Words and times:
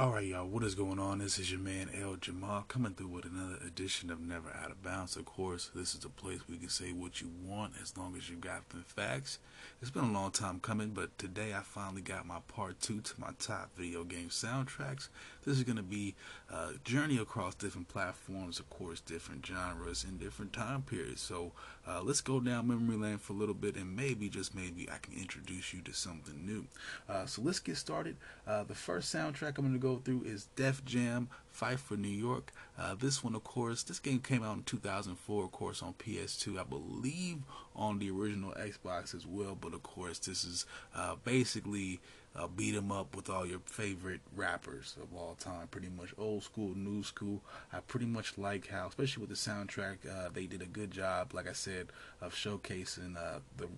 Alright, 0.00 0.28
y'all, 0.28 0.46
what 0.46 0.62
is 0.62 0.74
going 0.74 0.98
on? 0.98 1.18
This 1.18 1.38
is 1.38 1.50
your 1.50 1.60
man 1.60 1.90
El 1.94 2.16
Jamal 2.16 2.62
coming 2.62 2.94
through 2.94 3.08
with 3.08 3.26
another 3.26 3.58
edition 3.66 4.10
of 4.10 4.18
Never 4.18 4.48
Out 4.48 4.70
of 4.70 4.82
Bounds. 4.82 5.14
Of 5.14 5.26
course, 5.26 5.70
this 5.74 5.94
is 5.94 6.06
a 6.06 6.08
place 6.08 6.40
where 6.48 6.54
you 6.54 6.60
can 6.60 6.70
say 6.70 6.92
what 6.92 7.20
you 7.20 7.28
want 7.44 7.74
as 7.82 7.98
long 7.98 8.16
as 8.16 8.30
you've 8.30 8.40
got 8.40 8.66
the 8.70 8.78
facts. 8.78 9.40
It's 9.82 9.90
been 9.90 10.04
a 10.04 10.12
long 10.12 10.30
time 10.30 10.58
coming, 10.60 10.92
but 10.94 11.18
today 11.18 11.52
I 11.52 11.60
finally 11.60 12.00
got 12.00 12.26
my 12.26 12.38
part 12.48 12.80
two 12.80 13.02
to 13.02 13.20
my 13.20 13.32
top 13.38 13.76
video 13.76 14.02
game 14.04 14.30
soundtracks. 14.30 15.08
This 15.44 15.58
is 15.58 15.64
going 15.64 15.76
to 15.76 15.82
be 15.82 16.14
a 16.50 16.78
journey 16.82 17.18
across 17.18 17.54
different 17.54 17.88
platforms, 17.88 18.58
of 18.58 18.70
course, 18.70 19.00
different 19.00 19.44
genres 19.44 20.04
and 20.04 20.18
different 20.18 20.54
time 20.54 20.80
periods. 20.80 21.20
So 21.20 21.52
uh, 21.86 22.00
let's 22.02 22.22
go 22.22 22.40
down 22.40 22.68
memory 22.68 22.96
lane 22.96 23.18
for 23.18 23.34
a 23.34 23.36
little 23.36 23.54
bit, 23.54 23.76
and 23.76 23.94
maybe, 23.94 24.30
just 24.30 24.54
maybe, 24.54 24.88
I 24.90 24.96
can 24.96 25.12
introduce 25.12 25.74
you 25.74 25.82
to 25.82 25.92
something 25.92 26.46
new. 26.46 26.64
Uh, 27.06 27.26
so 27.26 27.42
let's 27.42 27.60
get 27.60 27.76
started. 27.76 28.16
Uh, 28.46 28.64
the 28.64 28.74
first 28.74 29.14
soundtrack 29.14 29.58
I'm 29.58 29.64
going 29.64 29.74
to 29.74 29.78
go 29.78 29.89
through 29.98 30.22
is 30.24 30.48
Def 30.56 30.84
Jam 30.84 31.28
Fight 31.50 31.80
for 31.80 31.96
New 31.96 32.08
York. 32.08 32.52
Uh, 32.78 32.94
this 32.94 33.22
one, 33.22 33.34
of 33.34 33.44
course, 33.44 33.82
this 33.82 33.98
game 33.98 34.20
came 34.20 34.42
out 34.42 34.56
in 34.56 34.62
2004, 34.62 35.44
of 35.44 35.52
course, 35.52 35.82
on 35.82 35.94
PS2. 35.94 36.58
I 36.58 36.64
believe 36.64 37.38
on 37.74 37.98
the 37.98 38.10
original 38.10 38.52
Xbox 38.52 39.14
as 39.14 39.26
well, 39.26 39.56
but 39.60 39.74
of 39.74 39.82
course, 39.82 40.18
this 40.18 40.44
is 40.44 40.66
uh, 40.94 41.16
basically 41.24 42.00
uh, 42.36 42.46
beat 42.46 42.76
'em 42.76 42.92
up 42.92 43.16
with 43.16 43.28
all 43.28 43.44
your 43.44 43.60
favorite 43.64 44.20
rappers 44.34 44.96
of 45.02 45.14
all 45.16 45.34
time. 45.34 45.66
Pretty 45.68 45.88
much 45.88 46.14
old 46.16 46.44
school, 46.44 46.74
new 46.74 47.02
school. 47.02 47.42
I 47.72 47.80
pretty 47.80 48.06
much 48.06 48.38
like 48.38 48.68
how, 48.68 48.86
especially 48.88 49.26
with 49.26 49.30
the 49.30 49.50
soundtrack, 49.50 49.98
uh, 50.08 50.28
they 50.32 50.46
did 50.46 50.62
a 50.62 50.66
good 50.66 50.90
job, 50.90 51.34
like 51.34 51.48
I 51.48 51.52
said, 51.52 51.88
of 52.20 52.34
showcasing 52.34 53.16
uh, 53.16 53.40
the 53.56 53.68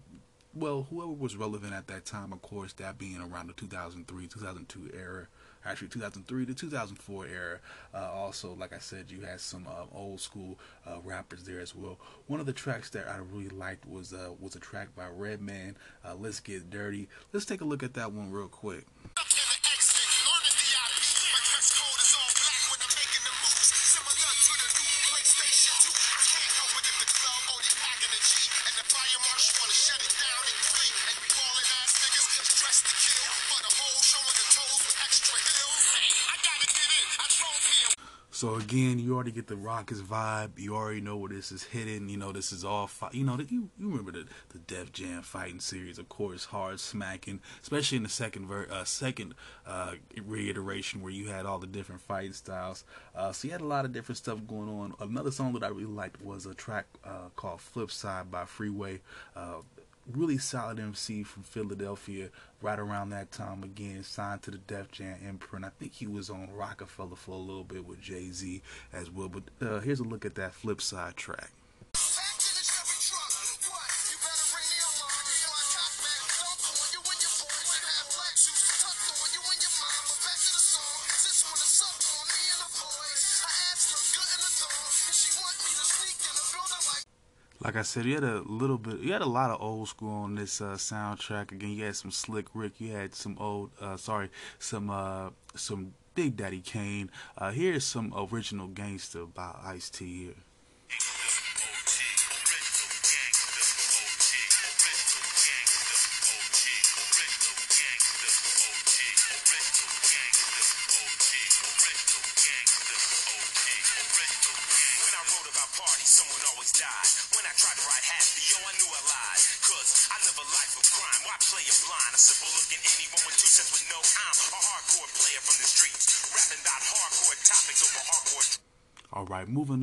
well, 0.55 0.87
whoever 0.91 1.13
was 1.13 1.37
relevant 1.37 1.73
at 1.73 1.87
that 1.87 2.05
time, 2.05 2.33
of 2.33 2.43
course, 2.43 2.75
that 2.75 2.99
being 2.99 3.21
around 3.21 3.47
the 3.47 3.55
2003, 3.55 4.27
2002 4.27 4.91
era, 4.95 5.27
actually 5.65 5.89
2003 5.89 6.47
to 6.47 6.55
2004 6.55 7.27
era. 7.27 7.59
Uh, 7.95 8.11
also, 8.13 8.55
like 8.55 8.73
I 8.73 8.79
said, 8.79 9.11
you 9.11 9.21
had 9.23 9.41
some 9.41 9.67
uh, 9.67 9.85
old 9.95 10.21
school 10.21 10.59
uh, 10.87 10.99
rappers 11.05 11.45
there 11.45 11.61
as 11.61 11.75
well. 11.75 11.99
One 12.27 12.41
of 12.41 12.47
the 12.47 12.53
tracks 12.53 12.91
that 12.91 13.09
I 13.09 13.19
really 13.19 13.49
liked 13.49 13.87
was 13.87 14.13
uh, 14.13 14.31
was 14.41 14.57
a 14.57 14.61
track 14.61 14.89
by 14.97 15.07
Redman. 15.09 15.77
Uh, 16.05 16.15
Let's 16.15 16.41
get 16.41 16.71
dirty. 16.71 17.09
Let's 17.33 17.47
take 17.47 17.61
a 17.61 17.65
look 17.65 17.83
at 17.83 17.95
that 17.95 18.13
one 18.13 18.31
real 18.31 18.49
quick. 18.49 18.87
So 38.43 38.57
again, 38.57 38.99
you 38.99 39.15
already 39.15 39.31
get 39.31 39.47
the 39.47 39.55
Rockets 39.55 40.01
vibe. 40.01 40.59
You 40.59 40.75
already 40.75 41.01
know 41.01 41.17
where 41.17 41.29
this 41.29 41.53
is 41.53 41.63
hitting. 41.63 42.09
You 42.09 42.17
know 42.17 42.33
this 42.33 42.51
is 42.51 42.65
all. 42.65 42.91
You 43.13 43.23
know 43.23 43.39
you 43.39 43.71
you 43.79 43.89
remember 43.89 44.11
the 44.11 44.27
the 44.49 44.59
Def 44.59 44.91
Jam 44.91 45.23
fighting 45.23 45.61
series, 45.61 45.97
of 45.97 46.09
course, 46.09 46.47
hard 46.47 46.81
smacking, 46.81 47.41
especially 47.63 47.99
in 47.99 48.03
the 48.03 48.09
second 48.09 48.47
ver- 48.47 48.67
uh, 48.69 48.83
second 48.83 49.35
uh, 49.65 49.93
reiteration 50.27 51.03
where 51.03 51.13
you 51.13 51.29
had 51.29 51.47
all 51.47 51.61
the 51.61 51.69
different 51.69 52.01
fighting 52.01 52.33
styles. 52.33 52.85
Uh, 53.15 53.31
so 53.31 53.47
you 53.47 53.53
had 53.53 53.61
a 53.61 53.67
lot 53.67 53.85
of 53.85 53.93
different 53.93 54.17
stuff 54.17 54.39
going 54.49 54.69
on. 54.69 54.95
Another 54.99 55.31
song 55.31 55.53
that 55.53 55.63
I 55.63 55.69
really 55.69 55.85
liked 55.85 56.21
was 56.21 56.45
a 56.45 56.55
track 56.55 56.87
uh, 57.05 57.29
called 57.37 57.61
"Flip 57.61 57.93
Side" 57.93 58.31
by 58.33 58.45
Freeway. 58.45 59.03
Really 60.11 60.39
solid 60.39 60.81
MC 60.81 61.23
from 61.23 61.45
Philadelphia 61.45 62.31
right 62.61 62.79
around 62.79 63.11
that 63.11 63.31
time 63.31 63.63
again 63.63 64.03
signed 64.03 64.43
to 64.43 64.51
the 64.51 64.59
Def 64.59 64.91
Jam 64.91 65.17
imprint. 65.27 65.65
I 65.65 65.71
think 65.79 65.93
he 65.93 66.09
was 66.09 66.29
on 66.29 66.49
Roc-A-Fella 66.53 67.15
for 67.15 67.33
a 67.33 67.39
little 67.39 67.63
bit 67.63 67.87
with 67.87 68.01
Jay-Z 68.01 68.63
as 68.93 69.11
well. 69.11 69.29
But 69.29 69.45
uh, 69.65 69.79
here's 69.81 70.01
a 70.01 70.05
look 70.05 70.25
at 70.25 70.35
that 70.35 70.55
flip 70.55 70.83
side 70.83 71.17
track. 71.17 71.53
Like 87.73 87.81
I 87.81 87.83
said, 87.85 88.05
you 88.05 88.17
had 88.17 88.25
a 88.25 88.43
little 88.43 88.77
bit, 88.77 89.01
you 89.01 89.15
had 89.15 89.23
a 89.23 89.27
lot 89.27 89.51
of 89.51 89.63
old 89.63 89.89
school 89.89 90.25
on 90.25 90.35
this 90.35 90.61
uh, 90.61 90.75
soundtrack. 90.75 91.53
Again, 91.53 91.71
you 91.71 91.87
had 91.87 91.97
some 91.97 92.11
Slick 92.11 92.49
Rick, 92.53 92.75
you 92.79 92.93
had 92.93 93.15
some 93.15 93.35
old, 93.41 93.71
uh, 93.81 93.97
sorry, 93.97 94.29
some 94.59 94.91
uh, 94.91 95.31
some 95.55 95.95
Big 96.15 96.37
Daddy 96.37 96.61
Kane. 96.61 97.11
Uh, 97.39 97.51
here's 97.51 97.85
some 97.85 98.13
original 98.15 98.67
gangster 98.67 99.25
by 99.25 99.55
Ice 99.65 99.89
T 99.89 100.25
here. 100.25 100.35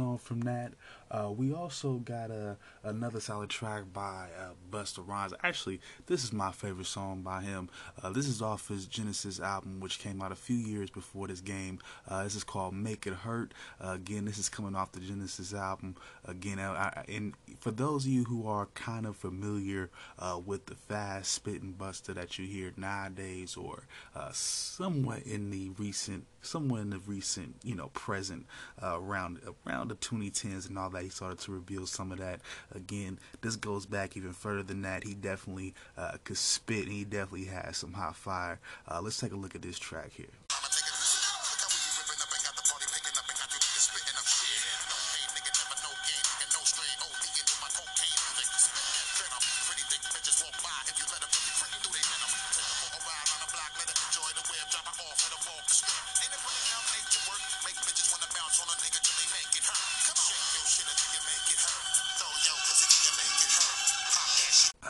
On 0.10 0.18
from 0.18 0.42
that, 0.42 0.74
uh, 1.12 1.32
we 1.36 1.54
also 1.54 1.94
got 1.94 2.30
a, 2.30 2.58
another 2.84 3.20
solid 3.20 3.50
track 3.50 3.84
by 3.94 4.28
uh, 4.40 4.52
Busta 4.70 5.06
Rhymes. 5.08 5.34
Actually, 5.44 5.80
this 6.06 6.24
is 6.24 6.32
my 6.32 6.52
favorite 6.52 6.86
song 6.86 7.22
by 7.22 7.42
him. 7.42 7.70
Uh, 8.02 8.12
this 8.12 8.28
is 8.28 8.42
off 8.42 8.68
his 8.68 8.86
Genesis 8.86 9.40
album, 9.40 9.80
which 9.80 10.00
came 10.00 10.22
out 10.22 10.32
a 10.32 10.36
few 10.36 10.56
years 10.56 10.90
before 10.90 11.28
this 11.28 11.42
game. 11.42 11.80
Uh, 12.08 12.24
this 12.24 12.36
is 12.36 12.44
called 12.44 12.74
"Make 12.74 13.08
It 13.08 13.14
Hurt." 13.14 13.54
Uh, 13.84 13.92
again, 13.92 14.26
this 14.26 14.38
is 14.38 14.50
coming 14.50 14.76
off 14.76 14.92
the 14.92 15.00
Genesis 15.00 15.54
album. 15.54 15.96
Again, 16.26 16.60
I, 16.60 16.74
I, 16.74 17.06
and 17.08 17.34
for 17.60 17.72
those 17.72 18.06
of 18.06 18.12
you 18.12 18.26
who 18.26 18.48
are 18.48 18.68
kind 18.76 19.06
of 19.06 19.16
familiar 19.16 19.90
uh, 20.20 20.40
with 20.44 20.68
the 20.68 20.76
fast 20.76 21.32
spitting 21.32 21.76
Busta 21.78 22.14
that 22.14 22.38
you 22.38 22.46
hear 22.46 22.72
nowadays, 22.78 23.58
or 23.58 23.84
somewhat 24.32 25.24
in 25.24 25.50
the 25.50 25.70
recent, 25.78 26.26
somewhat 26.42 26.82
in 26.82 26.90
the 26.90 27.00
recent, 27.00 27.56
you 27.64 27.76
know, 27.76 27.88
present 27.94 28.46
around 28.82 29.20
around 29.20 29.40
around 29.68 29.90
the 29.90 29.96
2010s 29.96 30.68
and 30.68 30.78
all 30.78 30.90
that, 30.90 31.04
he 31.04 31.10
started 31.10 31.40
to 31.40 31.52
reveal 31.52 31.86
some 31.86 32.12
of 32.12 32.20
that. 32.20 32.42
Again, 32.74 33.20
this 33.42 33.56
goes 33.56 33.86
back 33.86 34.16
even 34.18 34.34
further 34.34 34.64
than 34.64 34.82
that. 34.84 35.04
He 35.04 35.14
definitely 35.14 35.74
uh, 35.98 36.18
could 36.24 36.38
spit, 36.38 36.86
and 36.86 36.94
he 36.94 37.04
definitely 37.04 37.46
has 37.46 37.78
some 37.78 37.94
hot 37.94 38.16
fire. 38.16 38.60
Uh, 38.88 39.02
let's 39.02 39.20
take 39.20 39.32
a 39.32 39.36
look 39.36 39.56
at 39.56 39.62
this 39.62 39.80
track 39.80 40.12
here. 40.14 40.28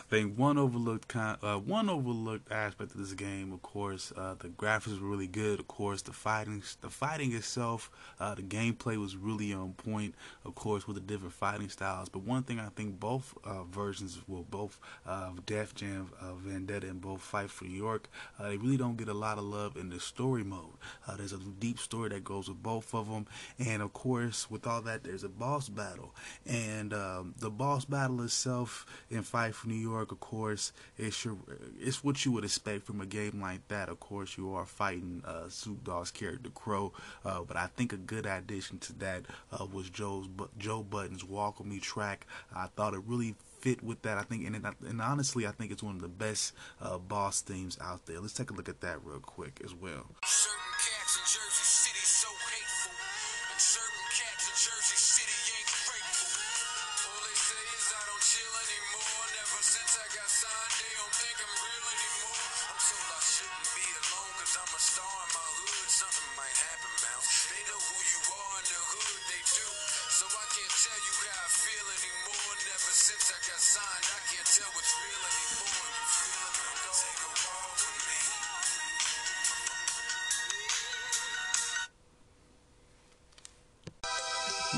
Think 0.10 0.38
one 0.38 0.58
overlooked 0.58 1.08
kind, 1.08 1.38
uh, 1.44 1.58
one 1.58 1.90
overlooked 1.90 2.52
aspect 2.52 2.92
of 2.92 2.98
this 2.98 3.14
game, 3.14 3.54
of 3.54 3.62
course, 3.62 4.12
uh, 4.18 4.36
the 4.40 4.48
graphics 4.48 5.00
were 5.00 5.08
really 5.08 5.28
good. 5.28 5.60
Of 5.60 5.68
course, 5.68 6.02
the 6.02 6.14
fighting, 6.14 6.64
the 6.82 6.90
fighting 6.90 7.32
itself, 7.34 7.92
uh, 8.20 8.34
the 8.34 8.42
gameplay 8.42 8.98
was 8.98 9.16
really 9.16 9.54
on 9.54 9.74
point. 9.74 10.16
Of 10.46 10.56
course, 10.56 10.88
with 10.88 10.96
the 10.96 11.02
different 11.02 11.34
fighting 11.34 11.70
styles. 11.70 12.10
But 12.10 12.24
one 12.24 12.44
thing 12.44 12.60
I 12.60 12.70
think 12.70 13.00
both 13.00 13.38
uh, 13.44 13.64
versions, 13.64 14.20
well, 14.28 14.46
both 14.50 14.80
uh, 15.06 15.30
Def 15.46 15.76
Jam, 15.76 16.10
uh, 16.20 16.34
Vendetta, 16.34 16.88
and 16.88 17.00
both 17.00 17.22
Fight 17.22 17.52
for 17.52 17.66
New 17.66 17.78
York, 17.78 18.10
they 18.40 18.58
really 18.58 18.78
don't 18.78 18.98
get 18.98 19.10
a 19.10 19.14
lot 19.14 19.38
of 19.38 19.44
love 19.44 19.78
in 19.78 19.90
the 19.90 20.00
story 20.00 20.44
mode. 20.44 20.78
there's 21.18 21.34
a 21.34 21.38
deep 21.38 21.78
story 21.78 22.10
that 22.10 22.24
goes 22.24 22.48
with 22.48 22.64
both 22.64 22.96
of 22.96 23.10
them, 23.10 23.28
and 23.60 23.82
of 23.82 23.94
course, 23.94 24.50
with 24.50 24.66
all 24.66 24.82
that, 24.82 25.04
there's 25.04 25.24
a 25.24 25.30
boss 25.30 25.70
battle, 25.70 26.16
and 26.48 26.94
um, 26.94 27.36
the 27.38 27.50
boss 27.50 27.86
battle 27.86 28.22
itself 28.24 28.86
in 29.10 29.22
Fight 29.22 29.54
for 29.54 29.68
New 29.68 29.76
York 29.76 30.09
York, 30.10 30.12
of 30.12 30.20
course, 30.20 30.72
it's 30.98 31.24
your, 31.26 31.38
it's 31.80 32.04
what 32.04 32.26
you 32.26 32.32
would 32.32 32.44
expect 32.44 32.86
from 32.86 33.02
a 33.02 33.06
game 33.06 33.40
like 33.42 33.68
that. 33.68 33.90
Of 33.90 34.00
course, 34.00 34.38
you 34.38 34.54
are 34.54 34.66
fighting 34.66 35.24
uh, 35.26 35.50
Snoop 35.50 35.84
Dogg's 35.84 36.12
character 36.12 36.50
Crow, 36.50 36.94
uh, 37.26 37.42
but 37.42 37.58
I 37.58 37.68
think 37.68 37.94
a 37.94 37.98
good 37.98 38.26
addition 38.26 38.80
to 38.80 38.94
that 39.00 39.26
uh, 39.52 39.66
was 39.66 39.90
Joe's 39.90 40.28
Joe 40.58 40.84
Budden's 40.84 41.24
"Walk 41.24 41.60
with 41.60 41.68
Me" 41.68 41.80
track. 41.80 42.26
I 42.56 42.68
thought 42.76 42.94
it 42.94 43.02
really 43.06 43.36
fit 43.62 43.84
with 43.84 44.02
that. 44.04 44.18
I 44.18 44.24
think, 44.24 44.46
and, 44.48 44.66
and 44.88 45.02
honestly, 45.02 45.46
I 45.46 45.52
think 45.52 45.72
it's 45.72 45.84
one 45.84 45.96
of 45.96 46.02
the 46.02 46.08
best 46.08 46.54
uh, 46.82 46.98
boss 46.98 47.42
themes 47.42 47.78
out 47.82 48.06
there. 48.06 48.20
Let's 48.20 48.34
take 48.34 48.52
a 48.52 48.54
look 48.54 48.70
at 48.70 48.82
that 48.82 49.04
real 49.04 49.20
quick 49.20 49.62
as 49.64 49.74
well. 49.74 50.08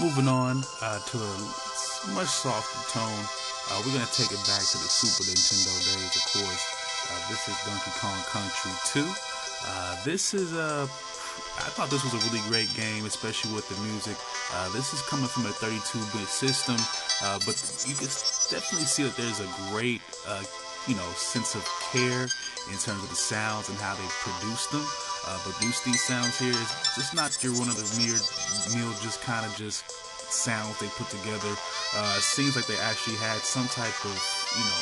Moving 0.02 0.28
on 0.28 0.66
uh, 0.82 0.98
to 0.98 1.18
a 1.22 1.36
much 2.18 2.26
softer 2.26 2.82
tone, 2.90 3.22
uh, 3.70 3.78
we're 3.86 3.94
gonna 3.94 4.10
take 4.10 4.34
it 4.34 4.42
back 4.50 4.66
to 4.66 4.78
the 4.82 4.90
Super 4.90 5.30
Nintendo 5.30 5.78
days. 5.86 6.18
Of 6.18 6.26
course, 6.42 6.64
uh, 7.06 7.30
this 7.30 7.46
is 7.46 7.54
Donkey 7.70 7.94
Kong 8.02 8.18
Country 8.34 8.74
2. 8.98 9.06
Uh, 9.06 10.04
this 10.04 10.34
is 10.34 10.58
a 10.58 10.90
I 11.62 11.70
thought 11.78 11.92
this 11.92 12.02
was 12.04 12.18
a 12.18 12.22
really 12.26 12.42
great 12.50 12.74
game, 12.74 13.06
especially 13.06 13.54
with 13.54 13.70
the 13.70 13.78
music. 13.86 14.18
Uh, 14.52 14.74
this 14.74 14.92
is 14.92 15.02
coming 15.06 15.28
from 15.28 15.46
a 15.46 15.54
32-bit 15.62 16.28
system, 16.28 16.82
uh, 17.22 17.38
but 17.46 17.54
you 17.86 17.94
can 17.94 18.10
definitely 18.50 18.90
see 18.90 19.04
that 19.04 19.14
there's 19.16 19.40
a 19.40 19.50
great, 19.70 20.02
uh, 20.26 20.42
you 20.88 20.96
know, 20.96 21.06
sense 21.14 21.54
of 21.54 21.62
care 21.94 22.26
in 22.74 22.78
terms 22.82 23.06
of 23.06 23.10
the 23.14 23.16
sounds 23.16 23.70
and 23.70 23.78
how 23.78 23.94
they 23.94 24.10
produce 24.26 24.66
them. 24.74 24.82
Uh, 25.28 25.38
produce 25.46 25.82
these 25.86 26.02
sounds 26.02 26.38
here 26.40 26.50
is 26.50 26.72
just 26.98 27.14
not 27.14 27.30
your 27.46 27.54
one 27.54 27.70
of 27.70 27.78
the 27.78 27.86
mere, 27.94 28.18
mere 28.74 28.90
just 29.06 29.22
kind 29.22 29.46
of 29.46 29.54
just 29.54 29.86
sounds 30.34 30.80
they 30.82 30.90
put 30.98 31.06
together. 31.14 31.54
Uh, 31.94 32.16
it 32.18 32.26
seems 32.26 32.56
like 32.56 32.66
they 32.66 32.80
actually 32.82 33.18
had 33.22 33.38
some 33.46 33.68
type 33.70 33.94
of, 34.02 34.16
you 34.58 34.66
know, 34.66 34.82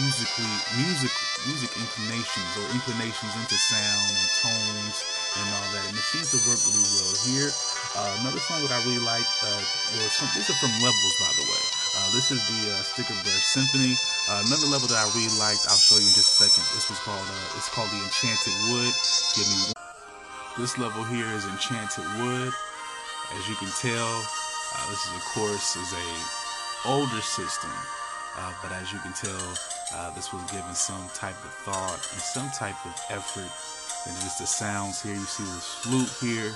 musically 0.00 0.52
music 0.80 1.12
music 1.48 1.72
inclinations 1.76 2.50
or 2.60 2.64
inclinations 2.72 3.32
into 3.36 3.56
sound 3.56 4.12
and 4.16 4.30
tones 4.40 4.96
and 5.36 5.46
all 5.52 5.68
that. 5.76 5.84
And 5.88 5.96
it 5.96 6.06
seems 6.12 6.32
to 6.32 6.40
work 6.48 6.60
really 6.72 6.92
well 6.96 7.14
here. 7.28 7.50
Uh, 7.96 8.12
another 8.24 8.40
song 8.40 8.60
that 8.64 8.72
I 8.72 8.80
really 8.88 9.04
like 9.04 9.28
uh, 9.44 9.62
was 10.00 10.12
from 10.16 10.28
this 10.32 10.48
is 10.48 10.56
from 10.60 10.72
Levels 10.80 11.16
by 11.20 11.32
the 11.36 11.44
way 11.44 11.85
uh, 12.06 12.12
this 12.14 12.30
is 12.30 12.38
the 12.46 12.60
uh, 12.70 12.82
Sticker 12.86 13.18
Brush 13.22 13.46
Symphony. 13.50 13.94
Uh, 14.30 14.42
another 14.46 14.70
level 14.70 14.86
that 14.86 14.98
I 15.02 15.06
really 15.18 15.32
liked 15.42 15.66
I'll 15.66 15.80
show 15.80 15.98
you 15.98 16.06
in 16.06 16.14
just 16.14 16.38
a 16.38 16.46
second. 16.46 16.62
This 16.74 16.86
was 16.86 16.98
called 17.02 17.26
uh, 17.26 17.58
it's 17.58 17.68
called 17.70 17.90
the 17.90 17.98
Enchanted 17.98 18.54
Wood. 18.70 18.94
Give 19.34 19.48
me 19.50 19.58
this 20.58 20.78
level 20.78 21.02
here 21.04 21.26
is 21.34 21.46
Enchanted 21.50 22.06
Wood. 22.22 22.54
As 23.34 23.42
you 23.50 23.56
can 23.58 23.70
tell 23.82 24.22
this 24.86 25.02
is 25.02 25.12
of 25.18 25.24
course 25.34 25.74
is 25.74 25.90
a 25.90 26.08
older 26.86 27.22
system. 27.22 27.74
Uh, 28.38 28.52
but 28.62 28.70
as 28.70 28.92
you 28.92 29.00
can 29.00 29.16
tell, 29.16 29.46
uh, 29.96 30.10
this 30.12 30.30
was 30.30 30.44
given 30.52 30.74
some 30.74 31.00
type 31.14 31.38
of 31.42 31.52
thought 31.64 31.96
and 32.12 32.20
some 32.20 32.50
type 32.52 32.76
of 32.84 32.94
effort. 33.08 33.48
And 34.06 34.14
just 34.20 34.38
the 34.38 34.46
sounds 34.46 35.02
here, 35.02 35.14
you 35.14 35.24
see 35.24 35.42
this 35.42 35.80
flute 35.80 36.12
here. 36.20 36.52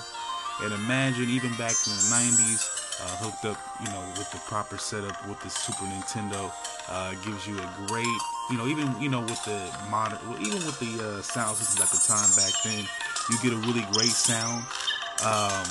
And 0.63 0.75
imagine 0.75 1.31
even 1.31 1.51
back 1.57 1.73
in 1.73 1.97
the 1.97 2.07
90s, 2.13 2.80
uh, 3.03 3.17
hooked 3.17 3.45
up, 3.45 3.59
you 3.81 3.89
know, 3.93 4.01
with 4.19 4.31
the 4.31 4.39
proper 4.47 4.79
setup 4.79 5.17
with 5.27 5.41
the 5.41 5.51
Super 5.51 5.85
Nintendo, 5.85 6.53
uh, 6.89 7.13
gives 7.25 7.47
you 7.47 7.59
a 7.59 7.69
great, 7.87 8.05
you 8.51 8.57
know, 8.57 8.67
even, 8.67 8.95
you 9.01 9.09
know, 9.09 9.21
with 9.21 9.43
the 9.45 9.71
modern, 9.91 10.19
even 10.41 10.59
with 10.67 10.79
the 10.81 11.01
uh, 11.01 11.23
sound 11.23 11.57
systems 11.57 11.81
at 11.81 11.89
the 11.89 12.03
time 12.07 12.29
back 12.37 12.53
then, 12.65 12.85
you 13.31 13.39
get 13.43 13.53
a 13.53 13.61
really 13.67 13.87
great 13.93 14.13
sound. 14.13 14.65
Um, 15.25 15.67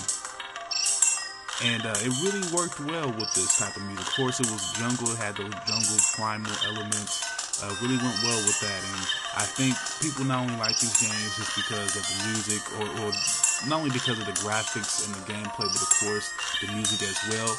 and 1.61 1.85
uh, 1.85 1.93
it 1.99 2.13
really 2.23 2.41
worked 2.55 2.79
well 2.79 3.11
with 3.11 3.33
this 3.35 3.59
type 3.59 3.75
of 3.75 3.83
music. 3.83 4.07
Of 4.07 4.13
course, 4.13 4.39
it 4.39 4.47
was 4.47 4.71
jungle; 4.73 5.11
it 5.11 5.17
had 5.17 5.35
those 5.35 5.53
jungle 5.67 5.99
primal 6.15 6.51
elements. 6.65 7.28
Uh, 7.61 7.75
really 7.81 7.97
went 7.97 8.15
well 8.23 8.39
with 8.47 8.59
that, 8.61 8.81
and 8.83 9.03
I 9.35 9.43
think 9.43 9.75
people 10.01 10.23
not 10.25 10.43
only 10.43 10.55
like 10.57 10.79
these 10.79 10.95
games 11.01 11.35
just 11.35 11.55
because 11.55 11.95
of 11.95 12.03
the 12.07 12.17
music, 12.31 12.63
or, 12.79 12.87
or 13.03 13.11
not 13.67 13.83
only 13.83 13.91
because 13.91 14.19
of 14.19 14.25
the 14.25 14.37
graphics 14.39 15.05
and 15.05 15.13
the 15.15 15.23
gameplay, 15.31 15.67
but 15.67 15.81
of 15.81 15.91
course 15.99 16.31
the 16.61 16.71
music 16.73 17.03
as 17.03 17.19
well. 17.29 17.51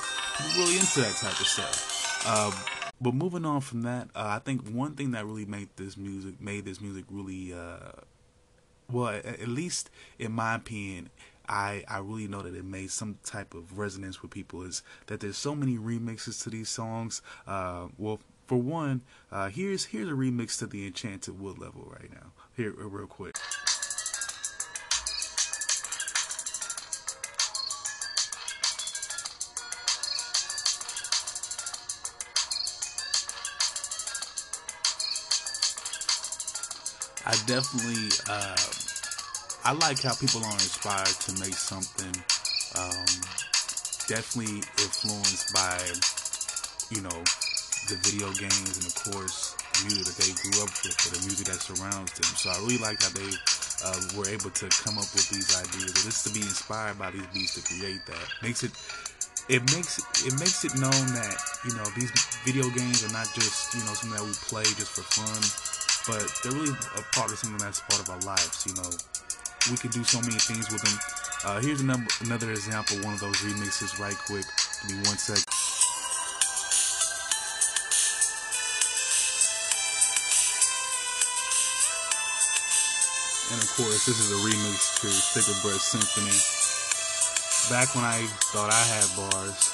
Really 0.57 0.77
into 0.81 1.01
that 1.01 1.17
type 1.17 1.39
of 1.39 1.47
stuff. 1.47 2.25
Uh, 2.27 2.53
but 3.01 3.15
moving 3.15 3.45
on 3.45 3.61
from 3.61 3.83
that, 3.83 4.09
uh, 4.15 4.37
I 4.37 4.39
think 4.39 4.69
one 4.69 4.95
thing 4.95 5.13
that 5.13 5.27
really 5.27 5.47
made 5.47 5.69
this 5.77 5.97
music 5.97 6.41
made 6.41 6.65
this 6.65 6.81
music 6.81 7.05
really 7.11 7.53
uh, 7.53 7.93
well, 8.93 9.09
at 9.09 9.49
least 9.49 9.91
in 10.19 10.33
my 10.33 10.55
opinion, 10.55 11.11
I, 11.49 11.85
I 11.89 11.99
really 11.99 12.29
know 12.29 12.43
that 12.43 12.55
it 12.55 12.65
made 12.65 12.91
some 12.91 13.19
type 13.25 13.55
of 13.55 13.79
resonance 13.79 14.23
with 14.23 14.31
people 14.31 14.63
is 14.63 14.83
that 15.07 15.21
there's 15.21 15.37
so 15.37 15.55
many 15.55 15.77
remixes 15.77 16.43
to 16.45 16.51
these 16.51 16.69
songs. 16.69 17.23
Uh, 17.47 17.87
well, 17.99 18.21
for 18.51 18.57
one, 18.57 19.03
uh, 19.31 19.49
here's 19.49 19.85
here's 19.85 20.09
a 20.09 20.11
remix 20.11 20.59
to 20.59 20.67
the 20.67 20.85
Enchanted 20.85 21.39
Wood 21.39 21.61
level 21.61 21.89
right 21.89 22.11
now. 22.13 22.33
Here, 22.57 22.73
real 22.77 23.07
quick. 23.07 23.37
I 37.25 37.37
definitely. 37.47 38.09
Uh, 38.29 38.57
I 39.63 39.75
like 39.75 40.03
how 40.03 40.17
people 40.17 40.45
are 40.45 40.53
inspired 40.55 41.07
to 41.07 41.33
make 41.39 41.55
something 41.55 42.21
um, 42.77 43.07
definitely 44.09 44.57
influenced 44.83 45.55
by, 45.55 45.79
you 46.91 47.01
know, 47.03 47.23
the 47.89 47.97
video 48.05 48.29
games 48.37 48.77
and 48.77 48.87
of 48.87 48.95
course 49.09 49.57
music 49.85 50.13
that 50.13 50.19
they 50.21 50.33
grew 50.45 50.57
up 50.61 50.73
with 50.85 50.97
or 51.07 51.11
the 51.17 51.23
music 51.25 51.47
that 51.49 51.61
surrounds 51.61 52.13
them. 52.13 52.29
So 52.37 52.51
I 52.53 52.59
really 52.61 52.79
like 52.79 53.01
how 53.01 53.13
they 53.17 53.33
uh, 53.85 54.01
were 54.17 54.29
able 54.29 54.51
to 54.53 54.67
come 54.69 55.01
up 55.01 55.09
with 55.17 55.29
these 55.33 55.49
ideas. 55.57 55.97
And 55.97 56.05
just 56.05 56.27
to 56.29 56.31
be 56.33 56.45
inspired 56.45 56.99
by 56.99 57.11
these 57.11 57.27
beats 57.33 57.57
to 57.57 57.63
create 57.65 58.05
that 58.07 58.27
makes 58.43 58.63
it. 58.63 58.73
It 59.49 59.63
makes 59.75 59.99
it 60.23 60.39
makes 60.39 60.63
it 60.63 60.79
known 60.79 61.07
that 61.19 61.35
you 61.67 61.75
know 61.75 61.83
these 61.99 62.13
video 62.47 62.71
games 62.71 63.03
are 63.03 63.11
not 63.11 63.27
just 63.35 63.75
you 63.75 63.81
know 63.83 63.99
something 63.99 64.15
that 64.15 64.23
we 64.23 64.31
play 64.47 64.63
just 64.63 64.95
for 64.95 65.03
fun, 65.03 65.43
but 66.07 66.23
they're 66.45 66.55
really 66.55 66.71
a 66.71 67.03
part 67.11 67.33
of 67.33 67.39
something 67.39 67.59
that's 67.59 67.81
part 67.81 67.99
of 67.99 68.11
our 68.11 68.21
lives. 68.21 68.63
You 68.63 68.79
know, 68.79 68.91
we 69.73 69.77
can 69.77 69.91
do 69.91 70.05
so 70.05 70.21
many 70.21 70.39
things 70.39 70.71
with 70.71 70.83
them. 70.83 70.95
Uh, 71.43 71.61
here's 71.61 71.81
another 71.81 72.07
another 72.21 72.51
example, 72.53 72.99
one 73.03 73.15
of 73.15 73.21
those 73.21 73.43
remixes, 73.43 73.99
right 73.99 74.15
quick. 74.15 74.47
Give 74.87 74.99
me 74.99 75.03
one 75.09 75.19
sec. 75.19 75.50
Course, 83.81 84.05
this 84.05 84.21
is 84.21 84.29
a 84.37 84.41
remix 84.45 85.01
to 85.01 85.09
Sticker 85.09 85.57
Brush 85.65 85.81
Symphony. 85.81 86.37
Back 87.73 87.89
when 87.97 88.05
I 88.05 88.29
thought 88.53 88.69
I 88.69 88.85
had 88.93 89.09
bars, 89.17 89.73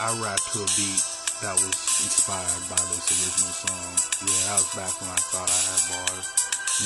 I 0.00 0.08
rapped 0.24 0.48
to 0.56 0.64
a 0.64 0.70
beat 0.72 1.04
that 1.44 1.52
was 1.60 1.76
inspired 2.00 2.64
by 2.72 2.80
this 2.88 3.12
original 3.12 3.52
song. 3.52 3.92
Yeah, 4.24 4.40
that 4.48 4.56
was 4.64 4.72
back 4.72 4.94
when 5.04 5.12
I 5.12 5.20
thought 5.20 5.52
I 5.52 5.60
had 5.68 5.82
bars. 5.92 6.26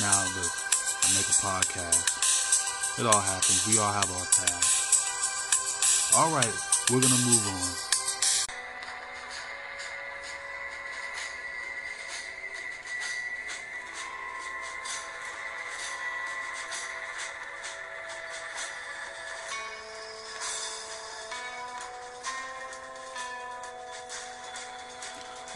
Now 0.03 0.27
look, 0.35 0.51
I 0.51 1.07
make 1.15 1.29
a 1.31 1.37
podcast. 1.39 2.99
It 2.99 3.07
all 3.07 3.23
happens. 3.23 3.63
We 3.71 3.79
all 3.79 3.93
have 3.93 4.11
our 4.11 4.27
past. 4.35 6.11
All 6.19 6.35
right, 6.35 6.55
we're 6.91 6.99
gonna 6.99 7.23
move 7.23 7.47
on. 7.47 7.90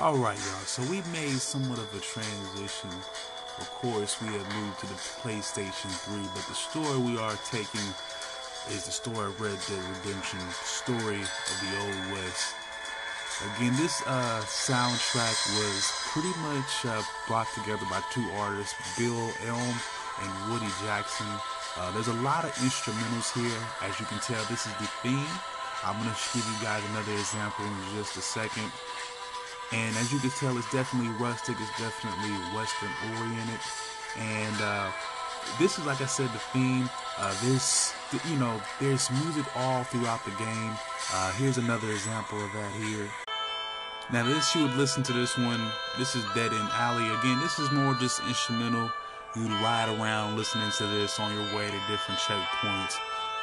All 0.06 0.18
right, 0.18 0.38
y'all. 0.38 0.70
So 0.70 0.84
we 0.84 1.02
made 1.10 1.42
somewhat 1.42 1.80
of 1.80 1.90
a 1.98 2.00
transition. 2.00 2.94
Of 3.58 3.68
course, 3.82 4.22
we 4.22 4.28
have 4.38 4.46
moved 4.54 4.78
to 4.82 4.86
the 4.86 5.02
PlayStation 5.26 5.90
3, 6.06 6.22
but 6.30 6.46
the 6.46 6.54
story 6.54 7.02
we 7.02 7.18
are 7.18 7.34
taking 7.50 7.82
is 8.70 8.86
the 8.86 8.94
story 8.94 9.26
of 9.26 9.42
Red 9.42 9.58
Dead 9.66 9.82
Redemption, 9.98 10.38
story 10.62 11.26
of 11.26 11.56
the 11.58 11.72
Old 11.82 12.14
West. 12.14 12.54
Again, 13.58 13.74
this 13.82 14.06
uh, 14.06 14.46
soundtrack 14.46 15.34
was 15.58 15.90
pretty 16.14 16.38
much 16.54 16.86
uh, 16.86 17.02
brought 17.26 17.50
together 17.58 17.90
by 17.90 17.98
two 18.14 18.30
artists, 18.38 18.78
Bill 19.02 19.34
Elm 19.50 19.76
and 20.22 20.30
Woody 20.54 20.70
Jackson. 20.86 21.26
Uh, 21.82 21.90
there's 21.98 22.14
a 22.14 22.22
lot 22.22 22.46
of 22.46 22.54
instrumentals 22.62 23.34
here. 23.34 23.58
As 23.82 24.00
you 24.00 24.06
can 24.06 24.20
tell, 24.20 24.46
this 24.54 24.68
is 24.70 24.74
the 24.78 24.86
theme. 25.02 25.34
I'm 25.84 25.98
going 25.98 26.14
to 26.14 26.18
give 26.30 26.46
you 26.46 26.58
guys 26.62 26.86
another 26.94 27.14
example 27.14 27.66
in 27.66 27.74
just 27.98 28.18
a 28.18 28.22
second. 28.22 28.70
And 29.72 29.96
as 29.98 30.12
you 30.14 30.20
can 30.20 30.30
tell, 30.32 30.58
it's 30.58 30.72
definitely 30.72 31.12
rustic. 31.20 31.56
It's 31.60 31.80
definitely 31.80 32.32
Western 32.56 32.90
oriented. 33.18 33.60
And 34.18 34.62
uh, 34.62 34.92
this 35.60 35.78
is, 35.78 35.86
like 35.86 36.02
I 36.02 36.06
said, 36.06 36.30
the 36.34 36.40
theme. 36.54 36.90
Uh, 37.18 37.34
there's, 37.44 37.94
you 38.30 38.38
know, 38.38 38.62
there's 38.80 39.10
music 39.24 39.46
all 39.58 39.84
throughout 39.84 40.24
the 40.26 40.32
game. 40.32 40.74
Uh, 41.14 41.32
here's 41.34 41.58
another 41.58 41.92
example 41.92 42.44
of 42.44 42.52
that 42.54 42.72
here. 42.74 43.10
Now 44.14 44.24
this 44.24 44.54
you 44.56 44.62
would 44.62 44.76
listen 44.76 45.02
to 45.04 45.14
this 45.14 45.36
one. 45.36 45.72
This 45.98 46.16
is 46.16 46.24
Dead 46.36 46.54
End 46.54 46.70
Alley. 46.74 47.10
Again, 47.10 47.40
this 47.40 47.58
is 47.58 47.72
more 47.72 47.96
just 47.96 48.22
instrumental. 48.28 48.92
You'd 49.36 49.50
ride 49.50 49.90
around 49.98 50.38
listening 50.38 50.70
to 50.78 50.86
this 50.86 51.20
on 51.20 51.34
your 51.34 51.58
way 51.58 51.66
to 51.66 51.80
different 51.90 52.20
checkpoints. 52.22 52.96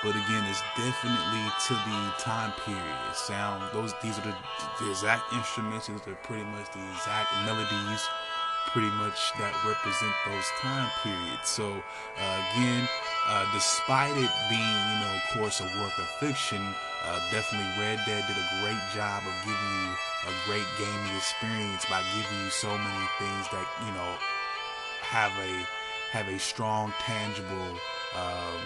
But 0.03 0.19
again, 0.19 0.43
it's 0.51 0.63
definitely 0.75 1.47
to 1.71 1.75
the 1.87 2.01
time 2.19 2.53
period. 2.67 3.15
Sound 3.15 3.63
those 3.73 3.95
these 4.03 4.19
are 4.19 4.27
the, 4.27 4.35
the 4.81 4.91
exact 4.91 5.33
instruments. 5.33 5.87
These 5.87 6.03
are 6.09 6.19
pretty 6.27 6.43
much 6.43 6.67
the 6.75 6.83
exact 6.91 7.31
melodies, 7.47 8.03
pretty 8.75 8.91
much 8.99 9.31
that 9.39 9.55
represent 9.63 10.11
those 10.27 10.49
time 10.59 10.91
periods. 11.07 11.47
So 11.47 11.71
uh, 12.19 12.39
again, 12.51 12.89
uh, 13.31 13.47
despite 13.55 14.11
it 14.19 14.33
being, 14.51 14.79
you 14.91 14.99
know, 15.07 15.15
of 15.15 15.39
course, 15.39 15.61
a 15.63 15.71
work 15.79 15.95
of 15.95 16.09
fiction, 16.19 16.75
uh, 17.07 17.21
definitely 17.31 17.71
Red 17.79 18.03
Dead 18.03 18.27
did 18.27 18.37
a 18.37 18.49
great 18.59 18.83
job 18.91 19.23
of 19.23 19.35
giving 19.47 19.73
you 19.87 19.91
a 20.27 20.35
great 20.51 20.67
gaming 20.83 21.15
experience 21.15 21.87
by 21.87 22.03
giving 22.11 22.39
you 22.43 22.51
so 22.51 22.75
many 22.75 23.07
things 23.23 23.47
that 23.55 23.67
you 23.87 23.93
know 23.95 24.19
have 25.07 25.31
a 25.39 25.53
have 26.11 26.27
a 26.27 26.39
strong, 26.39 26.93
tangible. 26.99 27.79
Um, 28.19 28.61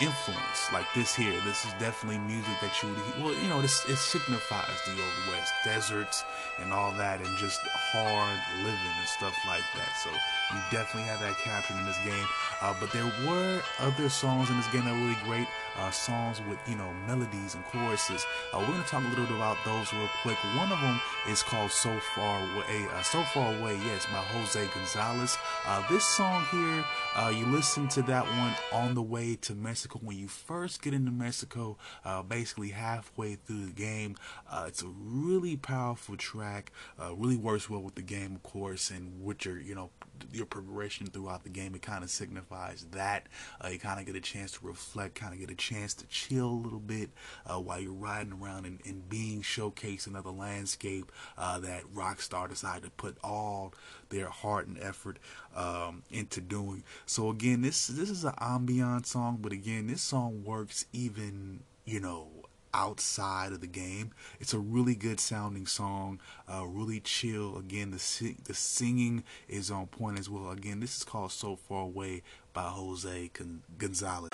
influence 0.00 0.72
like 0.72 0.86
this 0.94 1.14
here. 1.14 1.38
This 1.44 1.64
is 1.64 1.72
definitely 1.78 2.18
music 2.18 2.54
that 2.60 2.72
you 2.82 2.88
would 2.88 2.98
well 3.22 3.34
you 3.34 3.48
know 3.48 3.60
this 3.60 3.84
it 3.88 3.96
signifies 3.96 4.78
the 4.86 4.92
old 4.92 5.20
west 5.30 5.52
deserts 5.64 6.24
and 6.60 6.72
all 6.72 6.92
that 6.92 7.20
and 7.20 7.38
just 7.38 7.60
hard 7.92 8.38
living 8.64 8.94
and 8.98 9.08
stuff 9.08 9.36
like 9.46 9.64
that. 9.76 9.92
So 10.02 10.10
you 10.10 10.60
definitely 10.70 11.08
have 11.08 11.20
that 11.20 11.36
captured 11.38 11.76
in 11.76 11.84
this 11.86 11.98
game. 12.04 12.26
Uh, 12.60 12.74
but 12.80 12.92
there 12.92 13.10
were 13.26 13.60
other 13.78 14.08
songs 14.08 14.50
in 14.50 14.56
this 14.56 14.68
game 14.68 14.84
that 14.84 14.92
were 14.92 15.00
really 15.00 15.18
great. 15.24 15.46
Uh, 15.78 15.90
songs 15.90 16.40
with 16.48 16.58
you 16.66 16.76
know 16.76 16.90
melodies 17.06 17.54
and 17.54 17.64
choruses. 17.66 18.26
Uh, 18.52 18.58
we're 18.58 18.82
to 18.82 18.88
talk 18.88 19.04
a 19.04 19.08
little 19.08 19.24
bit 19.26 19.36
about 19.36 19.56
those 19.64 19.92
real 19.92 20.10
quick. 20.22 20.36
One 20.56 20.72
of 20.72 20.80
them 20.80 21.00
is 21.28 21.42
called 21.42 21.70
so 21.70 21.96
far 22.14 22.40
away 22.40 22.86
uh, 22.92 23.02
so 23.02 23.22
far 23.34 23.54
away 23.54 23.76
yes 23.84 24.06
by 24.06 24.22
jose 24.32 24.66
gonzalez. 24.74 25.38
Uh, 25.66 25.86
this 25.88 26.04
song 26.04 26.44
here 26.50 26.84
uh, 27.16 27.32
you 27.34 27.46
listen 27.46 27.88
to 27.88 28.02
that 28.02 28.24
one 28.24 28.54
on 28.72 28.94
the 28.94 29.02
way 29.02 29.36
to 29.36 29.54
mexico 29.54 29.89
Mexico. 29.90 30.06
When 30.06 30.18
you 30.18 30.28
first 30.28 30.82
get 30.82 30.94
into 30.94 31.10
Mexico, 31.10 31.76
uh, 32.04 32.22
basically 32.22 32.70
halfway 32.70 33.34
through 33.34 33.66
the 33.66 33.72
game, 33.72 34.16
uh, 34.50 34.64
it's 34.68 34.82
a 34.82 34.88
really 34.88 35.56
powerful 35.56 36.16
track. 36.16 36.72
Uh, 37.00 37.14
really 37.14 37.36
works 37.36 37.68
well 37.68 37.82
with 37.82 37.94
the 37.94 38.02
game, 38.02 38.34
of 38.34 38.42
course, 38.42 38.90
and 38.90 39.24
with 39.24 39.44
your 39.44 39.58
you 39.58 39.74
know 39.74 39.90
your 40.32 40.46
progression 40.46 41.06
throughout 41.06 41.44
the 41.44 41.50
game. 41.50 41.74
It 41.74 41.82
kind 41.82 42.04
of 42.04 42.10
signifies 42.10 42.86
that 42.92 43.26
uh, 43.64 43.68
you 43.68 43.78
kind 43.78 44.00
of 44.00 44.06
get 44.06 44.16
a 44.16 44.20
chance 44.20 44.52
to 44.52 44.66
reflect, 44.66 45.14
kind 45.14 45.32
of 45.32 45.40
get 45.40 45.50
a 45.50 45.54
chance 45.54 45.94
to 45.94 46.06
chill 46.06 46.48
a 46.48 46.62
little 46.62 46.78
bit 46.78 47.10
uh, 47.46 47.58
while 47.58 47.80
you're 47.80 47.92
riding 47.92 48.32
around 48.32 48.66
and, 48.66 48.80
and 48.84 49.08
being 49.08 49.42
showcased 49.42 50.06
another 50.06 50.30
landscape 50.30 51.10
uh, 51.38 51.58
that 51.60 51.82
Rockstar 51.94 52.48
decided 52.48 52.84
to 52.84 52.90
put 52.90 53.16
all 53.24 53.72
their 54.10 54.28
heart 54.28 54.66
and 54.66 54.78
effort 54.80 55.18
um, 55.56 56.02
into 56.10 56.40
doing. 56.40 56.84
So 57.06 57.30
again, 57.30 57.62
this 57.62 57.86
this 57.86 58.10
is 58.10 58.24
an 58.24 58.34
ambient 58.40 59.06
song, 59.06 59.38
but 59.40 59.52
again, 59.52 59.86
this 59.86 60.02
song 60.02 60.44
works 60.44 60.84
even 60.92 61.60
you 61.84 62.00
know 62.00 62.28
outside 62.72 63.52
of 63.52 63.60
the 63.60 63.66
game. 63.66 64.12
It's 64.38 64.54
a 64.54 64.58
really 64.58 64.94
good 64.94 65.18
sounding 65.18 65.66
song, 65.66 66.20
uh, 66.52 66.66
really 66.66 67.00
chill. 67.00 67.56
Again, 67.58 67.90
the 67.90 68.34
the 68.44 68.54
singing 68.54 69.24
is 69.48 69.70
on 69.70 69.86
point 69.86 70.18
as 70.18 70.28
well. 70.28 70.50
Again, 70.50 70.80
this 70.80 70.96
is 70.96 71.04
called 71.04 71.32
"So 71.32 71.56
Far 71.56 71.84
Away" 71.84 72.22
by 72.52 72.62
Jose 72.62 73.30
Gonzalez. 73.78 74.30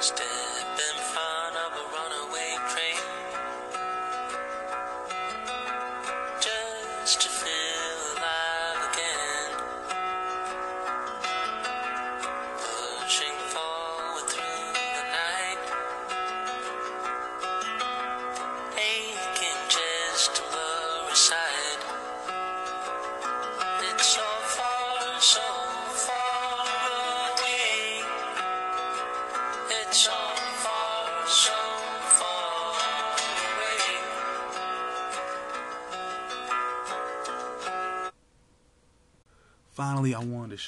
finally, 0.00 0.49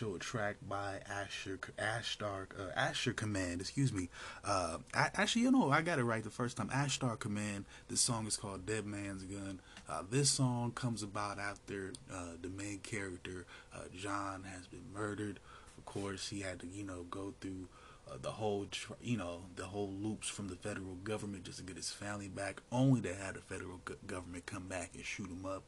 I 0.03 0.05
wanted 0.05 0.21
to 0.21 0.27
show 0.27 0.37
a 0.37 0.41
track 0.41 0.57
by 0.69 1.01
Asher 1.09 1.59
Ashtar 1.79 2.47
uh, 2.59 2.73
Asher 2.75 3.13
Command. 3.13 3.61
Excuse 3.61 3.93
me. 3.93 4.09
Uh, 4.45 4.79
actually, 4.95 5.43
you 5.43 5.51
know, 5.51 5.71
I 5.71 5.83
got 5.83 5.99
it 5.99 6.05
right 6.05 6.25
the 6.25 6.31
first 6.31 6.57
time. 6.57 6.69
Ashtar 6.71 7.19
Command. 7.19 7.67
This 7.89 8.01
song 8.01 8.27
is 8.27 8.37
called 8.37 8.67
Dead 8.67 8.85
Man's 8.85 9.23
Gun. 9.23 9.61
Uh, 9.89 10.03
this 10.11 10.31
song 10.31 10.73
comes 10.73 11.03
about 11.03 11.39
after 11.39 11.93
uh, 12.13 12.33
the 12.41 12.49
main 12.49 12.79
character 12.79 13.47
uh, 13.75 13.85
John 13.97 14.45
has 14.45 14.67
been 14.67 14.85
murdered. 14.93 15.39
Of 15.79 15.85
course, 15.85 16.29
he 16.29 16.41
had 16.41 16.61
to, 16.61 16.67
you 16.67 16.85
know, 16.85 17.05
go 17.11 17.35
through. 17.41 17.69
Uh, 18.11 18.17
the 18.21 18.33
whole, 18.33 18.67
you 19.01 19.17
know, 19.17 19.43
the 19.55 19.65
whole 19.65 19.93
loops 20.01 20.29
from 20.29 20.49
the 20.49 20.57
federal 20.57 20.97
government 21.05 21.45
just 21.45 21.59
to 21.59 21.65
get 21.65 21.77
his 21.77 21.93
family 21.93 22.27
back, 22.27 22.61
only 22.73 23.01
to 23.01 23.15
have 23.15 23.35
the 23.35 23.41
federal 23.41 23.81
government 24.09 24.45
come 24.45 24.67
back 24.67 24.91
and 24.95 25.05
shoot 25.05 25.31
him 25.31 25.47
up 25.47 25.63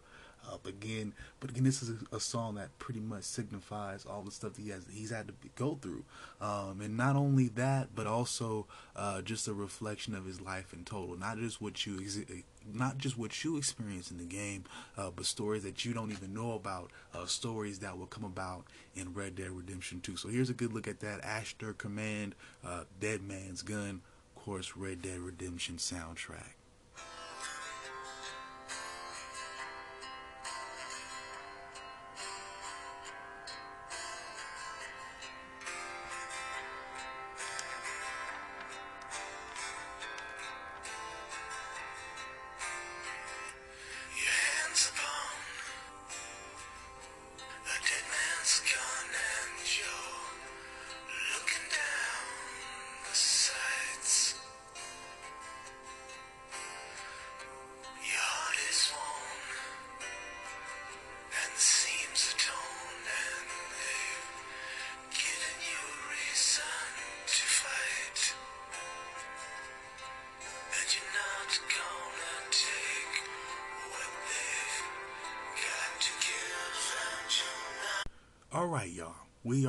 up 0.53 0.67
again. 0.67 1.13
But 1.41 1.51
again, 1.51 1.65
this 1.65 1.83
is 1.83 1.91
a, 1.91 2.17
a, 2.17 2.21
song 2.21 2.55
that 2.57 2.77
pretty 2.79 3.01
much 3.01 3.25
signifies 3.25 4.07
all 4.07 4.23
the 4.23 4.31
stuff 4.31 4.55
that 4.55 4.63
he 4.63 4.71
has 4.71 4.87
he's 4.93 5.11
had 5.11 5.27
to 5.29 5.33
be, 5.33 5.51
go 5.57 5.79
through, 5.81 6.05
um, 6.41 6.81
and 6.81 6.97
not 6.97 7.17
only 7.17 7.49
that, 7.49 7.95
but 7.95 8.07
also 8.07 8.67
uh, 8.97 9.23
just 9.23 9.49
a 9.49 9.55
reflection 9.55 10.15
of 10.15 10.25
his 10.25 10.41
life 10.41 10.73
in 10.73 10.85
total. 10.85 11.17
Not 11.17 11.39
just 11.39 11.61
what 11.61 11.87
you 11.87 11.99
not 12.73 12.99
just 12.99 13.19
what 13.19 13.45
you 13.45 13.57
experience 13.57 14.11
in 14.11 14.19
the 14.19 14.25
game, 14.25 14.65
uh, 14.97 15.11
but 15.15 15.27
stories 15.27 15.63
that 15.65 15.85
you 15.85 15.93
don't 15.93 16.13
even 16.13 16.33
know 16.33 16.53
about, 16.53 16.91
uh, 17.15 17.27
stories 17.27 17.81
that 17.81 17.99
will 17.99 18.07
come 18.07 18.25
about 18.25 18.65
in 18.95 19.13
Red 19.13 19.37
Dead 19.37 19.51
Redemption 19.51 20.01
2. 20.01 20.17
So 20.17 20.29
here's 20.29 20.51
a 20.51 20.55
good 20.55 20.73
look 20.73 20.89
at 20.89 21.01
that 21.01 21.23
Ashtar 21.23 21.77
Command, 21.77 22.35
uh, 22.65 22.85
Dead 23.01 23.23
Man's 23.23 23.63
Gun, 23.63 24.01
of 24.37 24.43
course, 24.43 24.77
Red 24.77 25.03
Dead 25.03 25.19
Redemption 25.19 25.77
soundtrack. 25.77 26.55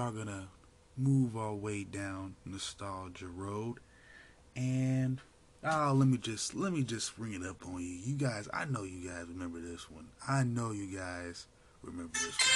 Are 0.06 0.12
going 0.12 0.28
to 0.28 0.44
move 0.96 1.36
our 1.36 1.56
way 1.56 1.84
down 1.84 2.36
nostalgia 2.46 3.26
road 3.26 3.80
and 4.56 5.20
oh, 5.64 5.94
let 5.96 6.08
me 6.08 6.20
just 6.20 6.54
let 6.54 6.72
me 6.72 6.84
just 6.84 7.18
bring 7.18 7.34
it 7.34 7.42
up 7.44 7.66
on 7.66 7.82
you. 7.82 7.98
You 8.06 8.14
guys, 8.14 8.48
I 8.54 8.66
know 8.66 8.84
you 8.84 9.10
guys 9.10 9.26
remember 9.28 9.60
this 9.60 9.90
one. 9.90 10.06
I 10.28 10.44
know 10.44 10.72
you 10.72 10.96
guys 10.96 11.48
remember 11.82 12.14
this 12.14 12.38
one. 12.38 12.54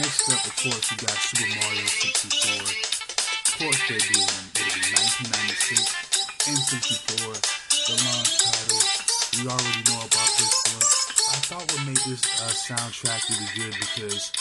Next 0.00 0.28
up, 0.28 0.44
of 0.44 0.56
course, 0.60 0.90
you 0.92 0.98
got 0.98 1.16
Super 1.16 1.48
Mario 1.48 1.86
64. 1.86 2.60
Of 2.60 3.56
course, 3.56 3.80
doing 3.88 4.00
it'll 4.00 4.12
be 4.12 4.20
1996 4.20 5.96
N64, 6.44 7.40
the 7.88 7.96
launch 8.04 8.36
title. 8.44 8.84
We 9.32 9.48
already 9.48 9.80
know 9.88 10.04
about 10.04 10.28
this 10.36 10.52
one. 10.76 10.99
I 11.30 11.38
thought 11.46 11.62
what 11.62 11.86
made 11.86 12.02
this 12.10 12.26
uh, 12.42 12.50
soundtrack 12.50 13.22
really 13.30 13.50
good 13.54 13.74
because, 13.78 14.32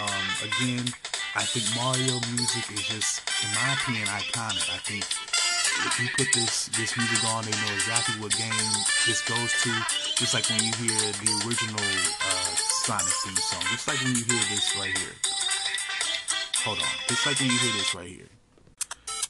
um, 0.00 0.24
again, 0.40 0.88
I 1.36 1.44
think 1.44 1.68
Mario 1.76 2.16
music 2.32 2.64
is 2.72 2.88
just, 2.88 3.20
in 3.44 3.52
my 3.52 3.76
opinion, 3.76 4.08
iconic. 4.08 4.64
I 4.72 4.80
think 4.80 5.04
if 5.84 6.00
you 6.00 6.08
put 6.16 6.32
this 6.32 6.72
this 6.72 6.96
music 6.96 7.20
on, 7.36 7.44
they 7.44 7.52
know 7.52 7.72
exactly 7.76 8.16
what 8.16 8.32
game 8.32 8.72
this 9.04 9.20
goes 9.28 9.52
to. 9.60 9.72
Just 10.16 10.32
like 10.32 10.48
when 10.48 10.64
you 10.64 10.72
hear 10.80 10.96
the 11.20 11.30
original 11.44 11.84
uh, 11.84 12.52
Sonic 12.56 13.12
theme 13.20 13.36
song. 13.36 13.62
Just 13.68 13.86
like 13.86 14.00
when 14.00 14.16
you 14.16 14.24
hear 14.24 14.44
this 14.48 14.72
right 14.80 14.96
here. 14.96 15.16
Hold 16.64 16.78
on. 16.78 16.94
Just 17.08 17.26
like 17.26 17.38
when 17.40 17.50
you 17.50 17.58
hear 17.58 17.72
this 17.76 17.94
right 17.94 18.08
here. 18.08 18.37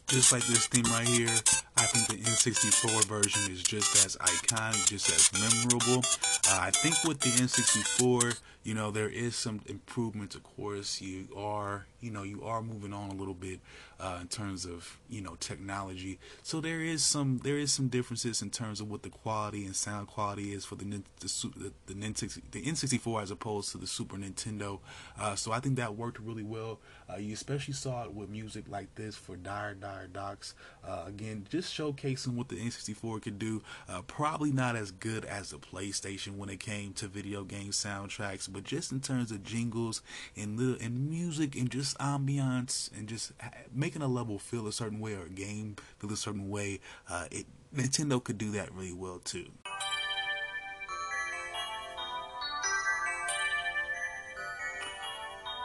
Just 0.08 0.32
like 0.32 0.46
this 0.46 0.66
theme 0.68 0.84
right 0.84 1.06
here, 1.06 1.28
I 1.76 1.84
think 1.84 2.08
the 2.08 2.16
N64 2.30 3.04
version 3.04 3.52
is 3.52 3.62
just 3.62 4.06
as 4.06 4.16
iconic, 4.16 4.88
just 4.88 5.10
as 5.10 5.30
memorable. 5.38 6.02
Uh, 6.48 6.62
I 6.62 6.70
think 6.70 7.04
with 7.04 7.20
the 7.20 7.28
N64, 7.28 8.38
you 8.64 8.74
know, 8.74 8.90
there 8.90 9.08
is 9.08 9.36
some 9.36 9.60
improvements. 9.66 10.34
Of 10.34 10.42
course, 10.42 11.00
you 11.00 11.28
are, 11.36 11.86
you 12.00 12.10
know, 12.10 12.22
you 12.22 12.42
are 12.44 12.60
moving 12.62 12.92
on 12.92 13.10
a 13.10 13.14
little 13.14 13.34
bit 13.34 13.60
uh, 14.00 14.18
in 14.20 14.28
terms 14.28 14.64
of, 14.64 14.98
you 15.08 15.20
know, 15.20 15.36
technology. 15.40 16.18
So 16.42 16.60
there 16.60 16.80
is 16.80 17.04
some, 17.04 17.40
there 17.44 17.58
is 17.58 17.72
some 17.72 17.88
differences 17.88 18.42
in 18.42 18.50
terms 18.50 18.80
of 18.80 18.90
what 18.90 19.02
the 19.02 19.10
quality 19.10 19.64
and 19.64 19.74
sound 19.74 20.08
quality 20.08 20.52
is 20.52 20.64
for 20.64 20.74
the 20.76 20.84
the, 20.84 21.02
the, 21.20 21.72
the, 21.86 22.02
the 22.50 22.62
N64 22.62 23.22
as 23.22 23.30
opposed 23.30 23.72
to 23.72 23.78
the 23.78 23.86
Super 23.86 24.16
Nintendo. 24.16 24.80
Uh, 25.18 25.34
so 25.34 25.52
I 25.52 25.60
think 25.60 25.76
that 25.76 25.96
worked 25.96 26.18
really 26.18 26.42
well. 26.42 26.78
Uh, 27.10 27.16
you 27.16 27.32
especially 27.32 27.74
saw 27.74 28.04
it 28.04 28.12
with 28.12 28.28
music 28.28 28.64
like 28.68 28.94
this 28.94 29.16
for 29.16 29.36
Dire 29.36 29.74
Dire 29.74 30.08
Docks. 30.08 30.54
Uh, 30.86 31.04
again, 31.06 31.46
just 31.48 31.74
showcasing 31.76 32.34
what 32.34 32.48
the 32.48 32.56
N64 32.56 33.22
could 33.22 33.38
do. 33.38 33.62
Uh, 33.88 34.02
probably 34.02 34.52
not 34.52 34.76
as 34.76 34.90
good 34.90 35.24
as 35.24 35.50
the 35.50 35.58
PlayStation 35.58 36.36
when 36.36 36.50
it 36.50 36.60
came 36.60 36.92
to 36.94 37.08
video 37.08 37.44
game 37.44 37.70
soundtracks, 37.70 38.50
but 38.58 38.64
just 38.64 38.90
in 38.90 38.98
terms 38.98 39.30
of 39.30 39.44
jingles 39.44 40.02
and 40.36 40.58
little 40.58 40.84
and 40.84 41.08
music 41.08 41.54
and 41.54 41.70
just 41.70 41.96
ambiance 41.98 42.90
and 42.98 43.08
just 43.08 43.30
making 43.72 44.02
a 44.02 44.08
level 44.08 44.36
feel 44.36 44.66
a 44.66 44.72
certain 44.72 44.98
way 44.98 45.14
or 45.14 45.26
a 45.26 45.28
game 45.28 45.76
feel 46.00 46.12
a 46.12 46.16
certain 46.16 46.50
way, 46.50 46.80
uh, 47.08 47.26
it 47.30 47.46
Nintendo 47.72 48.22
could 48.22 48.36
do 48.36 48.50
that 48.50 48.74
really 48.74 48.92
well 48.92 49.20
too. 49.20 49.46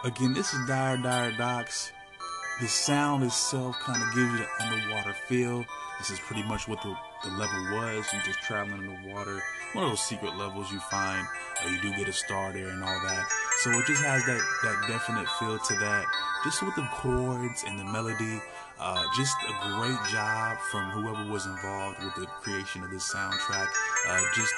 Again, 0.03 0.35
this 0.35 0.53
is 0.53 0.67
Dire 0.67 0.97
Dire 0.97 1.31
Docks. 1.31 1.91
The 2.61 2.67
sound 2.67 3.23
itself 3.23 3.77
kind 3.79 4.01
of 4.01 4.13
gives 4.13 4.31
you 4.31 4.37
the 4.37 4.63
underwater 4.63 5.13
feel. 5.27 5.65
This 5.97 6.11
is 6.11 6.19
pretty 6.19 6.43
much 6.43 6.67
what 6.67 6.81
the, 6.83 6.95
the 7.23 7.29
level 7.31 7.59
was. 7.73 8.05
You're 8.13 8.21
just 8.23 8.41
traveling 8.41 8.83
in 8.83 9.03
the 9.03 9.13
water. 9.13 9.39
One 9.73 9.85
of 9.85 9.91
those 9.91 10.03
secret 10.03 10.35
levels 10.37 10.71
you 10.71 10.79
find. 10.79 11.25
You 11.69 11.81
do 11.81 11.95
get 11.95 12.07
a 12.07 12.13
star 12.13 12.53
there 12.53 12.69
and 12.69 12.83
all 12.83 12.99
that. 13.05 13.25
So 13.63 13.71
it 13.71 13.85
just 13.85 14.03
has 14.03 14.23
that, 14.25 14.41
that 14.63 14.85
definite 14.87 15.27
feel 15.39 15.57
to 15.57 15.75
that. 15.79 16.05
Just 16.43 16.61
with 16.61 16.75
the 16.75 16.87
chords 16.91 17.63
and 17.65 17.79
the 17.79 17.85
melody. 17.85 18.41
Uh, 18.79 19.03
just 19.15 19.35
a 19.47 19.79
great 19.79 20.11
job 20.11 20.57
from 20.71 20.89
whoever 20.91 21.31
was 21.31 21.45
involved 21.45 22.03
with 22.03 22.15
the 22.15 22.27
creation 22.41 22.83
of 22.83 22.91
this 22.91 23.11
soundtrack. 23.11 23.67
Uh, 24.07 24.21
just 24.35 24.53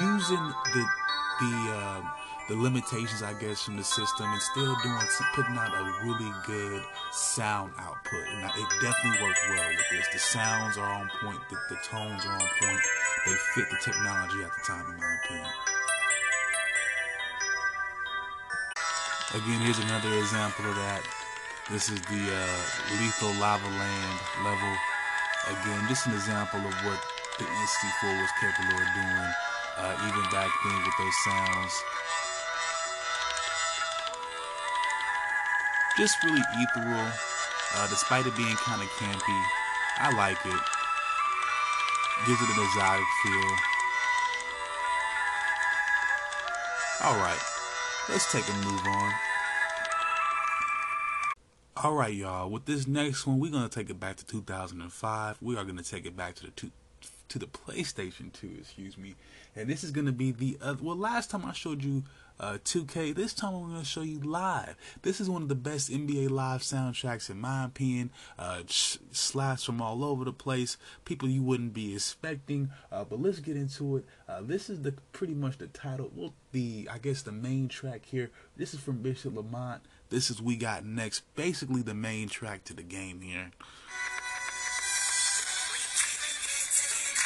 using 0.00 0.54
the 0.72 0.84
the 1.40 1.74
uh, 1.74 2.00
the 2.48 2.56
limitations, 2.56 3.22
I 3.22 3.32
guess, 3.32 3.62
from 3.62 3.76
the 3.76 3.84
system 3.84 4.26
and 4.26 4.42
still 4.42 4.76
doing, 4.82 5.06
putting 5.34 5.56
out 5.56 5.72
a 5.72 6.04
really 6.04 6.30
good 6.44 6.82
sound 7.12 7.72
output. 7.78 8.24
And 8.32 8.44
it 8.44 8.68
definitely 8.82 9.24
worked 9.24 9.40
well 9.48 9.68
with 9.68 9.88
this. 9.90 10.08
The 10.12 10.18
sounds 10.18 10.76
are 10.76 10.92
on 10.92 11.08
point, 11.22 11.40
the, 11.48 11.56
the 11.70 11.80
tones 11.82 12.26
are 12.26 12.34
on 12.34 12.48
point. 12.60 12.80
They 13.26 13.34
fit 13.54 13.70
the 13.70 13.78
technology 13.80 14.44
at 14.44 14.50
the 14.52 14.62
time, 14.66 14.84
in 14.92 14.96
my 15.00 15.16
opinion. 15.24 15.50
Again, 19.34 19.60
here's 19.64 19.80
another 19.80 20.12
example 20.18 20.68
of 20.68 20.76
that. 20.76 21.02
This 21.70 21.88
is 21.88 21.98
the 22.12 22.22
uh, 22.28 22.60
Lethal 23.00 23.32
Lava 23.40 23.66
Land 23.66 24.20
level. 24.44 24.72
Again, 25.48 25.80
just 25.88 26.06
an 26.06 26.12
example 26.12 26.60
of 26.60 26.74
what 26.84 27.00
the 27.38 27.44
N64 27.44 28.20
was 28.20 28.30
capable 28.38 28.76
of 28.76 28.88
doing, 28.94 29.30
uh, 29.80 30.06
even 30.06 30.24
back 30.30 30.50
then 30.62 30.76
with 30.84 30.96
those 31.00 31.18
sounds. 31.24 31.72
Just 35.96 36.22
really 36.24 36.42
ethereal, 36.58 37.10
uh, 37.76 37.86
despite 37.88 38.26
it 38.26 38.36
being 38.36 38.56
kind 38.56 38.82
of 38.82 38.88
campy. 38.90 39.42
I 39.98 40.14
like 40.16 40.38
it. 40.44 40.60
Gives 42.26 42.40
it 42.40 42.48
an 42.56 42.64
exotic 42.64 43.06
feel. 43.22 43.56
Alright, 47.04 47.40
let's 48.08 48.30
take 48.32 48.48
a 48.48 48.52
move 48.64 48.86
on. 48.86 49.12
Alright, 51.76 52.14
y'all, 52.14 52.48
with 52.48 52.64
this 52.64 52.86
next 52.86 53.26
one, 53.26 53.38
we're 53.38 53.50
going 53.50 53.68
to 53.68 53.74
take 53.74 53.90
it 53.90 54.00
back 54.00 54.16
to 54.16 54.26
2005. 54.26 55.38
We 55.42 55.56
are 55.56 55.64
going 55.64 55.76
to 55.76 55.82
take 55.84 56.06
it 56.06 56.16
back 56.16 56.34
to 56.36 56.44
the 56.44 56.50
two, 56.52 56.70
to 57.28 57.38
the 57.38 57.46
PlayStation 57.46 58.32
2, 58.32 58.50
excuse 58.58 58.96
me. 58.96 59.16
And 59.54 59.68
this 59.68 59.84
is 59.84 59.90
going 59.90 60.06
to 60.06 60.12
be 60.12 60.32
the 60.32 60.56
other, 60.62 60.82
well, 60.82 60.96
last 60.96 61.30
time 61.30 61.44
I 61.44 61.52
showed 61.52 61.84
you 61.84 62.04
uh, 62.40 62.58
2K. 62.64 63.14
This 63.14 63.34
time 63.34 63.54
I'm 63.54 63.68
going 63.70 63.80
to 63.80 63.86
show 63.86 64.02
you 64.02 64.20
live. 64.20 64.76
This 65.02 65.20
is 65.20 65.30
one 65.30 65.42
of 65.42 65.48
the 65.48 65.54
best 65.54 65.90
NBA 65.90 66.30
live 66.30 66.62
soundtracks 66.62 67.30
in 67.30 67.40
my 67.40 67.64
opinion. 67.64 68.10
Uh, 68.38 68.62
slaps 68.66 69.64
from 69.64 69.80
all 69.80 70.04
over 70.04 70.24
the 70.24 70.32
place, 70.32 70.76
people 71.04 71.28
you 71.28 71.42
wouldn't 71.42 71.74
be 71.74 71.94
expecting. 71.94 72.70
Uh, 72.90 73.04
but 73.04 73.20
let's 73.20 73.40
get 73.40 73.56
into 73.56 73.96
it. 73.98 74.04
Uh, 74.28 74.40
this 74.42 74.68
is 74.68 74.82
the 74.82 74.92
pretty 75.12 75.34
much 75.34 75.58
the 75.58 75.66
title. 75.68 76.10
Well, 76.14 76.34
the 76.52 76.88
I 76.90 76.98
guess 76.98 77.22
the 77.22 77.32
main 77.32 77.68
track 77.68 78.06
here. 78.06 78.30
This 78.56 78.74
is 78.74 78.80
from 78.80 79.02
Bishop 79.02 79.36
Lamont. 79.36 79.82
This 80.10 80.30
is 80.30 80.40
we 80.40 80.56
got 80.56 80.84
next. 80.84 81.22
Basically 81.34 81.82
the 81.82 81.94
main 81.94 82.28
track 82.28 82.64
to 82.64 82.74
the 82.74 82.82
game 82.82 83.20
here. 83.20 83.50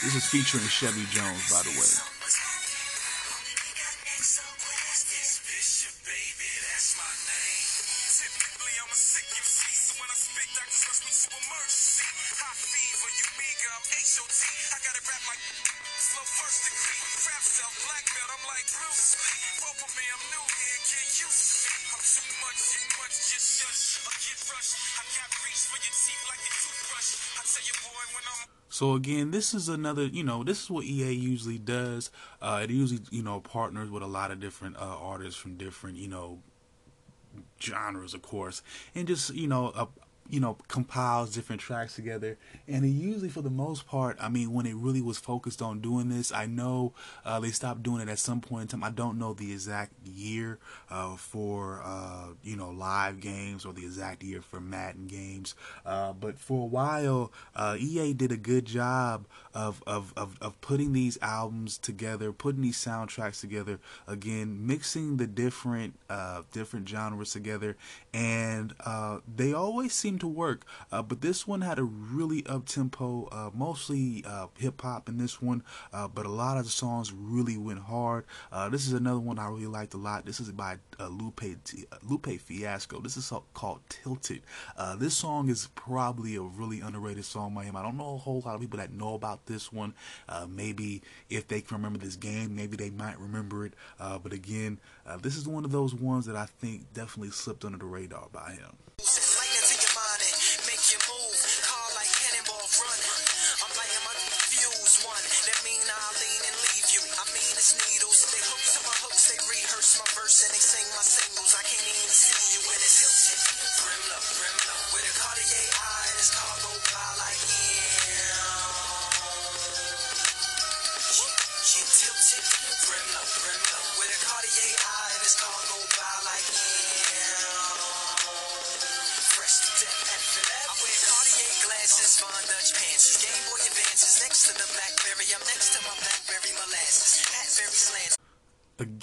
This 0.03 0.15
is 0.15 0.27
featuring 0.27 0.65
Chevy 0.65 1.05
Jones, 1.11 1.51
by 1.51 1.63
the 1.65 1.71
way. 1.71 2.18
So 28.79 28.95
again, 28.95 29.33
this 29.33 29.55
is 29.55 29.69
another, 29.69 30.07
you 30.07 30.23
know, 30.23 30.45
this 30.45 30.63
is 30.63 30.71
what 30.71 30.85
EA 30.85 31.11
usually 31.11 31.59
does. 31.59 32.13
Uh, 32.41 32.61
it 32.63 32.71
usually, 32.71 33.01
you 33.11 33.25
know, 33.25 33.41
partners 33.41 33.91
with 33.91 34.05
a 34.05 34.07
lot 34.07 34.31
of 34.31 34.39
different 34.39 34.77
uh, 34.77 34.97
artists 35.01 35.35
from 35.35 35.57
different, 35.57 35.97
you 35.97 36.07
know, 36.07 36.39
genres, 37.61 38.15
of 38.15 38.23
course, 38.23 38.63
and 38.95 39.09
just, 39.09 39.35
you 39.35 39.49
know, 39.49 39.73
you 40.29 40.41
know, 40.41 40.59
compiles 40.69 41.33
different 41.35 41.61
tracks 41.61 41.95
together. 41.95 42.37
And 42.67 42.85
it 42.85 42.89
usually, 42.89 43.31
for 43.31 43.41
the 43.41 43.51
most 43.51 43.87
part, 43.87 44.17
I 44.21 44.29
mean, 44.29 44.53
when 44.53 44.67
it 44.67 44.75
really 44.75 45.01
was 45.01 45.19
focused 45.19 45.63
on 45.63 45.81
doing 45.81 46.09
this, 46.11 46.33
I 46.33 46.47
know 46.47 46.93
uh, 47.25 47.41
they 47.41 47.51
stopped 47.51 47.83
doing 47.83 48.03
it 48.03 48.09
at 48.09 48.19
some 48.19 48.41
point 48.41 48.63
in 48.63 48.69
time. 48.69 48.85
I 48.85 48.91
don't 48.91 49.19
know 49.19 49.33
the 49.33 49.51
exact 49.53 49.93
year 50.07 50.59
uh, 50.91 51.17
for, 51.17 51.81
uh, 51.83 52.29
you 52.43 52.57
know, 52.57 52.71
live 52.71 53.21
games 53.21 53.65
or 53.65 53.73
the 53.73 53.85
exact 53.85 54.23
year 54.23 54.43
for 54.43 54.61
Madden 54.61 55.07
games. 55.07 55.55
Uh, 55.87 56.13
but 56.13 56.39
for 56.39 56.65
a 56.65 56.67
while, 56.67 57.33
uh, 57.57 57.77
EA 57.79 58.13
did 58.13 58.31
a 58.31 58.37
good 58.37 58.67
job 58.67 59.27
of, 59.55 59.83
of, 59.87 60.13
of, 60.17 60.37
of 60.43 60.61
putting 60.61 60.93
these 60.93 61.17
albums 61.23 61.79
together, 61.79 62.33
putting 62.33 62.61
these 62.61 62.77
soundtracks 62.77 63.41
together, 63.41 63.81
again, 64.07 64.67
mixing 64.67 65.17
the 65.17 65.27
different, 65.27 65.95
uh, 66.11 66.43
different 66.53 66.87
genres 66.87 67.33
together. 67.33 67.77
And 68.13 68.75
they 69.37 69.53
always 69.53 69.93
seem 69.95 70.18
to 70.19 70.29
work. 70.29 70.65
Uh, 70.91 71.03
but 71.03 71.21
this 71.21 71.47
one 71.47 71.61
had 71.61 71.79
a 71.79 71.85
really 71.85 72.45
up 72.47 72.67
tempo, 72.67 73.29
uh, 73.33 73.51
mostly 73.55 74.25
uh, 74.27 74.47
hip 74.59 74.81
hop 74.81 75.09
in 75.09 75.19
this 75.19 75.41
one, 75.41 75.63
uh, 75.93 76.09
but 76.09 76.27
a 76.27 76.31
lot 76.31 76.57
of 76.57 76.65
the 76.65 76.71
songs 76.71 77.13
really 77.13 77.57
went 77.57 77.81
hard. 77.81 78.25
Uh, 78.53 78.69
this 78.69 78.87
is 78.87 78.93
another 78.93 79.21
one 79.21 79.39
I 79.39 79.49
really 79.49 79.67
liked 79.67 79.95
a 79.95 79.99
lot. 79.99 80.25
This 80.25 80.41
is 80.41 80.51
by 80.51 80.79
Lupe 80.99 81.43
Lupe 82.03 82.41
Fiasco. 82.41 83.01
This 83.01 83.17
is 83.17 83.33
called 83.55 83.81
Tilted. 83.89 84.43
this 84.99 85.15
song 85.15 85.49
is 85.49 85.69
probably 85.75 86.37
a 86.37 86.43
really 86.43 86.81
underrated 86.81 87.25
song 87.25 87.55
by 87.55 87.65
him. 87.65 87.77
I 87.77 87.83
don't 87.83 87.97
know 87.97 88.15
a 88.15 88.19
whole 88.19 88.43
lot 88.45 88.55
of 88.55 88.61
people 88.61 88.79
that 88.79 88.93
know 88.93 89.15
about 89.15 89.47
this 89.47 89.73
one. 89.73 89.95
maybe 90.49 91.03
if 91.31 91.49
they 91.49 91.61
can 91.61 91.77
remember 91.77 91.99
this 91.99 92.17
game, 92.17 92.55
maybe 92.55 92.77
they 92.77 92.91
might 92.91 93.19
remember 93.19 93.65
it. 93.65 93.75
but 93.99 94.33
again, 94.33 94.79
this 95.23 95.37
is 95.37 95.47
one 95.47 95.65
of 95.65 95.73
those 95.73 95.95
ones 95.95 96.27
that 96.27 96.37
I 96.37 96.47
think 96.47 96.93
definitely 96.93 97.31
slipped 97.31 97.65
under 97.65 97.79
the 97.79 97.87
radar 97.87 98.29
by 98.33 98.53
him. 98.53 98.77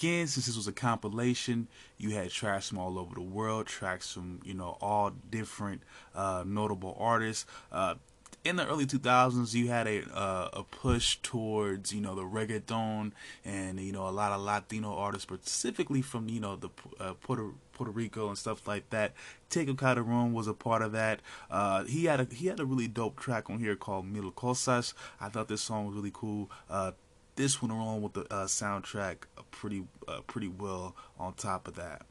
Again, 0.06 0.28
since 0.28 0.46
this 0.46 0.56
was 0.56 0.68
a 0.68 0.72
compilation, 0.72 1.68
you 1.98 2.12
had 2.12 2.30
tracks 2.30 2.70
from 2.70 2.78
all 2.78 3.00
over 3.00 3.16
the 3.16 3.22
world, 3.22 3.66
tracks 3.66 4.12
from 4.12 4.40
you 4.44 4.54
know 4.54 4.78
all 4.80 5.12
different 5.32 5.82
uh, 6.14 6.44
notable 6.46 6.96
artists. 7.00 7.46
Uh, 7.72 7.96
in 8.44 8.58
the 8.58 8.68
early 8.68 8.86
2000s, 8.86 9.56
you 9.56 9.70
had 9.70 9.88
a 9.88 10.04
uh, 10.14 10.50
a 10.54 10.64
push 10.64 11.18
towards 11.24 11.92
you 11.92 12.02
know 12.02 12.14
the 12.14 12.22
reggaeton 12.22 13.14
and 13.44 13.80
you 13.80 13.92
know 13.92 14.08
a 14.08 14.12
lot 14.12 14.32
of 14.32 14.42
Latino 14.42 14.94
artists, 14.94 15.24
specifically 15.24 16.04
from 16.04 16.30
you 16.30 16.40
know 16.40 16.56
the 16.56 16.70
uh, 17.00 17.14
Puerto 17.14 17.54
Puerto 17.74 17.92
Rico 17.92 18.28
and 18.28 18.38
stuff 18.38 18.68
like 18.68 18.88
that. 18.92 19.14
Tego 19.50 19.76
Calderon 19.76 20.34
was 20.34 20.48
a 20.48 20.54
part 20.54 20.84
of 20.84 20.92
that. 20.92 21.22
Uh, 21.50 21.84
he 21.86 22.06
had 22.06 22.20
a 22.20 22.28
he 22.32 22.46
had 22.46 22.60
a 22.60 22.66
really 22.66 22.88
dope 22.88 23.20
track 23.20 23.50
on 23.50 23.58
here 23.58 23.76
called 23.76 24.06
Mil 24.06 24.30
Cosas. 24.32 24.94
I 25.20 25.30
thought 25.30 25.48
this 25.48 25.64
song 25.64 25.88
was 25.88 25.96
really 25.96 26.12
cool. 26.14 26.52
Uh, 26.70 26.92
this 27.36 27.62
went 27.62 27.72
along 27.72 28.02
with 28.02 28.14
the 28.14 28.22
uh, 28.34 28.46
soundtrack 28.46 29.18
uh, 29.38 29.42
pretty 29.52 29.84
uh, 30.08 30.22
pretty 30.28 30.48
well 30.48 30.96
on 31.20 31.34
top 31.34 31.68
of 31.68 31.76
that. 31.76 32.02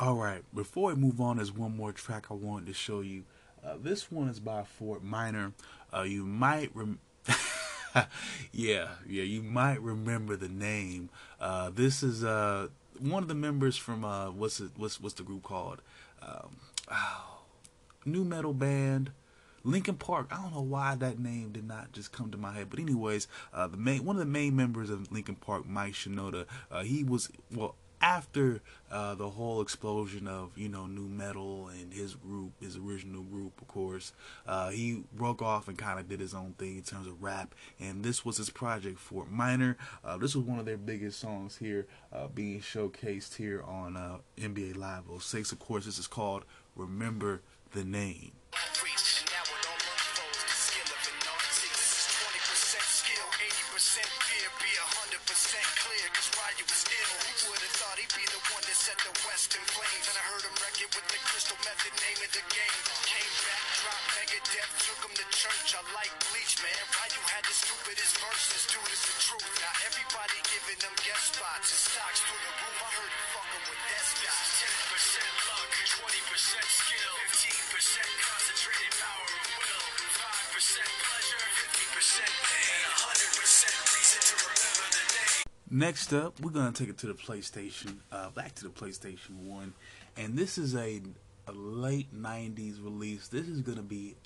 All 0.00 0.14
right, 0.14 0.42
before 0.54 0.88
we 0.88 0.94
move 0.94 1.20
on, 1.20 1.36
there's 1.36 1.52
one 1.52 1.76
more 1.76 1.92
track 1.92 2.28
I 2.30 2.34
wanted 2.34 2.68
to 2.68 2.72
show 2.72 3.00
you. 3.00 3.24
Uh, 3.62 3.74
this 3.78 4.10
one 4.10 4.28
is 4.28 4.40
by 4.40 4.62
Fort 4.62 5.04
Minor. 5.04 5.52
Uh, 5.94 6.04
you 6.04 6.24
might 6.24 6.70
rem- 6.74 7.00
yeah, 8.50 8.92
yeah, 9.06 9.24
you 9.24 9.42
might 9.42 9.78
remember 9.82 10.36
the 10.36 10.48
name. 10.48 11.10
Uh, 11.38 11.68
this 11.68 12.02
is 12.02 12.24
uh, 12.24 12.68
one 12.98 13.22
of 13.22 13.28
the 13.28 13.34
members 13.34 13.76
from 13.76 14.02
uh, 14.02 14.30
what's 14.30 14.58
it, 14.60 14.70
what's 14.78 14.98
what's 15.02 15.16
the 15.16 15.22
group 15.22 15.42
called? 15.42 15.82
Um, 16.22 16.56
oh, 16.90 17.42
nu 18.06 18.24
metal 18.24 18.54
band. 18.54 19.10
Linkin 19.64 19.96
Park. 19.96 20.28
I 20.30 20.36
don't 20.36 20.54
know 20.54 20.62
why 20.62 20.94
that 20.94 21.18
name 21.18 21.52
did 21.52 21.68
not 21.68 21.92
just 21.92 22.10
come 22.12 22.30
to 22.30 22.38
my 22.38 22.54
head, 22.54 22.68
but 22.70 22.78
anyways, 22.78 23.28
uh, 23.52 23.66
the 23.66 23.76
main 23.76 24.06
one 24.06 24.16
of 24.16 24.20
the 24.20 24.24
main 24.24 24.56
members 24.56 24.88
of 24.88 25.12
Linkin 25.12 25.34
Park, 25.34 25.66
Mike 25.66 25.92
Shinoda, 25.92 26.46
uh, 26.70 26.82
he 26.82 27.04
was 27.04 27.30
well 27.54 27.74
after 28.00 28.60
uh, 28.90 29.14
the 29.14 29.30
whole 29.30 29.60
explosion 29.60 30.26
of 30.26 30.56
you 30.56 30.68
know 30.68 30.86
nu 30.86 31.02
metal 31.02 31.68
and 31.68 31.92
his 31.92 32.14
group, 32.14 32.52
his 32.60 32.76
original 32.76 33.22
group, 33.22 33.60
of 33.60 33.68
course, 33.68 34.12
uh, 34.46 34.70
he 34.70 35.04
broke 35.12 35.42
off 35.42 35.68
and 35.68 35.78
kind 35.78 36.00
of 36.00 36.08
did 36.08 36.20
his 36.20 36.34
own 36.34 36.54
thing 36.58 36.76
in 36.76 36.82
terms 36.82 37.06
of 37.06 37.22
rap, 37.22 37.54
and 37.78 38.02
this 38.02 38.24
was 38.24 38.38
his 38.38 38.50
project 38.50 38.98
Fort 38.98 39.30
Minor. 39.30 39.76
Uh, 40.04 40.16
this 40.16 40.34
was 40.34 40.44
one 40.44 40.58
of 40.58 40.66
their 40.66 40.76
biggest 40.76 41.20
songs 41.20 41.56
here, 41.58 41.86
uh, 42.12 42.28
being 42.28 42.60
showcased 42.60 43.36
here 43.36 43.62
on 43.62 43.96
uh, 43.96 44.18
NBA 44.38 44.76
Live 44.76 45.04
06. 45.18 45.52
Of 45.52 45.58
course, 45.58 45.84
this 45.84 45.98
is 45.98 46.06
called 46.06 46.44
"Remember 46.74 47.42
the 47.72 47.84
Name." 47.84 48.32
Method, 61.64 61.92
name 62.00 62.20
of 62.24 62.30
the 62.32 62.44
game. 62.48 62.80
Came 63.04 63.34
back, 63.44 63.64
dropped 63.80 64.20
took 64.80 65.00
him 65.04 65.14
to 65.18 65.26
church. 65.28 65.76
I 65.76 65.82
like 65.92 66.12
Bleach, 66.30 66.56
man. 66.64 66.84
Ryu 66.96 67.20
had 67.30 67.44
the 67.44 67.52
stupidest 67.52 68.16
verses, 68.16 68.62
dude, 68.70 68.80
it's 68.88 69.04
the 69.04 69.16
truth. 69.20 69.44
Now 69.60 69.74
everybody 69.84 70.38
giving 70.48 70.78
them 70.80 70.94
guest 71.04 71.36
spots 71.36 71.68
and 71.68 71.80
stocks 71.80 72.20
through 72.24 72.40
the 72.40 72.52
roof. 72.64 72.78
I 72.80 72.88
heard 72.96 73.12
he 73.12 73.22
fucking 73.34 73.64
with 73.68 73.82
that 73.92 74.04
stock. 74.08 74.42
10% 74.90 75.48
luck, 75.52 75.70
20% 76.00 76.64
skill, 76.64 77.14
15% 77.28 78.08
concentrated 78.24 78.92
power 78.96 79.28
of 79.28 79.46
will, 79.60 79.86
5% 80.00 80.80
pleasure, 80.80 81.44
50% 81.60 82.24
pain, 82.40 82.80
100% 82.88 83.74
reason 83.94 84.20
to 84.24 84.34
remember 84.48 84.86
the 84.96 85.04
name. 85.12 85.44
Next 85.70 86.10
up, 86.16 86.40
we're 86.40 86.56
gonna 86.56 86.72
take 86.72 86.88
it 86.88 86.98
to 87.04 87.06
the 87.06 87.18
PlayStation, 87.18 88.00
uh, 88.10 88.30
back 88.30 88.54
to 88.56 88.64
the 88.64 88.74
PlayStation 88.74 89.44
One, 89.44 89.74
and 90.16 90.36
this 90.36 90.58
is 90.58 90.74
a, 90.74 91.00
a 91.50 91.52
late 91.52 92.14
'90s 92.14 92.82
release. 92.82 93.28
This 93.28 93.48
is 93.48 93.60
gonna 93.60 93.82
be 93.82 94.16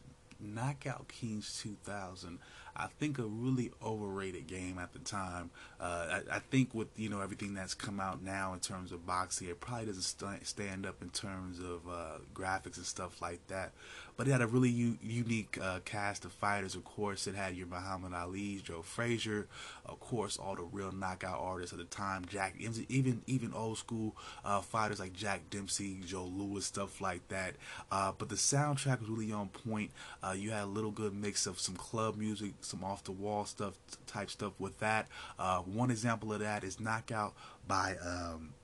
Knockout 0.41 1.09
Kings 1.09 1.59
2000. 1.63 2.39
I 2.77 2.89
think 2.99 3.19
a 3.19 3.23
really 3.23 3.71
overrated 3.83 4.49
game 4.49 4.79
at 4.81 4.93
the 4.93 4.99
time. 4.99 5.51
Uh, 5.79 6.21
I, 6.31 6.37
I 6.37 6.39
think 6.41 6.75
with 6.75 6.89
you 6.97 7.09
know 7.09 7.21
everything 7.21 7.55
that's 7.55 7.75
come 7.75 8.01
out 8.01 8.23
now 8.23 8.53
in 8.53 8.61
terms 8.61 8.91
of 8.93 9.07
boxing, 9.07 9.49
it 9.49 9.61
probably 9.61 9.87
doesn't 9.87 10.03
st- 10.03 10.47
stand 10.47 10.85
up 10.85 11.01
in 11.01 11.11
terms 11.11 11.61
of 11.61 11.89
uh, 11.89 12.19
graphics 12.35 12.77
and 12.77 12.87
stuff 12.87 13.23
like 13.23 13.47
that. 13.47 13.73
But 14.17 14.29
it 14.29 14.31
had 14.31 14.43
a 14.43 14.47
really 14.47 14.69
u- 14.69 14.99
unique 15.03 15.59
uh, 15.61 15.81
cast 15.85 16.25
of 16.25 16.33
fighters. 16.33 16.75
Of 16.75 16.85
course, 16.85 17.27
it 17.27 17.35
had 17.35 17.57
your 17.57 17.67
Muhammad 17.67 18.13
Ali, 18.15 18.61
Joe 18.65 18.83
Frazier, 18.83 19.49
of 19.87 19.99
course, 19.99 20.37
all 20.37 20.55
the 20.55 20.63
real 20.63 20.93
knockout 20.93 21.41
artists 21.41 21.73
at 21.73 21.81
the 21.81 21.85
time. 21.85 22.25
Jack, 22.27 22.55
even 22.89 23.23
even 23.27 23.53
old 23.53 23.79
school 23.79 24.15
uh, 24.45 24.61
fighters 24.61 25.01
like 25.01 25.13
Jack 25.15 25.51
Dempsey, 25.51 26.01
Joe 26.07 26.25
Louis, 26.25 26.65
stuff 26.65 27.01
like 27.01 27.27
that. 27.29 27.55
Uh, 27.91 28.13
but 28.17 28.29
the 28.29 28.37
soundtrack 28.37 29.01
was 29.01 29.09
really 29.09 29.33
on 29.33 29.49
point. 29.49 29.91
Uh, 30.23 30.35
you 30.37 30.51
had 30.51 30.65
a 30.65 30.67
little 30.67 30.93
good 30.93 31.15
mix 31.15 31.47
of 31.47 31.59
some 31.59 31.75
club 31.75 32.17
music, 32.17 32.53
some 32.61 32.85
off 32.85 33.03
the 33.05 33.13
wall 33.13 33.45
stuff, 33.45 33.75
type 34.07 34.31
stuff 34.31 34.53
with 34.59 34.79
that. 34.79 35.09
Uh, 35.39 35.59
one 35.59 35.91
example 35.91 36.33
of 36.33 36.41
that 36.41 36.63
is 36.63 36.79
Knockout 36.79 37.35
by. 37.67 37.97
Um, 38.05 38.55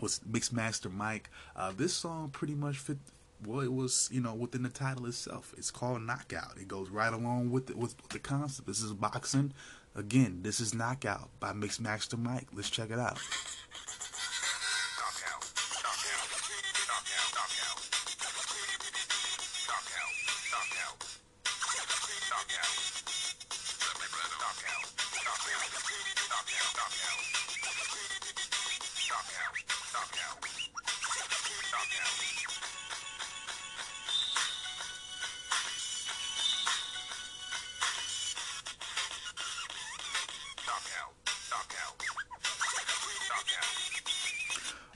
was 0.00 0.20
Mixmaster 0.30 0.92
Mike. 0.92 1.28
Uh, 1.56 1.72
this 1.76 1.92
song 1.92 2.30
pretty 2.30 2.54
much 2.54 2.78
fit. 2.78 2.98
Well, 3.44 3.60
it 3.60 3.72
was 3.72 4.08
you 4.12 4.20
know 4.20 4.34
within 4.34 4.62
the 4.62 4.68
title 4.68 5.06
itself. 5.06 5.54
It's 5.56 5.70
called 5.70 6.02
Knockout. 6.02 6.56
It 6.60 6.68
goes 6.68 6.90
right 6.90 7.12
along 7.12 7.50
with 7.50 7.66
the, 7.66 7.76
with, 7.76 7.96
with 8.02 8.10
the 8.10 8.18
concept. 8.18 8.66
This 8.66 8.82
is 8.82 8.92
boxing. 8.92 9.52
Again, 9.94 10.40
this 10.42 10.60
is 10.60 10.74
Knockout 10.74 11.30
by 11.40 11.52
Mixmaster 11.52 12.18
Mike. 12.18 12.48
Let's 12.52 12.70
check 12.70 12.90
it 12.90 12.98
out. 12.98 13.18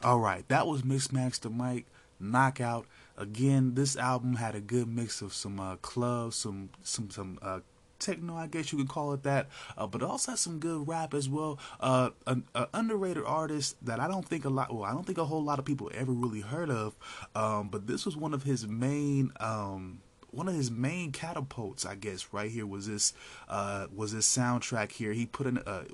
All 0.04 0.18
right, 0.18 0.46
that 0.48 0.66
was 0.66 0.82
Mixmaster 0.82 1.54
Mike 1.54 1.86
Knockout. 2.18 2.86
Again, 3.16 3.74
this 3.74 3.96
album 3.96 4.34
had 4.34 4.56
a 4.56 4.60
good 4.60 4.88
mix 4.88 5.22
of 5.22 5.32
some 5.32 5.60
uh, 5.60 5.76
club, 5.76 6.34
some 6.34 6.70
some 6.82 7.08
some 7.08 7.38
uh, 7.40 7.60
techno, 8.00 8.36
I 8.36 8.48
guess 8.48 8.72
you 8.72 8.78
could 8.78 8.88
call 8.88 9.12
it 9.12 9.22
that, 9.22 9.48
uh, 9.78 9.86
but 9.86 10.02
also 10.02 10.34
some 10.34 10.58
good 10.58 10.88
rap 10.88 11.14
as 11.14 11.28
well. 11.28 11.60
Uh, 11.78 12.10
an, 12.26 12.42
an 12.56 12.66
underrated 12.74 13.22
artist 13.24 13.76
that 13.82 14.00
I 14.00 14.08
don't 14.08 14.26
think 14.26 14.44
a 14.44 14.48
lot, 14.48 14.74
well, 14.74 14.82
I 14.82 14.90
don't 14.92 15.06
think 15.06 15.18
a 15.18 15.24
whole 15.24 15.44
lot 15.44 15.60
of 15.60 15.64
people 15.64 15.88
ever 15.94 16.10
really 16.10 16.40
heard 16.40 16.70
of, 16.70 16.96
um, 17.36 17.68
but 17.68 17.86
this 17.86 18.04
was 18.04 18.16
one 18.16 18.34
of 18.34 18.42
his 18.42 18.66
main. 18.66 19.30
Um, 19.38 20.00
one 20.32 20.48
of 20.48 20.54
his 20.54 20.70
main 20.70 21.12
catapults, 21.12 21.84
I 21.84 21.94
guess, 21.94 22.28
right 22.32 22.50
here 22.50 22.66
was 22.66 22.86
this 22.86 23.12
uh, 23.48 23.86
was 23.94 24.12
this 24.12 24.26
soundtrack 24.26 24.92
here. 24.92 25.12
He 25.12 25.26
put 25.26 25.46
in 25.46 25.58
uh, 25.58 25.84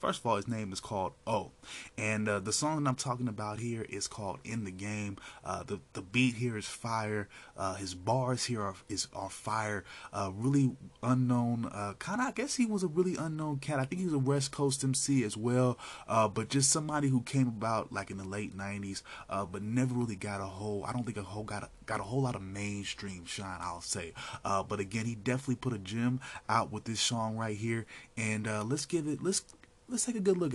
first 0.00 0.20
of 0.20 0.26
all, 0.26 0.36
his 0.36 0.48
name 0.48 0.72
is 0.72 0.80
called 0.80 1.12
O, 1.26 1.52
and 1.98 2.28
uh, 2.28 2.40
the 2.40 2.52
song 2.52 2.82
that 2.82 2.88
I'm 2.88 2.96
talking 2.96 3.28
about 3.28 3.60
here 3.60 3.84
is 3.88 4.08
called 4.08 4.38
In 4.44 4.64
the 4.64 4.70
Game. 4.70 5.18
Uh, 5.44 5.62
the 5.62 5.78
the 5.92 6.00
beat 6.00 6.36
here 6.36 6.56
is 6.56 6.66
fire. 6.66 7.28
Uh, 7.56 7.74
his 7.74 7.94
bars 7.94 8.44
here 8.46 8.62
are 8.62 8.74
is 8.88 9.08
are 9.14 9.30
fire. 9.30 9.84
Uh, 10.12 10.30
really 10.34 10.74
unknown, 11.02 11.68
kind 11.98 12.20
of. 12.20 12.28
I 12.28 12.32
guess 12.32 12.56
he 12.56 12.64
was 12.64 12.82
a 12.82 12.88
really 12.88 13.16
unknown 13.16 13.58
cat. 13.58 13.78
I 13.78 13.84
think 13.84 14.00
he 14.00 14.06
was 14.06 14.14
a 14.14 14.18
West 14.18 14.52
Coast 14.52 14.82
MC 14.82 15.22
as 15.22 15.36
well, 15.36 15.78
but 16.08 16.48
just 16.48 16.70
somebody 16.70 17.08
who 17.08 17.20
came 17.22 17.46
about 17.46 17.92
like 17.92 18.10
in 18.10 18.16
the 18.16 18.24
late 18.24 18.56
'90s, 18.56 19.02
but 19.28 19.62
never 19.62 19.94
really 19.94 20.16
got 20.16 20.40
a 20.40 20.46
whole. 20.46 20.84
I 20.86 20.92
don't 20.92 21.04
think 21.04 21.18
a 21.18 21.22
whole 21.22 21.44
got 21.44 21.64
a, 21.64 21.68
got 21.92 22.00
a 22.00 22.04
whole 22.04 22.22
lot 22.22 22.34
of 22.34 22.42
mainstream 22.42 23.26
shine. 23.26 23.58
I'll 23.60 23.82
say. 23.82 24.14
Uh, 24.44 24.62
but 24.62 24.80
again, 24.80 25.04
he 25.04 25.14
definitely 25.14 25.56
put 25.56 25.74
a 25.74 25.78
gem 25.78 26.20
out 26.48 26.72
with 26.72 26.84
this 26.84 27.00
song 27.00 27.36
right 27.36 27.56
here, 27.56 27.84
and 28.16 28.48
uh, 28.48 28.64
let's 28.64 28.86
give 28.86 29.06
it. 29.06 29.22
Let's 29.22 29.44
let's 29.88 30.06
take 30.06 30.16
a 30.16 30.20
good 30.20 30.38
look. 30.38 30.54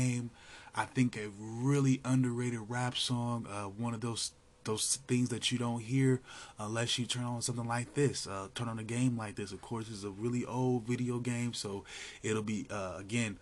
I 0.75 0.85
think 0.85 1.17
a 1.17 1.29
really 1.37 2.01
underrated 2.05 2.61
rap 2.69 2.97
song. 2.97 3.45
Uh, 3.49 3.63
one 3.65 3.93
of 3.93 4.01
those 4.01 4.31
those 4.63 4.97
things 5.07 5.29
that 5.29 5.51
you 5.51 5.57
don't 5.57 5.81
hear 5.81 6.21
unless 6.59 6.99
you 6.99 7.05
turn 7.05 7.23
on 7.23 7.41
something 7.41 7.67
like 7.67 7.93
this. 7.95 8.27
Uh, 8.27 8.47
turn 8.53 8.67
on 8.67 8.79
a 8.79 8.83
game 8.83 9.17
like 9.17 9.35
this. 9.35 9.51
Of 9.51 9.61
course, 9.61 9.87
it's 9.89 10.03
a 10.03 10.09
really 10.09 10.45
old 10.45 10.83
video 10.85 11.19
game, 11.19 11.53
so 11.53 11.83
it'll 12.23 12.43
be 12.43 12.67
uh, 12.69 12.95
again. 12.97 13.37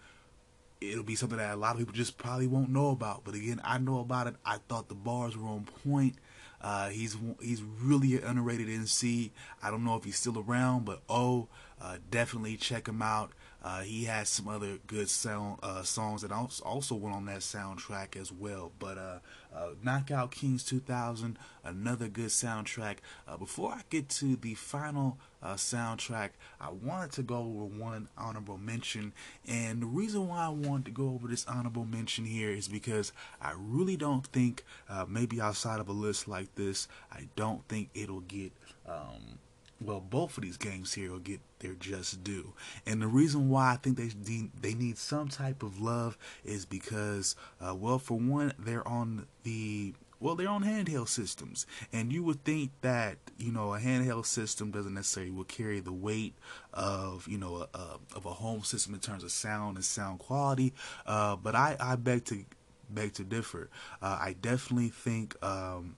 It'll 0.81 1.03
be 1.03 1.15
something 1.15 1.37
that 1.37 1.53
a 1.53 1.57
lot 1.57 1.73
of 1.73 1.79
people 1.79 1.93
just 1.93 2.17
probably 2.17 2.47
won't 2.47 2.69
know 2.69 2.91
about. 2.91 3.25
But 3.25 3.35
again, 3.35 3.59
I 3.65 3.79
know 3.79 3.99
about 3.99 4.27
it. 4.27 4.35
I 4.45 4.59
thought 4.69 4.87
the 4.87 4.95
bars 4.95 5.35
were 5.35 5.47
on 5.47 5.67
point. 5.83 6.15
Uh, 6.61 6.89
he's 6.89 7.17
he's 7.41 7.61
really 7.61 8.15
an 8.15 8.23
underrated 8.23 8.69
MC. 8.69 9.31
I 9.61 9.71
don't 9.71 9.83
know 9.83 9.95
if 9.95 10.05
he's 10.05 10.17
still 10.17 10.39
around, 10.39 10.85
but 10.85 11.01
oh, 11.09 11.47
uh, 11.81 11.97
definitely 12.09 12.55
check 12.55 12.87
him 12.87 13.01
out. 13.01 13.31
Uh, 13.61 13.81
he 13.81 14.05
has 14.05 14.29
some 14.29 14.47
other 14.47 14.77
good 14.87 15.09
sound 15.09 15.59
uh, 15.61 15.83
songs 15.83 16.21
that 16.21 16.31
also 16.31 16.95
went 16.95 17.15
on 17.15 17.25
that 17.25 17.39
soundtrack 17.39 18.15
as 18.15 18.31
well. 18.31 18.71
But 18.79 18.97
uh, 18.97 19.19
uh 19.53 19.69
Knockout 19.83 20.31
Kings 20.31 20.63
2000, 20.63 21.37
another 21.63 22.07
good 22.07 22.29
soundtrack. 22.29 22.97
Uh, 23.27 23.37
before 23.37 23.73
I 23.73 23.81
get 23.89 24.07
to 24.09 24.37
the 24.37 24.53
final 24.53 25.17
uh, 25.43 25.55
soundtrack, 25.55 26.29
I 26.61 26.69
wanted 26.69 27.11
to 27.13 27.23
go 27.23 27.37
over 27.37 27.65
one 27.65 28.07
honorable 28.17 28.57
mention. 28.57 29.13
And 29.47 29.81
the 29.81 29.87
reason 29.87 30.27
why 30.27 30.45
I 30.45 30.49
wanted 30.49 30.85
to 30.85 30.91
go 30.91 31.09
over 31.09 31.27
this 31.27 31.45
honorable 31.45 31.85
mention 31.85 32.25
here 32.25 32.51
is 32.51 32.67
because 32.67 33.11
I 33.41 33.53
really 33.57 33.97
don't 33.97 34.25
think, 34.27 34.63
maybe 35.07 35.41
outside 35.41 35.79
of 35.79 35.89
a 35.89 35.93
list 35.93 36.27
like 36.27 36.55
this, 36.55 36.87
I 37.11 37.27
don't 37.35 37.67
think 37.67 37.89
it'll 37.93 38.21
get. 38.21 38.53
Um, 38.87 39.39
well, 39.81 40.01
both 40.01 40.37
of 40.37 40.43
these 40.43 40.57
games 40.57 40.93
here 40.93 41.11
will 41.11 41.19
get 41.19 41.39
their 41.59 41.73
just 41.73 42.23
due. 42.23 42.53
And 42.85 43.01
the 43.01 43.07
reason 43.07 43.49
why 43.49 43.73
I 43.73 43.75
think 43.77 43.97
they 43.97 44.49
they 44.59 44.73
need 44.73 44.97
some 44.97 45.29
type 45.29 45.63
of 45.63 45.79
love 45.79 46.17
is 46.43 46.65
because, 46.65 47.35
uh, 47.61 47.75
well, 47.75 47.99
for 47.99 48.17
one, 48.17 48.53
they're 48.59 48.87
on 48.87 49.27
the 49.43 49.93
well, 50.19 50.35
they're 50.35 50.49
on 50.49 50.65
handheld 50.65 51.07
systems, 51.07 51.65
and 51.93 52.11
you 52.11 52.23
would 52.23 52.43
think 52.43 52.71
that 52.81 53.17
you 53.37 53.51
know 53.51 53.73
a 53.73 53.79
handheld 53.79 54.25
system 54.25 54.71
doesn't 54.71 54.93
necessarily 54.93 55.31
will 55.31 55.45
carry 55.45 55.79
the 55.79 55.93
weight 55.93 56.35
of 56.73 57.25
you 57.27 57.37
know 57.37 57.67
a, 57.73 57.77
a, 57.77 57.99
of 58.15 58.25
a 58.25 58.33
home 58.33 58.63
system 58.63 58.93
in 58.93 58.99
terms 58.99 59.23
of 59.23 59.31
sound 59.31 59.77
and 59.77 59.85
sound 59.85 60.19
quality. 60.19 60.73
Uh, 61.05 61.37
but 61.37 61.55
I 61.55 61.77
I 61.79 61.95
beg 61.95 62.25
to 62.25 62.43
beg 62.89 63.13
to 63.13 63.23
differ. 63.23 63.69
Uh, 64.01 64.17
I 64.19 64.35
definitely 64.39 64.89
think. 64.89 65.35
Um, 65.43 65.95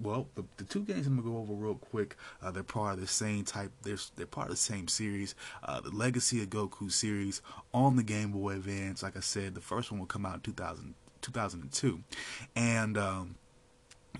well, 0.00 0.26
the, 0.34 0.44
the, 0.56 0.64
two 0.64 0.84
games 0.84 1.06
I'm 1.06 1.16
gonna 1.16 1.28
go 1.28 1.38
over 1.38 1.52
real 1.52 1.74
quick. 1.74 2.16
Uh, 2.42 2.50
they're 2.50 2.62
part 2.62 2.94
of 2.94 3.00
the 3.00 3.06
same 3.06 3.44
type. 3.44 3.70
They're 3.82 3.98
they're 4.16 4.26
part 4.26 4.48
of 4.48 4.52
the 4.52 4.56
same 4.56 4.88
series. 4.88 5.34
Uh, 5.62 5.80
the 5.80 5.90
Legacy 5.90 6.42
of 6.42 6.50
Goku 6.50 6.90
series 6.90 7.42
on 7.74 7.96
the 7.96 8.02
Game 8.02 8.32
Boy 8.32 8.54
Advance. 8.54 9.02
Like 9.02 9.16
I 9.16 9.20
said, 9.20 9.54
the 9.54 9.60
first 9.60 9.90
one 9.90 10.00
will 10.00 10.06
come 10.06 10.24
out 10.26 10.36
in 10.36 10.40
2000, 10.40 10.94
2002, 11.20 12.00
and 12.56 12.96
um, 12.96 13.36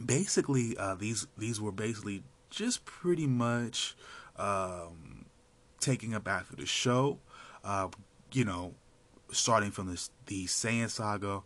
basically 0.04 0.76
uh, 0.76 0.94
these 0.94 1.26
these 1.38 1.60
were 1.60 1.72
basically 1.72 2.22
just 2.50 2.84
pretty 2.84 3.26
much 3.26 3.96
um, 4.36 5.26
taking 5.80 6.14
up 6.14 6.28
after 6.28 6.56
the 6.56 6.66
show. 6.66 7.18
Uh, 7.64 7.88
you 8.32 8.44
know, 8.44 8.74
starting 9.30 9.70
from 9.70 9.88
the 9.88 10.08
the 10.26 10.46
Saiyan 10.46 10.90
saga 10.90 11.42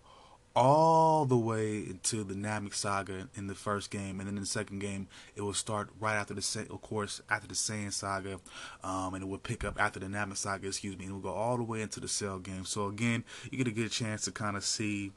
all 0.56 1.26
the 1.26 1.36
way 1.36 1.80
into 1.80 2.24
the 2.24 2.34
Namek 2.34 2.74
saga 2.74 3.28
in 3.34 3.46
the 3.46 3.54
first 3.54 3.90
game, 3.90 4.18
and 4.18 4.28
then 4.28 4.36
in 4.36 4.42
the 4.42 4.46
second 4.46 4.78
game, 4.78 5.06
it 5.36 5.42
will 5.42 5.52
start 5.52 5.90
right 6.00 6.14
after 6.16 6.32
the, 6.32 6.66
of 6.70 6.80
course, 6.80 7.20
after 7.28 7.46
the 7.46 7.54
Saiyan 7.54 7.92
saga, 7.92 8.40
um, 8.82 9.14
and 9.14 9.22
it 9.22 9.26
will 9.26 9.38
pick 9.38 9.62
up 9.62 9.78
after 9.78 10.00
the 10.00 10.06
Namek 10.06 10.38
saga, 10.38 10.66
excuse 10.66 10.96
me, 10.96 11.04
and 11.04 11.12
it 11.12 11.14
will 11.14 11.20
go 11.20 11.34
all 11.34 11.58
the 11.58 11.62
way 11.62 11.82
into 11.82 12.00
the 12.00 12.08
Cell 12.08 12.38
game. 12.38 12.64
So 12.64 12.86
again, 12.86 13.22
you 13.50 13.58
get 13.58 13.68
a 13.68 13.70
good 13.70 13.90
chance 13.90 14.24
to 14.24 14.32
kind 14.32 14.56
of 14.56 14.64
see 14.64 15.12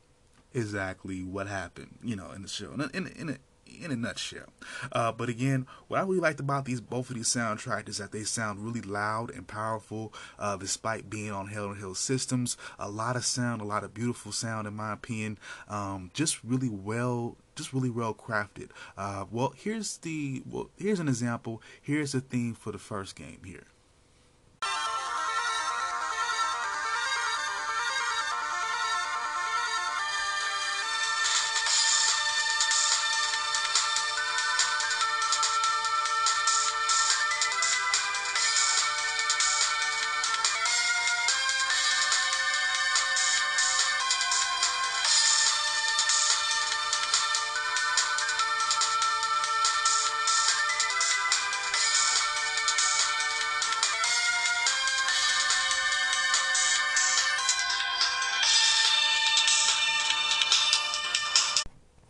exactly 0.54 1.23
what 1.23 1.47
happened, 1.47 1.97
you 2.04 2.15
know, 2.15 2.32
in 2.32 2.41
the 2.41 2.47
show. 2.49 2.73
In, 2.73 2.82
in, 2.93 3.08
in, 3.08 3.38
in 3.82 3.91
a 3.91 3.95
nutshell. 3.95 4.49
Uh, 4.91 5.12
but 5.12 5.29
again, 5.29 5.67
what 5.88 5.99
I 5.99 6.03
really 6.03 6.19
liked 6.19 6.39
about 6.39 6.65
these 6.65 6.82
both 6.82 7.10
of 7.10 7.15
these 7.15 7.27
soundtracks 7.27 7.89
is 7.89 7.97
that 7.97 8.12
they 8.12 8.23
sound 8.23 8.60
really 8.60 8.82
loud 8.82 9.32
and 9.32 9.47
powerful, 9.47 10.13
uh, 10.38 10.58
despite 10.58 11.10
being 11.10 11.32
on 11.32 11.49
handheld 11.49 11.97
systems. 11.97 12.58
A 12.77 12.89
lot 12.89 13.15
of 13.15 13.25
sound, 13.25 13.62
a 13.62 13.65
lot 13.65 13.84
of 13.84 13.93
beautiful 13.93 14.32
sound, 14.32 14.67
in 14.67 14.75
my 14.75 14.93
opinion. 14.93 15.38
Um, 15.67 16.12
just 16.13 16.43
really 16.43 16.69
well 16.69 17.38
just 17.55 17.73
really 17.73 17.89
well 17.89 18.13
crafted. 18.13 18.69
Uh, 18.97 19.25
well, 19.29 19.53
here's 19.55 19.97
the 19.97 20.41
well, 20.49 20.69
here's 20.77 20.99
an 20.99 21.10
example. 21.10 21.62
Here's 21.82 22.13
the 22.13 22.21
theme 22.21 22.53
for 22.53 22.71
the 22.71 22.77
first 22.77 23.15
game 23.15 23.41
here. 23.43 23.65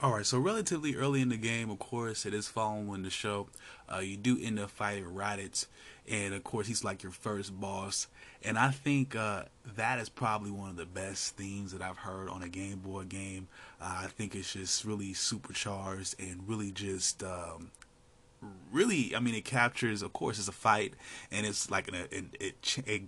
All 0.02 0.14
right, 0.14 0.26
so 0.26 0.40
relatively 0.40 0.96
early 0.96 1.20
in 1.20 1.28
the 1.28 1.36
game, 1.36 1.70
of 1.70 1.80
course, 1.80 2.26
it 2.26 2.34
is 2.34 2.48
following 2.48 3.04
the 3.04 3.10
show. 3.10 3.50
Uh, 3.94 3.98
you 3.98 4.16
do 4.16 4.40
end 4.42 4.58
up 4.58 4.70
fighting 4.70 5.04
Raditz, 5.04 5.66
and 6.10 6.34
of 6.34 6.42
course, 6.46 6.68
he's 6.68 6.86
like 6.86 7.04
your 7.04 7.12
first 7.12 7.60
boss. 7.60 8.08
And 8.42 8.58
I 8.58 8.72
think 8.72 9.14
uh, 9.14 9.44
that 9.76 10.00
is 10.00 10.08
probably 10.08 10.52
one 10.52 10.70
of 10.70 10.78
the 10.78 10.86
best 10.86 11.36
themes 11.36 11.74
that 11.74 11.82
I've 11.82 11.98
heard 11.98 12.30
on 12.30 12.42
a 12.42 12.48
Game 12.48 12.80
Boy 12.80 13.04
game. 13.04 13.50
Uh, 13.82 14.04
I 14.04 14.08
think 14.08 14.36
it's 14.36 14.54
just 14.54 14.86
really 14.86 15.14
supercharged 15.14 16.16
and 16.18 16.48
really 16.48 16.72
just. 16.72 17.22
Um, 17.22 17.72
really, 18.72 19.14
I 19.14 19.20
mean, 19.20 19.36
it 19.36 19.44
captures. 19.44 20.02
Of 20.02 20.14
course, 20.14 20.40
it's 20.40 20.48
a 20.48 20.54
fight, 20.54 20.94
and 21.30 21.46
it's 21.46 21.70
like 21.70 21.90
an, 21.90 21.96
it, 21.96 22.26
it, 22.40 22.78
it 22.86 23.02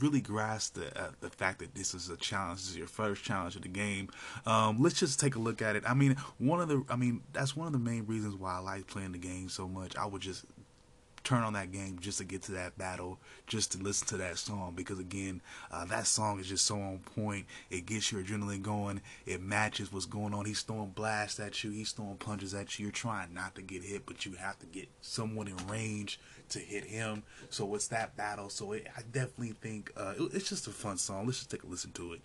really 0.00 0.20
grasp 0.20 0.74
the 0.74 0.86
uh, 1.00 1.10
the 1.20 1.30
fact 1.30 1.58
that 1.60 1.74
this 1.74 1.94
is 1.94 2.08
a 2.08 2.16
challenge. 2.16 2.60
This 2.60 2.70
is 2.70 2.76
your 2.76 2.86
first 2.86 3.24
challenge 3.24 3.56
of 3.56 3.62
the 3.62 3.68
game. 3.68 4.08
Um, 4.46 4.82
let's 4.82 4.98
just 4.98 5.20
take 5.20 5.36
a 5.36 5.38
look 5.38 5.62
at 5.62 5.76
it. 5.76 5.84
I 5.86 5.94
mean, 5.94 6.16
one 6.38 6.60
of 6.60 6.68
the 6.68 6.84
I 6.88 6.96
mean 6.96 7.22
that's 7.32 7.56
one 7.56 7.66
of 7.66 7.72
the 7.72 7.78
main 7.78 8.06
reasons 8.06 8.34
why 8.34 8.56
I 8.56 8.58
like 8.58 8.86
playing 8.86 9.12
the 9.12 9.18
game 9.18 9.48
so 9.48 9.68
much. 9.68 9.96
I 9.96 10.06
would 10.06 10.22
just 10.22 10.44
turn 11.28 11.42
on 11.42 11.52
that 11.52 11.70
game 11.70 11.98
just 12.00 12.18
to 12.18 12.24
get 12.24 12.40
to 12.42 12.52
that 12.52 12.78
battle, 12.78 13.18
just 13.46 13.72
to 13.72 13.78
listen 13.78 14.08
to 14.08 14.16
that 14.16 14.38
song. 14.38 14.72
Because 14.74 14.98
again, 14.98 15.42
uh, 15.70 15.84
that 15.84 16.06
song 16.06 16.40
is 16.40 16.48
just 16.48 16.64
so 16.64 16.80
on 16.80 17.00
point. 17.00 17.44
It 17.70 17.84
gets 17.84 18.10
your 18.10 18.22
adrenaline 18.22 18.62
going. 18.62 19.02
It 19.26 19.42
matches 19.42 19.92
what's 19.92 20.06
going 20.06 20.32
on. 20.32 20.46
He's 20.46 20.62
throwing 20.62 20.90
blasts 20.90 21.38
at 21.38 21.62
you. 21.62 21.70
He's 21.70 21.92
throwing 21.92 22.16
punches 22.16 22.54
at 22.54 22.78
you. 22.78 22.86
You're 22.86 22.92
trying 22.92 23.34
not 23.34 23.54
to 23.56 23.62
get 23.62 23.82
hit, 23.82 24.06
but 24.06 24.24
you 24.24 24.32
have 24.32 24.58
to 24.60 24.66
get 24.66 24.88
someone 25.02 25.48
in 25.48 25.56
range 25.68 26.18
to 26.50 26.58
hit 26.58 26.84
him. 26.84 27.22
So 27.50 27.74
it's 27.74 27.88
that 27.88 28.16
battle. 28.16 28.48
So 28.48 28.72
it, 28.72 28.86
I 28.96 29.02
definitely 29.02 29.54
think 29.60 29.92
uh, 29.98 30.14
it, 30.18 30.30
it's 30.32 30.48
just 30.48 30.66
a 30.66 30.70
fun 30.70 30.96
song. 30.96 31.26
Let's 31.26 31.38
just 31.38 31.50
take 31.50 31.62
a 31.62 31.66
listen 31.66 31.92
to 31.92 32.14
it. 32.14 32.22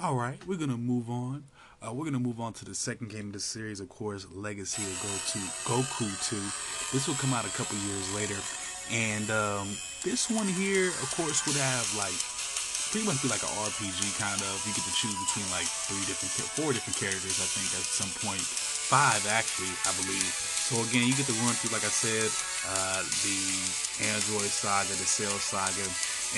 All 0.00 0.16
right, 0.16 0.40
we're 0.48 0.56
gonna 0.56 0.80
move 0.80 1.10
on. 1.10 1.44
Uh, 1.84 1.92
we're 1.92 2.08
gonna 2.08 2.24
move 2.24 2.40
on 2.40 2.54
to 2.56 2.64
the 2.64 2.74
second 2.74 3.12
game 3.12 3.28
of 3.28 3.36
the 3.36 3.40
series, 3.40 3.84
of 3.84 3.92
course, 3.92 4.24
Legacy 4.32 4.80
of 4.80 4.96
Goku, 5.04 5.44
Goku 5.68 6.08
2. 6.24 6.40
This 6.96 7.04
will 7.04 7.20
come 7.20 7.36
out 7.36 7.44
a 7.44 7.52
couple 7.52 7.76
years 7.84 8.08
later, 8.16 8.40
and 8.88 9.28
um, 9.28 9.68
this 10.00 10.32
one 10.32 10.48
here, 10.48 10.88
of 10.88 11.08
course, 11.20 11.44
would 11.44 11.60
have 11.60 11.84
like 12.00 12.16
pretty 12.88 13.04
much 13.04 13.20
be 13.20 13.28
like 13.28 13.44
an 13.44 13.52
RPG 13.60 14.16
kind 14.16 14.40
of. 14.40 14.56
You 14.64 14.72
get 14.72 14.88
to 14.88 14.94
choose 14.96 15.12
between 15.28 15.44
like 15.52 15.68
three 15.68 16.00
different, 16.08 16.32
four 16.48 16.72
different 16.72 16.96
characters, 16.96 17.36
I 17.36 17.48
think, 17.52 17.68
at 17.76 17.84
some 17.84 18.08
point. 18.24 18.40
Five 18.40 19.20
actually, 19.28 19.76
I 19.84 19.92
believe. 20.00 20.32
So 20.32 20.80
again, 20.80 21.04
you 21.04 21.12
get 21.12 21.28
to 21.28 21.36
run 21.44 21.52
through, 21.60 21.76
like 21.76 21.84
I 21.84 21.92
said, 21.92 22.32
uh, 22.72 23.04
the 23.04 23.36
Android 24.16 24.48
saga, 24.48 24.96
the 24.96 25.04
Cell 25.04 25.36
saga, 25.36 25.84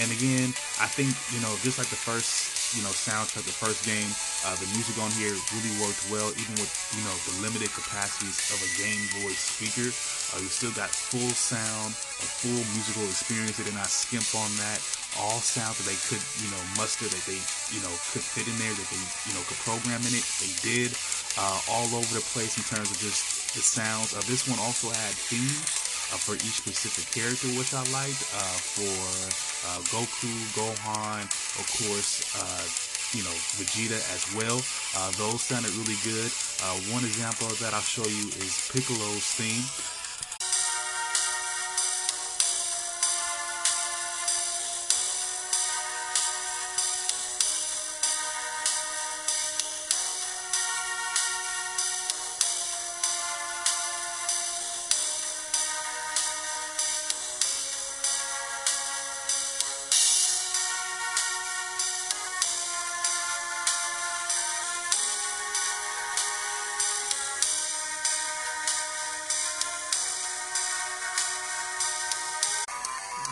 and 0.03 0.11
again, 0.11 0.51
I 0.83 0.90
think 0.90 1.14
you 1.31 1.38
know, 1.46 1.55
just 1.62 1.79
like 1.79 1.94
the 1.94 2.01
first 2.01 2.62
you 2.75 2.83
know 2.83 2.93
soundtrack 2.93 3.45
the 3.45 3.55
first 3.55 3.85
game. 3.85 4.09
Uh, 4.45 4.57
the 4.59 4.69
music 4.73 4.97
on 4.99 5.13
here 5.15 5.33
really 5.53 5.75
worked 5.83 6.01
well 6.09 6.29
even 6.35 6.57
with 6.59 6.73
you 6.97 7.03
know 7.05 7.17
the 7.29 7.35
limited 7.45 7.69
capacities 7.73 8.39
of 8.53 8.59
a 8.61 8.71
game 8.81 9.03
boy 9.21 9.33
speaker. 9.37 9.89
Uh, 10.33 10.41
you 10.41 10.49
still 10.49 10.73
got 10.73 10.89
full 10.89 11.33
sound 11.37 11.93
a 11.93 12.27
full 12.27 12.63
musical 12.79 13.05
experience 13.11 13.59
they 13.59 13.67
did 13.67 13.77
not 13.77 13.91
skimp 13.91 14.27
on 14.39 14.49
that. 14.57 14.81
All 15.21 15.43
sound 15.43 15.77
that 15.77 15.85
they 15.85 15.99
could 16.09 16.23
you 16.41 16.49
know 16.49 16.63
muster 16.79 17.11
that 17.11 17.25
they 17.29 17.41
you 17.75 17.81
know 17.85 17.93
could 18.15 18.25
fit 18.25 18.49
in 18.49 18.57
there 18.57 18.73
that 18.73 18.89
they 18.89 19.03
you 19.29 19.33
know 19.37 19.43
could 19.45 19.61
program 19.67 20.01
in 20.07 20.15
it 20.15 20.25
they 20.39 20.53
did. 20.63 20.95
Uh, 21.37 21.59
all 21.69 21.89
over 21.97 22.13
the 22.13 22.25
place 22.33 22.57
in 22.61 22.65
terms 22.65 22.89
of 22.93 22.99
just 23.01 23.53
the 23.57 23.61
sounds. 23.61 24.15
Uh, 24.15 24.23
this 24.25 24.49
one 24.49 24.61
also 24.61 24.89
had 24.89 25.13
themes 25.17 25.82
uh, 26.12 26.20
for 26.20 26.35
each 26.37 26.61
specific 26.61 27.09
character, 27.11 27.48
which 27.57 27.72
I 27.72 27.81
liked. 27.90 28.20
Uh, 28.37 28.57
for 28.61 28.94
uh, 29.72 29.81
Goku, 29.88 30.33
Gohan, 30.53 31.25
of 31.57 31.66
course, 31.81 32.20
uh, 32.37 32.64
you 33.16 33.25
know, 33.25 33.37
Vegeta 33.57 34.01
as 34.12 34.25
well. 34.37 34.61
Uh, 34.96 35.11
those 35.16 35.40
sounded 35.40 35.72
really 35.77 35.96
good. 36.05 36.31
Uh, 36.64 36.77
one 36.92 37.05
example 37.05 37.48
that 37.61 37.75
I'll 37.75 37.85
show 37.85 38.05
you 38.05 38.29
is 38.40 38.68
Piccolo's 38.72 39.25
theme. 39.37 39.64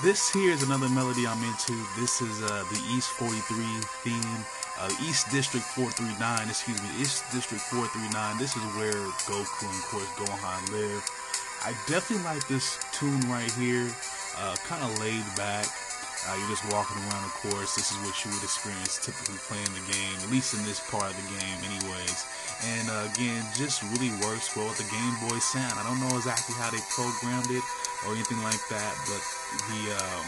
This 0.02 0.32
here 0.32 0.50
is 0.50 0.62
another 0.62 0.88
melody 0.88 1.26
I'm 1.26 1.44
into. 1.44 1.76
This 2.00 2.22
is 2.22 2.40
uh, 2.40 2.64
the 2.72 2.80
East 2.88 3.10
43 3.20 3.36
theme, 4.00 4.44
uh, 4.80 4.88
East 5.04 5.30
District 5.30 5.66
439, 5.76 6.48
excuse 6.48 6.80
me, 6.80 6.88
East 6.98 7.22
District 7.32 7.62
439. 7.64 8.38
This 8.38 8.56
is 8.56 8.62
where 8.80 8.96
Goku 9.28 9.68
and, 9.68 9.76
of 9.76 9.84
course, 9.92 10.08
Gohan 10.16 10.72
live. 10.72 11.04
I 11.60 11.76
definitely 11.84 12.24
like 12.24 12.48
this 12.48 12.80
tune 12.96 13.20
right 13.28 13.52
here, 13.52 13.92
uh, 14.38 14.56
kind 14.64 14.82
of 14.82 14.98
laid 15.00 15.20
back. 15.36 15.68
Uh, 16.28 16.36
you're 16.36 16.52
just 16.52 16.66
walking 16.68 17.00
around, 17.08 17.24
of 17.24 17.34
course. 17.40 17.74
This 17.74 17.88
is 17.92 17.98
what 18.04 18.12
you 18.24 18.28
would 18.34 18.44
experience 18.44 19.00
typically 19.00 19.40
playing 19.48 19.72
the 19.72 19.84
game, 19.88 20.16
at 20.20 20.28
least 20.28 20.52
in 20.52 20.60
this 20.68 20.80
part 20.92 21.08
of 21.08 21.16
the 21.16 21.28
game, 21.40 21.58
anyways. 21.64 22.28
And 22.76 22.92
uh, 22.92 23.08
again, 23.08 23.40
just 23.56 23.80
really 23.96 24.12
works 24.20 24.52
well 24.52 24.68
with 24.68 24.76
the 24.76 24.88
Game 24.92 25.14
Boy 25.24 25.40
sound. 25.40 25.72
I 25.80 25.82
don't 25.88 25.96
know 25.96 26.12
exactly 26.12 26.52
how 26.60 26.68
they 26.68 26.82
programmed 26.92 27.48
it 27.48 27.64
or 28.04 28.12
anything 28.12 28.40
like 28.44 28.60
that, 28.68 28.92
but 29.08 29.22
the 29.72 29.80
um, 29.96 30.24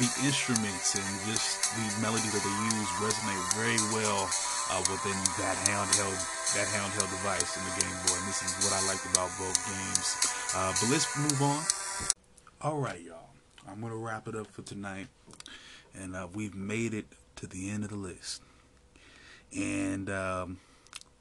the 0.00 0.08
instruments 0.24 0.94
and 0.94 1.04
just 1.28 1.74
the 1.76 1.84
melody 2.00 2.30
that 2.32 2.40
they 2.40 2.56
use 2.72 2.90
resonate 3.02 3.44
very 3.58 3.76
well 3.92 4.30
uh, 4.70 4.80
within 4.88 5.18
that 5.36 5.58
handheld 5.68 6.16
that 6.54 6.70
handheld 6.70 7.10
device 7.10 7.58
in 7.58 7.62
the 7.66 7.74
Game 7.82 7.96
Boy. 8.06 8.16
And 8.22 8.26
this 8.30 8.40
is 8.40 8.54
what 8.64 8.72
I 8.72 8.80
liked 8.86 9.04
about 9.10 9.28
both 9.34 9.58
games. 9.66 10.16
Uh, 10.54 10.72
but 10.78 10.88
let's 10.94 11.10
move 11.18 11.42
on. 11.42 11.62
All 12.62 12.78
right, 12.78 13.00
y'all. 13.00 13.21
I'm 13.68 13.80
gonna 13.80 13.96
wrap 13.96 14.28
it 14.28 14.34
up 14.34 14.48
for 14.48 14.62
tonight, 14.62 15.08
and 15.94 16.16
uh, 16.16 16.26
we've 16.32 16.54
made 16.54 16.94
it 16.94 17.06
to 17.36 17.46
the 17.46 17.70
end 17.70 17.84
of 17.84 17.90
the 17.90 17.96
list. 17.96 18.42
And 19.56 20.08
um, 20.10 20.58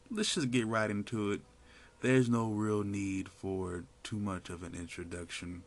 let's 0.10 0.36
just 0.36 0.52
get 0.52 0.66
right 0.68 0.90
into 0.90 1.32
it. 1.32 1.42
There's 2.02 2.30
no 2.30 2.48
real 2.48 2.84
need 2.84 3.30
for 3.30 3.84
too 4.04 4.18
much 4.18 4.50
of 4.50 4.64
an 4.64 4.74
introduction. 4.74 5.64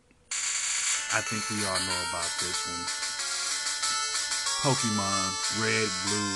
I 1.13 1.21
think 1.21 1.47
we 1.51 1.65
all 1.67 1.79
know 1.79 2.01
about 2.11 2.31
this 2.43 2.59
one. 2.67 2.85
Pokemon 4.65 5.63
Red, 5.63 5.89
Blue, 6.09 6.35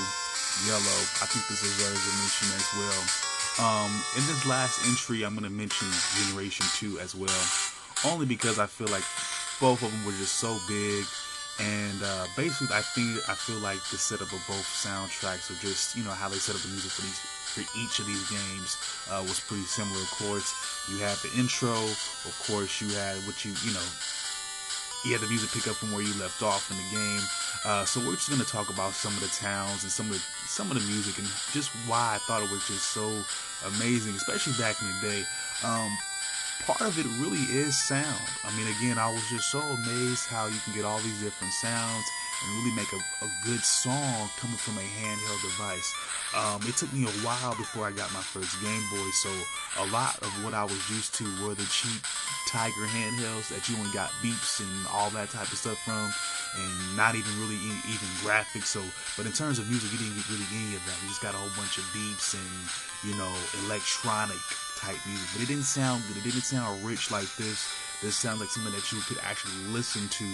Yellow. 0.69 1.01
I 1.19 1.27
think 1.27 1.49
this 1.49 1.63
deserves 1.63 2.05
a 2.07 2.13
mention 2.21 2.49
as 2.55 2.69
well. 2.79 3.03
Um, 3.59 3.91
in 4.17 4.23
this 4.27 4.47
last 4.47 4.87
entry, 4.87 5.25
I'm 5.25 5.35
going 5.35 5.43
to 5.45 5.51
mention 5.51 5.89
Generation 6.15 6.67
2 6.77 7.01
as 7.01 7.17
well. 7.17 7.43
Only 8.07 8.27
because 8.27 8.61
I 8.61 8.67
feel 8.67 8.87
like 8.89 9.03
both 9.61 9.83
of 9.83 9.91
them 9.91 10.05
were 10.05 10.13
just 10.13 10.37
so 10.37 10.59
big. 10.69 11.05
And 11.59 12.03
uh, 12.03 12.27
basically, 12.37 12.75
I 12.75 12.83
think 12.83 13.19
I 13.29 13.35
feel 13.35 13.59
like 13.59 13.83
the 13.91 13.99
setup 13.99 14.31
of 14.31 14.39
both 14.47 14.63
soundtracks, 14.63 15.51
or 15.51 15.59
just 15.59 15.97
you 15.97 16.05
know 16.05 16.15
how 16.15 16.29
they 16.29 16.39
set 16.39 16.55
up 16.55 16.63
the 16.63 16.69
music 16.69 16.93
for 16.93 17.03
these 17.03 17.19
for 17.19 17.67
each 17.75 17.99
of 17.99 18.07
these 18.07 18.23
games, 18.31 18.79
uh, 19.11 19.19
was 19.27 19.41
pretty 19.41 19.67
similar. 19.67 19.99
Of 19.99 20.11
course, 20.23 20.55
you 20.87 20.99
had 20.99 21.19
the 21.19 21.35
intro. 21.35 21.75
Of 21.75 22.35
course, 22.47 22.81
you 22.81 22.87
had 22.95 23.19
what 23.27 23.45
you 23.45 23.51
you 23.67 23.75
know 23.75 23.89
you 25.05 25.13
had 25.13 25.21
the 25.21 25.27
music 25.27 25.51
pick 25.51 25.67
up 25.67 25.75
from 25.75 25.91
where 25.91 26.03
you 26.03 26.15
left 26.15 26.43
off 26.43 26.71
in 26.71 26.77
the 26.79 26.89
game. 26.95 27.23
Uh, 27.65 27.85
so 27.85 27.99
we're 28.01 28.15
just 28.15 28.31
gonna 28.31 28.45
talk 28.45 28.71
about 28.71 28.95
some 28.95 29.13
of 29.15 29.21
the 29.21 29.35
towns 29.35 29.83
and 29.83 29.91
some 29.91 30.07
of 30.07 30.13
the 30.15 30.23
some 30.47 30.71
of 30.71 30.79
the 30.79 30.87
music 30.87 31.19
and 31.19 31.27
just 31.53 31.71
why 31.87 32.15
I 32.15 32.19
thought 32.27 32.43
it 32.43 32.51
was 32.51 32.67
just 32.67 32.95
so 32.95 33.11
amazing, 33.67 34.15
especially 34.15 34.55
back 34.55 34.79
in 34.81 34.87
the 34.87 34.99
day. 35.03 35.23
Um, 35.65 35.91
part 36.67 36.81
of 36.83 36.99
it 36.99 37.07
really 37.21 37.45
is 37.55 37.77
sound. 37.77 38.27
I 38.45 38.51
mean, 38.57 38.67
again, 38.79 38.99
I 38.99 39.13
was 39.13 39.23
just 39.31 39.51
so 39.51 39.61
amazed 39.61 40.27
how 40.27 40.47
you 40.47 40.59
can 40.65 40.75
get 40.75 40.85
all 40.85 40.99
these 41.01 41.21
different 41.23 41.53
sounds 41.55 42.05
and 42.43 42.47
really 42.59 42.75
make 42.77 42.93
a, 42.93 43.01
a 43.25 43.31
good 43.45 43.61
song 43.61 44.31
coming 44.39 44.57
from 44.57 44.79
a 44.79 44.87
handheld 45.03 45.43
device. 45.43 45.91
Um, 46.37 46.61
it 46.69 46.77
took 46.77 46.93
me 46.93 47.05
a 47.05 47.15
while 47.25 47.57
before 47.57 47.87
I 47.87 47.91
got 47.91 48.13
my 48.13 48.21
first 48.21 48.53
Game 48.61 48.85
Boy, 48.93 49.09
so 49.25 49.31
a 49.81 49.87
lot 49.91 50.21
of 50.23 50.31
what 50.45 50.53
I 50.55 50.63
was 50.63 50.79
used 50.91 51.15
to 51.17 51.25
were 51.43 51.55
the 51.55 51.67
cheap 51.73 52.03
Tiger 52.47 52.89
handhelds 52.89 53.49
that 53.49 53.69
you 53.69 53.77
only 53.77 53.93
got 53.93 54.09
beeps 54.25 54.61
and 54.61 54.73
all 54.93 55.11
that 55.11 55.29
type 55.31 55.51
of 55.51 55.59
stuff 55.59 55.77
from, 55.85 56.09
and 56.57 56.97
not 56.97 57.15
even 57.15 57.33
really 57.41 57.59
even 57.89 58.09
graphics. 58.25 58.73
So, 58.73 58.81
but 59.17 59.27
in 59.27 59.33
terms 59.33 59.59
of 59.59 59.69
music, 59.69 59.93
you 59.93 59.99
didn't 59.99 60.17
get 60.17 60.29
really 60.29 60.49
any 60.53 60.77
of 60.77 60.85
that. 60.85 60.97
You 61.03 61.09
just 61.09 61.21
got 61.21 61.35
a 61.35 61.41
whole 61.41 61.53
bunch 61.57 61.77
of 61.77 61.85
beeps 61.97 62.37
and 62.37 62.49
you 63.05 63.17
know 63.17 63.33
electronic 63.67 64.41
type 64.79 64.99
music, 65.07 65.29
but 65.35 65.43
it 65.43 65.49
didn't 65.49 65.67
sound 65.67 66.03
good. 66.09 66.17
It 66.17 66.25
didn't 66.25 66.47
sound 66.47 66.85
rich 66.87 67.11
like 67.11 67.29
this. 67.37 67.67
This 68.01 68.15
sounds 68.15 68.39
like 68.39 68.49
something 68.49 68.73
that 68.73 68.93
you 68.93 69.03
could 69.11 69.19
actually 69.27 69.59
listen 69.75 70.07
to 70.07 70.27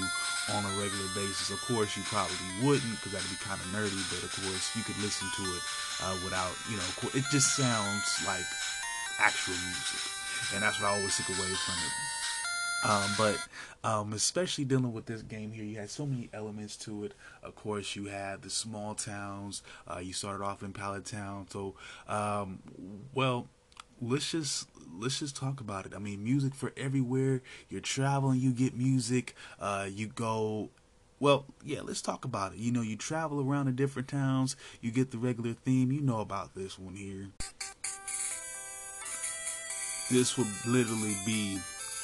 on 0.53 0.65
a 0.69 0.73
regular 0.77 1.09
basis. 1.17 1.49
Of 1.49 1.61
course, 1.65 1.97
you 1.97 2.05
probably 2.05 2.37
wouldn't 2.61 2.93
because 3.01 3.13
that'd 3.17 3.31
be 3.33 3.41
kind 3.41 3.57
of 3.57 3.67
nerdy, 3.73 4.05
but 4.13 4.21
of 4.21 4.33
course, 4.45 4.69
you 4.77 4.85
could 4.85 5.01
listen 5.01 5.27
to 5.41 5.45
it 5.49 5.63
uh, 6.05 6.17
without, 6.23 6.53
you 6.69 6.77
know, 6.77 6.89
it 7.17 7.25
just 7.33 7.57
sounds 7.57 8.05
like 8.29 8.45
actual 9.19 9.57
music. 9.57 10.05
And 10.53 10.63
that's 10.63 10.77
what 10.79 10.93
I 10.93 10.97
always 11.01 11.17
took 11.17 11.29
away 11.33 11.49
from 11.65 11.79
it. 11.81 11.95
Um, 12.85 13.11
but 13.17 13.39
um, 13.83 14.13
especially 14.13 14.65
dealing 14.65 14.93
with 14.93 15.07
this 15.07 15.23
game 15.23 15.53
here, 15.53 15.65
you 15.65 15.79
had 15.79 15.89
so 15.89 16.05
many 16.05 16.29
elements 16.33 16.77
to 16.85 17.05
it. 17.05 17.15
Of 17.43 17.55
course, 17.55 17.97
you 17.97 18.07
had 18.07 18.43
the 18.43 18.51
small 18.51 18.95
towns. 18.95 19.63
Uh, 19.89 20.01
you 20.01 20.13
started 20.13 20.45
off 20.45 20.63
in 20.63 20.73
Pallet 20.73 21.07
Town, 21.07 21.47
so 21.51 21.75
um, 22.09 22.59
well, 23.15 23.49
let's 24.01 24.31
just 24.31 24.69
let's 24.99 25.19
just 25.19 25.37
talk 25.37 25.61
about 25.61 25.87
it. 25.87 25.93
I 25.95 25.99
mean, 25.99 26.23
music 26.23 26.55
for 26.55 26.73
everywhere. 26.77 27.43
You're 27.69 27.81
traveling, 27.81 28.41
you 28.41 28.53
get 28.53 28.77
music. 28.77 29.35
Uh, 29.61 29.87
you 29.91 30.07
go. 30.09 30.71
Well, 31.21 31.47
yeah, 31.65 31.81
let's 31.83 32.03
talk 32.03 32.25
about 32.25 32.53
it. 32.53 32.59
You 32.59 32.73
know, 32.73 32.83
you 32.83 32.97
travel 32.97 33.41
around 33.41 33.67
the 33.67 33.73
different 33.73 34.09
towns, 34.09 34.57
you 34.81 34.91
get 34.91 35.11
the 35.11 35.19
regular 35.19 35.53
theme. 35.53 35.93
You 35.93 36.01
know 36.01 36.21
about 36.21 36.55
this 36.55 36.79
one 36.79 36.95
here. 36.95 37.29
This 40.11 40.37
would 40.37 40.49
literally 40.67 41.17
be 41.25 41.59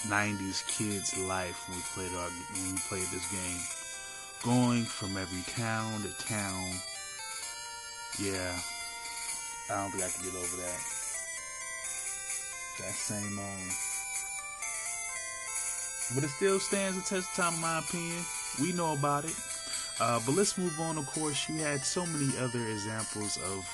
90s 0.09 0.66
kids' 0.66 1.18
life 1.26 1.68
when 1.68 1.76
we 1.76 1.84
played 1.95 2.18
our 2.18 2.28
when 2.28 2.72
we 2.72 2.78
played 2.88 3.07
this 3.12 3.30
game. 3.30 3.61
Going 4.43 4.84
from 4.84 5.18
every 5.18 5.43
town 5.53 6.01
to 6.03 6.26
town. 6.26 6.70
Yeah, 8.18 8.59
I 9.70 9.82
don't 9.82 9.91
think 9.91 10.05
I 10.05 10.09
can 10.09 10.24
get 10.24 10.34
over 10.34 10.57
that. 10.62 10.99
That 12.81 12.95
same 12.95 13.39
old. 13.39 13.72
But 16.14 16.24
it 16.24 16.31
still 16.31 16.59
stands 16.59 16.97
the 16.97 17.03
test 17.03 17.31
of 17.31 17.37
time, 17.37 17.55
in 17.55 17.61
my 17.61 17.78
opinion. 17.78 18.24
We 18.61 18.72
know 18.72 18.95
about 18.95 19.24
it. 19.24 19.37
Uh, 20.01 20.18
but 20.24 20.35
let's 20.35 20.57
move 20.57 20.78
on. 20.81 20.99
Of 20.99 21.07
course, 21.07 21.49
you 21.49 21.57
had 21.57 21.85
so 21.85 22.07
many 22.07 22.37
other 22.39 22.66
examples 22.68 23.37
of, 23.37 23.68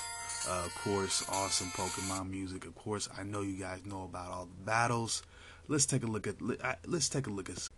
uh, 0.51 0.65
of 0.67 0.75
course, 0.83 1.25
awesome 1.29 1.69
Pokemon 1.69 2.31
music. 2.31 2.67
Of 2.67 2.75
course, 2.75 3.09
I 3.17 3.23
know 3.23 3.43
you 3.43 3.57
guys 3.57 3.87
know 3.87 4.05
about 4.05 4.33
all 4.33 4.47
the 4.47 4.65
battles. 4.65 5.23
Let's 5.69 5.87
take 5.87 6.03
a 6.03 6.07
look 6.07 6.27
at. 6.27 6.37
Let's 6.87 7.09
take 7.09 7.27
a 7.27 7.31
look 7.31 7.49
at. 7.49 7.69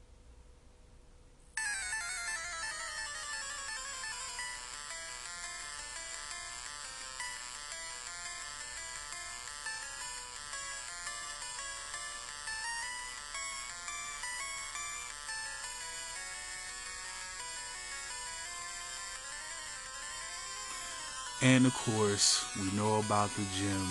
Of 21.69 21.75
course, 21.75 22.47
we 22.57 22.75
know 22.79 22.99
about 23.01 23.29
the 23.37 23.45
gym, 23.55 23.87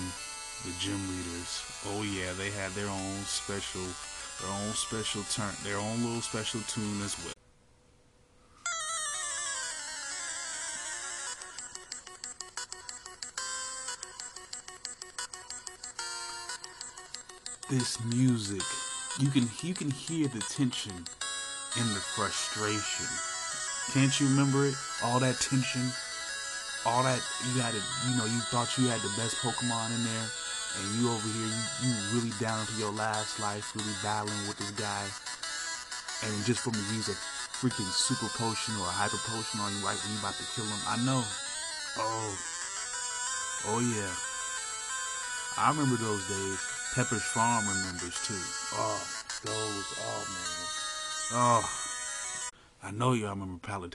the 0.65 0.73
gym 0.79 0.97
leaders. 1.11 1.61
Oh 1.85 2.01
yeah, 2.01 2.33
they 2.33 2.49
had 2.49 2.71
their 2.71 2.87
own 2.87 3.17
special, 3.25 3.83
their 4.41 4.49
own 4.49 4.73
special 4.73 5.21
turn, 5.29 5.53
their 5.63 5.77
own 5.77 6.03
little 6.03 6.21
special 6.21 6.59
tune 6.61 7.03
as 7.03 7.15
well. 7.23 7.33
This 17.69 18.03
music, 18.05 18.63
you 19.19 19.29
can 19.29 19.47
you 19.61 19.75
can 19.75 19.91
hear 19.91 20.27
the 20.29 20.39
tension 20.39 20.95
and 21.77 21.89
the 21.91 22.01
frustration. 22.15 23.05
Can't 23.93 24.19
you 24.19 24.25
remember 24.29 24.65
it? 24.65 24.73
All 25.03 25.19
that 25.19 25.39
tension 25.39 25.91
all 26.87 27.03
that 27.03 27.19
you 27.51 27.59
had 27.59 27.75
it, 27.75 27.83
you 28.07 28.15
know, 28.15 28.23
you 28.23 28.39
thought 28.47 28.71
you 28.79 28.87
had 28.87 29.03
the 29.03 29.11
best 29.19 29.35
Pokemon 29.43 29.91
in 29.91 30.01
there, 30.07 30.27
and 30.79 30.85
you 30.95 31.11
over 31.11 31.27
here, 31.27 31.51
you, 31.51 31.63
you 31.83 31.91
really 32.15 32.31
down 32.39 32.63
to 32.63 32.73
your 32.79 32.95
last 32.95 33.43
life, 33.43 33.75
really 33.75 33.91
battling 33.99 34.47
with 34.47 34.55
this 34.55 34.71
guy, 34.79 35.03
and 36.23 36.31
just 36.47 36.63
for 36.63 36.71
me 36.71 36.79
to 36.79 36.95
use 36.95 37.11
a 37.11 37.17
freaking 37.59 37.91
super 37.91 38.31
potion 38.39 38.71
or 38.79 38.87
a 38.87 38.95
hyper 38.95 39.19
potion 39.27 39.59
on 39.59 39.75
you 39.75 39.83
right 39.83 39.99
when 39.99 40.15
you 40.15 40.19
about 40.23 40.39
to 40.39 40.47
kill 40.55 40.63
him. 40.63 40.79
I 40.87 40.95
know. 41.03 41.21
Oh. 41.99 42.31
Oh 43.67 43.79
yeah. 43.83 44.13
I 45.59 45.69
remember 45.75 45.97
those 45.97 46.23
days. 46.29 46.59
Pepperidge 46.95 47.27
Farm 47.35 47.67
remembers 47.67 48.15
too. 48.23 48.39
Oh, 48.79 49.01
those. 49.43 49.87
Oh 49.99 50.23
man. 50.23 50.55
Oh. 51.35 51.65
I 52.83 52.91
know 52.91 53.13
y'all 53.13 53.31
remember 53.31 53.59
Pallet 53.59 53.93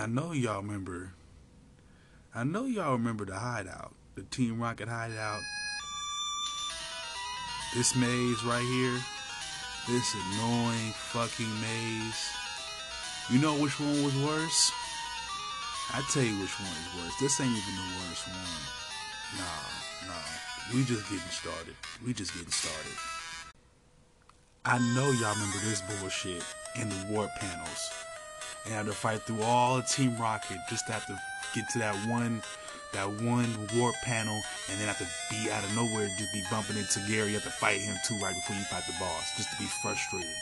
I 0.00 0.06
know 0.06 0.32
y'all 0.32 0.62
remember. 0.62 1.12
I 2.34 2.42
know 2.42 2.64
y'all 2.64 2.92
remember 2.92 3.26
the 3.26 3.34
hideout, 3.34 3.92
the 4.14 4.22
Team 4.22 4.58
Rocket 4.58 4.88
hideout. 4.88 5.42
This 7.74 7.94
maze 7.94 8.42
right 8.42 8.64
here, 8.64 8.98
this 9.86 10.14
annoying 10.14 10.94
fucking 11.12 11.52
maze. 11.60 12.16
You 13.28 13.40
know 13.42 13.52
which 13.60 13.78
one 13.78 14.02
was 14.02 14.16
worse? 14.24 14.72
I 15.92 16.00
tell 16.10 16.22
you 16.22 16.40
which 16.40 16.58
one 16.58 16.72
is 16.72 17.04
worse. 17.04 17.20
This 17.20 17.38
ain't 17.38 17.50
even 17.50 17.76
the 17.76 17.88
worst 18.00 18.26
one. 18.26 19.36
Nah, 19.36 20.08
nah. 20.08 20.72
We 20.72 20.82
just 20.84 21.10
getting 21.10 21.28
started. 21.28 21.76
We 22.06 22.14
just 22.14 22.32
getting 22.32 22.50
started. 22.50 22.96
I 24.64 24.78
know 24.94 25.10
y'all 25.20 25.34
remember 25.34 25.58
this 25.68 25.82
bullshit 25.82 26.42
in 26.80 26.88
the 26.88 27.06
warp 27.10 27.28
panels 27.38 27.90
and 28.64 28.74
have 28.74 28.86
to 28.86 28.92
fight 28.92 29.22
through 29.22 29.42
all 29.42 29.78
of 29.78 29.86
Team 29.88 30.16
Rocket 30.16 30.58
just 30.68 30.86
to 30.86 30.92
have 30.92 31.06
to 31.06 31.18
get 31.54 31.68
to 31.70 31.78
that 31.80 31.94
one 32.06 32.42
that 32.92 33.08
one 33.22 33.46
warp 33.76 33.94
panel 34.02 34.42
and 34.68 34.80
then 34.80 34.88
have 34.88 34.98
to 34.98 35.06
be 35.30 35.50
out 35.50 35.62
of 35.62 35.74
nowhere 35.76 36.08
just 36.18 36.32
be 36.32 36.42
bumping 36.50 36.76
into 36.76 36.98
Gary. 37.06 37.28
You 37.30 37.38
have 37.38 37.44
to 37.44 37.50
fight 37.50 37.80
him 37.80 37.94
too 38.06 38.18
right 38.18 38.34
before 38.34 38.56
you 38.56 38.64
fight 38.64 38.82
the 38.86 38.98
boss, 38.98 39.36
just 39.36 39.50
to 39.50 39.56
be 39.58 39.68
frustrated. 39.82 40.34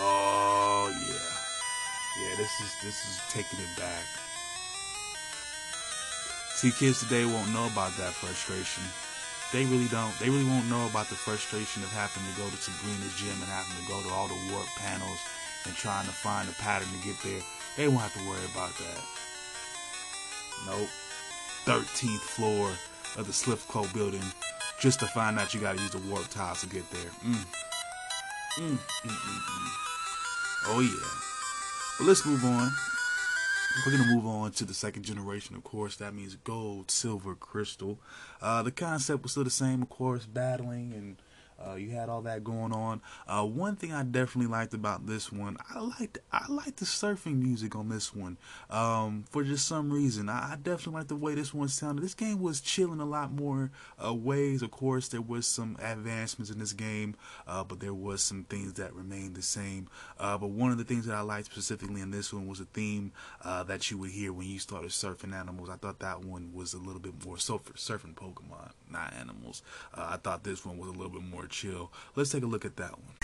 Oh 0.00 0.90
yeah. 0.90 1.34
Yeah, 2.18 2.34
this 2.34 2.50
is 2.60 2.70
this 2.82 2.98
is 3.06 3.14
taking 3.30 3.60
it 3.60 3.72
back. 3.78 4.02
See 6.58 6.72
kids 6.74 6.98
today 6.98 7.24
won't 7.24 7.54
know 7.54 7.70
about 7.70 7.94
that 7.98 8.10
frustration. 8.10 8.82
They 9.54 9.64
really 9.64 9.86
don't. 9.88 10.10
They 10.18 10.28
really 10.28 10.50
won't 10.50 10.66
know 10.66 10.90
about 10.90 11.06
the 11.08 11.14
frustration 11.14 11.82
of 11.86 11.90
having 11.94 12.26
to 12.26 12.34
go 12.34 12.50
to 12.50 12.58
Sabrina's 12.58 13.14
gym 13.14 13.38
and 13.38 13.46
having 13.46 13.78
to 13.78 13.86
go 13.86 14.02
to 14.02 14.10
all 14.10 14.26
the 14.26 14.38
warp 14.50 14.66
panels 14.82 15.22
and 15.66 15.74
trying 15.74 16.06
to 16.06 16.12
find 16.12 16.48
a 16.48 16.52
pattern 16.52 16.88
to 16.88 17.06
get 17.06 17.16
there. 17.22 17.40
They 17.76 17.88
won't 17.88 18.00
have 18.00 18.14
to 18.14 18.28
worry 18.28 18.44
about 18.52 18.72
that. 18.78 19.02
Nope. 20.66 20.88
13th 21.64 22.20
floor 22.20 22.70
of 23.16 23.26
the 23.26 23.32
Silph 23.32 23.66
Co. 23.68 23.86
building 23.92 24.22
just 24.80 25.00
to 25.00 25.06
find 25.06 25.38
out 25.38 25.54
you 25.54 25.60
gotta 25.60 25.80
use 25.80 25.90
the 25.90 25.98
warp 26.10 26.28
tiles 26.28 26.60
to 26.62 26.66
get 26.68 26.88
there. 26.90 27.10
Mm. 27.24 27.44
Mm, 28.58 28.70
mm, 28.70 28.78
mm, 28.78 29.10
mm. 29.10 29.70
Oh 30.66 30.80
yeah. 30.80 31.98
But 31.98 32.06
let's 32.06 32.24
move 32.24 32.44
on. 32.44 32.70
We're 33.86 33.96
gonna 33.96 34.14
move 34.14 34.26
on 34.26 34.52
to 34.52 34.64
the 34.64 34.74
second 34.74 35.04
generation, 35.04 35.54
of 35.54 35.62
course. 35.62 35.96
That 35.96 36.14
means 36.14 36.34
gold, 36.36 36.90
silver, 36.90 37.34
crystal. 37.34 37.98
Uh, 38.40 38.62
the 38.62 38.70
concept 38.72 39.22
was 39.22 39.32
still 39.32 39.44
the 39.44 39.50
same, 39.50 39.82
of 39.82 39.88
course, 39.88 40.26
battling 40.26 40.92
and 40.94 41.16
Uh, 41.64 41.74
you 41.74 41.90
had 41.90 42.08
all 42.08 42.22
that 42.22 42.44
going 42.44 42.72
on. 42.72 43.00
Uh, 43.26 43.44
one 43.44 43.74
thing 43.76 43.92
I 43.92 44.04
definitely 44.04 44.50
liked 44.50 44.74
about 44.74 45.06
this 45.06 45.32
one, 45.32 45.56
I 45.68 45.80
liked 45.80 46.18
I 46.32 46.46
liked 46.48 46.76
the 46.76 46.84
surfing 46.84 47.42
music 47.42 47.74
on 47.74 47.88
this 47.88 48.14
one. 48.14 48.38
Um, 48.70 49.24
for 49.30 49.42
just 49.42 49.66
some 49.66 49.92
reason, 49.92 50.28
I, 50.28 50.52
I 50.52 50.56
definitely 50.56 50.94
liked 50.94 51.08
the 51.08 51.16
way 51.16 51.34
this 51.34 51.52
one 51.52 51.68
sounded. 51.68 52.02
This 52.02 52.14
game 52.14 52.40
was 52.40 52.60
chilling 52.60 53.00
a 53.00 53.04
lot 53.04 53.32
more 53.32 53.70
uh, 54.04 54.14
ways. 54.14 54.62
Of 54.62 54.70
course, 54.70 55.08
there 55.08 55.20
was 55.20 55.46
some 55.46 55.76
advancements 55.82 56.50
in 56.50 56.58
this 56.58 56.72
game, 56.72 57.16
uh, 57.46 57.64
but 57.64 57.80
there 57.80 57.94
was 57.94 58.22
some 58.22 58.44
things 58.44 58.74
that 58.74 58.94
remained 58.94 59.34
the 59.34 59.42
same. 59.42 59.88
Uh, 60.18 60.38
but 60.38 60.50
one 60.50 60.70
of 60.70 60.78
the 60.78 60.84
things 60.84 61.06
that 61.06 61.14
I 61.14 61.22
liked 61.22 61.46
specifically 61.46 62.00
in 62.00 62.12
this 62.12 62.32
one 62.32 62.46
was 62.46 62.60
a 62.60 62.66
theme 62.66 63.12
uh, 63.42 63.64
that 63.64 63.90
you 63.90 63.98
would 63.98 64.10
hear 64.10 64.32
when 64.32 64.46
you 64.46 64.60
started 64.60 64.90
surfing 64.90 65.34
animals. 65.34 65.68
I 65.70 65.76
thought 65.76 65.98
that 66.00 66.24
one 66.24 66.52
was 66.54 66.74
a 66.74 66.78
little 66.78 67.00
bit 67.00 67.24
more 67.26 67.36
surf- 67.38 67.72
surfing 67.74 68.14
Pokemon, 68.14 68.70
not 68.90 69.12
animals. 69.14 69.62
I 69.92 70.16
thought 70.16 70.44
this 70.44 70.64
one 70.64 70.78
was 70.78 70.88
a 70.88 70.92
little 70.92 71.10
bit 71.10 71.22
more 71.22 71.47
chill. 71.48 71.92
Let's 72.14 72.30
take 72.30 72.42
a 72.42 72.46
look 72.46 72.64
at 72.64 72.76
that 72.76 72.92
one. 72.92 73.14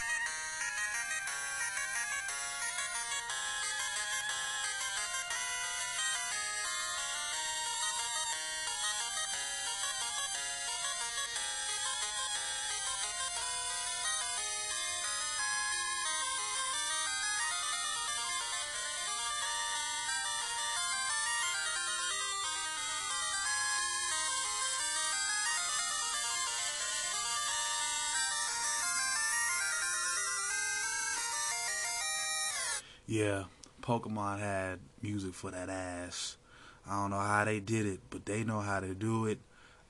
Yeah, 33.14 33.44
Pokemon 33.80 34.40
had 34.40 34.80
music 35.00 35.34
for 35.34 35.52
that 35.52 35.68
ass. 35.68 36.36
I 36.84 36.96
don't 37.00 37.10
know 37.10 37.20
how 37.20 37.44
they 37.44 37.60
did 37.60 37.86
it, 37.86 38.00
but 38.10 38.26
they 38.26 38.42
know 38.42 38.58
how 38.58 38.80
to 38.80 38.92
do 38.92 39.26
it. 39.26 39.38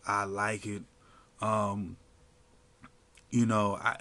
I 0.07 0.25
like 0.25 0.67
it. 0.67 0.83
Um, 1.41 1.97
you 3.31 3.47
know, 3.47 3.77
I, 3.77 3.97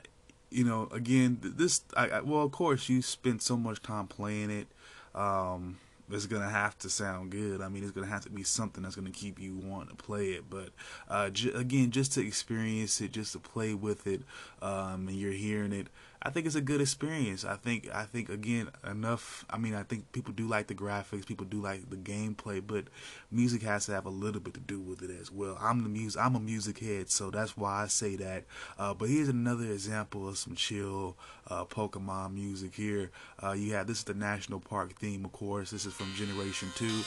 you 0.52 0.66
know, 0.66 0.90
again, 0.92 1.38
this, 1.42 1.84
I, 1.96 2.10
I 2.10 2.20
well, 2.20 2.44
of 2.44 2.52
course, 2.52 2.90
you 2.90 3.02
spent 3.02 3.42
so 3.42 3.56
much 3.56 3.82
time 3.82 4.08
playing 4.08 4.50
it. 4.52 4.68
Um, 5.16 5.78
it's 6.12 6.26
gonna 6.26 6.50
have 6.50 6.78
to 6.80 6.90
sound 6.90 7.32
good. 7.32 7.62
I 7.62 7.70
mean, 7.70 7.84
it's 7.84 7.94
gonna 7.94 8.08
have 8.08 8.24
to 8.26 8.30
be 8.30 8.44
something 8.44 8.84
that's 8.84 8.96
gonna 8.96 9.10
keep 9.10 9.40
you 9.40 9.56
wanting 9.56 9.96
to 9.96 10.04
play 10.04 10.32
it. 10.32 10.50
But 10.50 10.72
uh, 11.08 11.30
j- 11.30 11.54
again, 11.54 11.92
just 11.92 12.12
to 12.14 12.28
experience 12.28 13.00
it, 13.00 13.14
just 13.14 13.32
to 13.34 13.40
play 13.40 13.74
with 13.74 14.06
it, 14.06 14.22
um, 14.62 15.08
and 15.08 15.16
you're 15.16 15.32
hearing 15.32 15.72
it. 15.72 15.88
I 16.26 16.30
think 16.30 16.46
it's 16.46 16.56
a 16.56 16.62
good 16.62 16.80
experience. 16.80 17.44
I 17.44 17.58
think 17.58 17.90
I 17.94 18.04
think 18.04 18.30
again 18.30 18.70
enough. 18.90 19.44
I 19.50 19.58
mean, 19.58 19.76
I 19.76 19.84
think 19.84 20.10
people 20.14 20.32
do 20.32 20.48
like 20.48 20.68
the 20.68 20.74
graphics, 20.74 21.26
people 21.26 21.46
do 21.46 21.62
like 21.62 21.90
the 21.90 21.98
gameplay, 21.98 22.66
but 22.66 22.86
music 23.30 23.62
has 23.64 23.88
to 23.88 23.92
have 23.92 24.06
a 24.06 24.10
little 24.10 24.40
bit 24.40 24.54
to 24.54 24.62
do 24.62 24.80
with 24.80 25.02
it 25.02 25.12
as 25.20 25.30
well. 25.30 25.58
I'm 25.60 25.84
the 25.84 25.90
music. 25.90 26.22
I'm 26.22 26.36
a 26.36 26.40
music 26.40 26.80
head, 26.80 27.10
so 27.10 27.30
that's 27.30 27.58
why 27.58 27.84
I 27.84 27.88
say 27.88 28.16
that. 28.16 28.46
Uh, 28.80 28.94
but 28.94 29.10
here's 29.10 29.28
another 29.28 29.66
example 29.66 30.30
of 30.30 30.38
some 30.38 30.56
chill 30.56 31.18
uh, 31.50 31.66
Pokemon 31.66 32.34
music. 32.34 32.74
Here, 32.74 33.12
uh, 33.44 33.52
you 33.52 33.74
have 33.74 33.88
this 33.88 33.98
is 33.98 34.04
the 34.06 34.14
National 34.14 34.62
Park 34.62 34.96
theme, 34.96 35.26
of 35.26 35.34
course. 35.34 35.72
This 35.72 35.86
is 35.86 35.94
from 35.94 36.14
Generation 36.16 36.70
Two. 36.76 37.02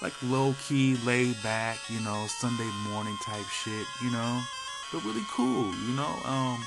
Like 0.00 0.14
low 0.22 0.54
key, 0.68 0.96
laid 1.04 1.42
back, 1.42 1.78
you 1.90 2.00
know, 2.00 2.26
Sunday 2.38 2.70
morning 2.88 3.16
type 3.24 3.44
shit, 3.46 3.86
you 4.00 4.12
know, 4.12 4.40
but 4.92 5.04
really 5.04 5.24
cool, 5.28 5.74
you 5.74 5.94
know. 5.96 6.16
Um, 6.24 6.64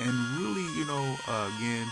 and 0.00 0.12
really, 0.38 0.66
you 0.78 0.84
know, 0.84 1.16
uh, 1.28 1.50
again, 1.56 1.86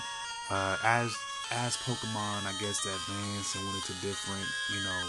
uh, 0.51 0.77
as 0.85 1.17
as 1.51 1.77
Pokemon, 1.79 2.45
I 2.47 2.55
guess, 2.61 2.85
advanced 2.85 3.55
and 3.57 3.65
went 3.65 3.77
into 3.77 3.93
different, 4.01 4.47
you 4.73 4.81
know, 4.83 5.03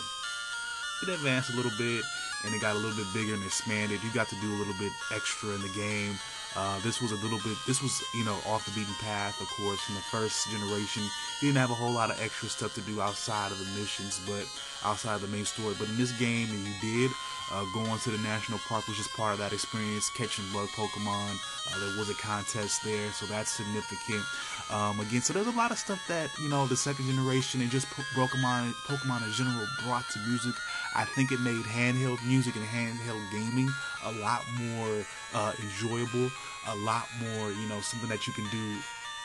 it 1.04 1.10
advanced 1.10 1.54
a 1.54 1.56
little 1.56 1.72
bit 1.78 2.04
and 2.46 2.54
it 2.54 2.62
got 2.62 2.76
a 2.76 2.80
little 2.80 2.96
bit 2.96 3.08
bigger 3.14 3.34
and 3.34 3.44
expanded. 3.44 4.04
You 4.04 4.12
got 4.12 4.28
to 4.30 4.36
do 4.36 4.54
a 4.54 4.58
little 4.58 4.76
bit 4.80 4.92
extra 5.14 5.50
in 5.50 5.62
the 5.62 5.70
game. 5.70 6.20
Uh, 6.56 6.80
this 6.82 7.02
was 7.02 7.12
a 7.12 7.16
little 7.16 7.40
bit, 7.44 7.58
this 7.68 7.82
was, 7.82 8.02
you 8.14 8.24
know, 8.24 8.38
off 8.48 8.64
the 8.64 8.72
beaten 8.72 8.94
path, 9.02 9.36
of 9.42 9.48
course, 9.60 9.82
from 9.82 9.96
the 9.96 10.08
first 10.08 10.50
generation. 10.50 11.04
You 11.42 11.50
didn't 11.50 11.58
have 11.58 11.72
a 11.72 11.76
whole 11.76 11.92
lot 11.92 12.12
of 12.12 12.22
extra 12.22 12.48
stuff 12.48 12.74
to 12.76 12.82
do 12.82 13.02
outside 13.02 13.52
of 13.52 13.60
the 13.60 13.80
missions, 13.80 14.22
but 14.26 14.46
outside 14.86 15.16
of 15.16 15.22
the 15.22 15.28
main 15.28 15.46
story. 15.46 15.76
But 15.78 15.90
in 15.90 15.98
this 15.98 16.12
game, 16.14 16.48
you 16.48 16.74
did. 16.82 17.12
Uh, 17.52 17.64
going 17.76 18.00
to 18.00 18.10
the 18.10 18.18
national 18.20 18.58
park 18.68 18.88
was 18.88 18.98
just 18.98 19.14
part 19.14 19.34
of 19.34 19.38
that 19.38 19.54
experience. 19.54 20.10
Catching 20.10 20.46
bug 20.52 20.68
Pokemon, 20.70 21.38
uh, 21.70 21.80
there 21.80 22.00
was 22.00 22.10
a 22.10 22.16
contest 22.16 22.84
there, 22.84 23.12
so 23.12 23.28
that's 23.28 23.52
significant. 23.52 24.24
Um, 24.72 25.00
again, 25.00 25.22
so 25.22 25.34
there's 25.34 25.46
a 25.46 25.52
lot 25.52 25.70
of 25.70 25.78
stuff 25.78 26.02
that 26.08 26.32
you 26.42 26.50
know 26.50 26.66
the 26.66 26.76
second 26.76 27.06
generation 27.06 27.62
and 27.62 27.70
just 27.70 27.86
Pokemon, 28.16 28.74
Pokemon 28.88 29.24
in 29.28 29.32
general 29.34 29.68
brought 29.84 30.10
to 30.10 30.20
music. 30.28 30.56
I 30.96 31.06
think 31.06 31.32
it 31.32 31.40
made 31.40 31.62
handheld 31.66 32.18
music 32.26 32.56
and 32.56 32.66
handheld 32.66 33.22
gaming 33.32 33.70
a 34.06 34.12
lot 34.14 34.42
more 34.58 35.06
uh, 35.36 35.54
enjoyable, 35.62 36.32
a 36.68 36.76
lot 36.78 37.06
more 37.22 37.52
you 37.52 37.70
know 37.70 37.80
something 37.82 38.10
that 38.10 38.26
you 38.26 38.34
can 38.34 38.50
do 38.50 38.78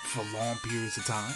for 0.05 0.25
long 0.37 0.57
periods 0.57 0.99
of 0.99 1.07
time 1.07 1.35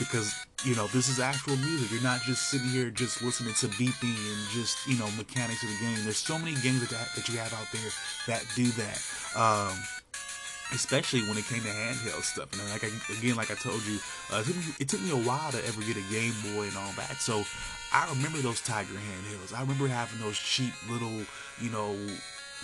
because 0.00 0.34
you 0.64 0.74
know 0.74 0.88
this 0.88 1.08
is 1.08 1.20
actual 1.20 1.56
music. 1.56 1.92
You're 1.92 2.02
not 2.02 2.22
just 2.22 2.48
sitting 2.48 2.68
here 2.68 2.90
just 2.90 3.22
listening 3.22 3.54
to 3.60 3.68
beeping 3.78 4.16
and 4.16 4.40
just 4.50 4.84
you 4.88 4.98
know 4.98 5.06
mechanics 5.16 5.62
of 5.62 5.68
the 5.68 5.78
game. 5.84 6.02
There's 6.02 6.16
so 6.16 6.38
many 6.38 6.56
games 6.62 6.80
that 6.80 6.90
that 7.14 7.28
you 7.28 7.38
have 7.38 7.52
out 7.52 7.68
there 7.70 7.90
that 8.26 8.44
do 8.56 8.66
that. 8.80 8.98
Um, 9.36 9.78
especially 10.72 11.20
when 11.22 11.36
it 11.36 11.44
came 11.46 11.62
to 11.62 11.68
handheld 11.68 12.22
stuff. 12.22 12.52
And 12.52 12.62
like 12.70 12.84
I, 12.84 12.90
again, 13.18 13.36
like 13.36 13.50
I 13.50 13.54
told 13.54 13.82
you, 13.86 13.98
uh, 14.32 14.38
it, 14.38 14.46
took 14.46 14.56
me, 14.56 14.62
it 14.78 14.88
took 14.88 15.02
me 15.02 15.10
a 15.10 15.26
while 15.26 15.50
to 15.50 15.58
ever 15.66 15.80
get 15.82 15.96
a 15.96 16.06
Game 16.12 16.34
Boy 16.54 16.68
and 16.68 16.76
all 16.76 16.92
that. 16.96 17.16
So 17.18 17.44
I 17.92 18.08
remember 18.08 18.38
those 18.38 18.60
Tiger 18.60 18.94
handhelds. 18.94 19.52
I 19.56 19.62
remember 19.62 19.88
having 19.88 20.20
those 20.20 20.38
cheap 20.38 20.72
little, 20.88 21.22
you 21.60 21.70
know, 21.70 21.96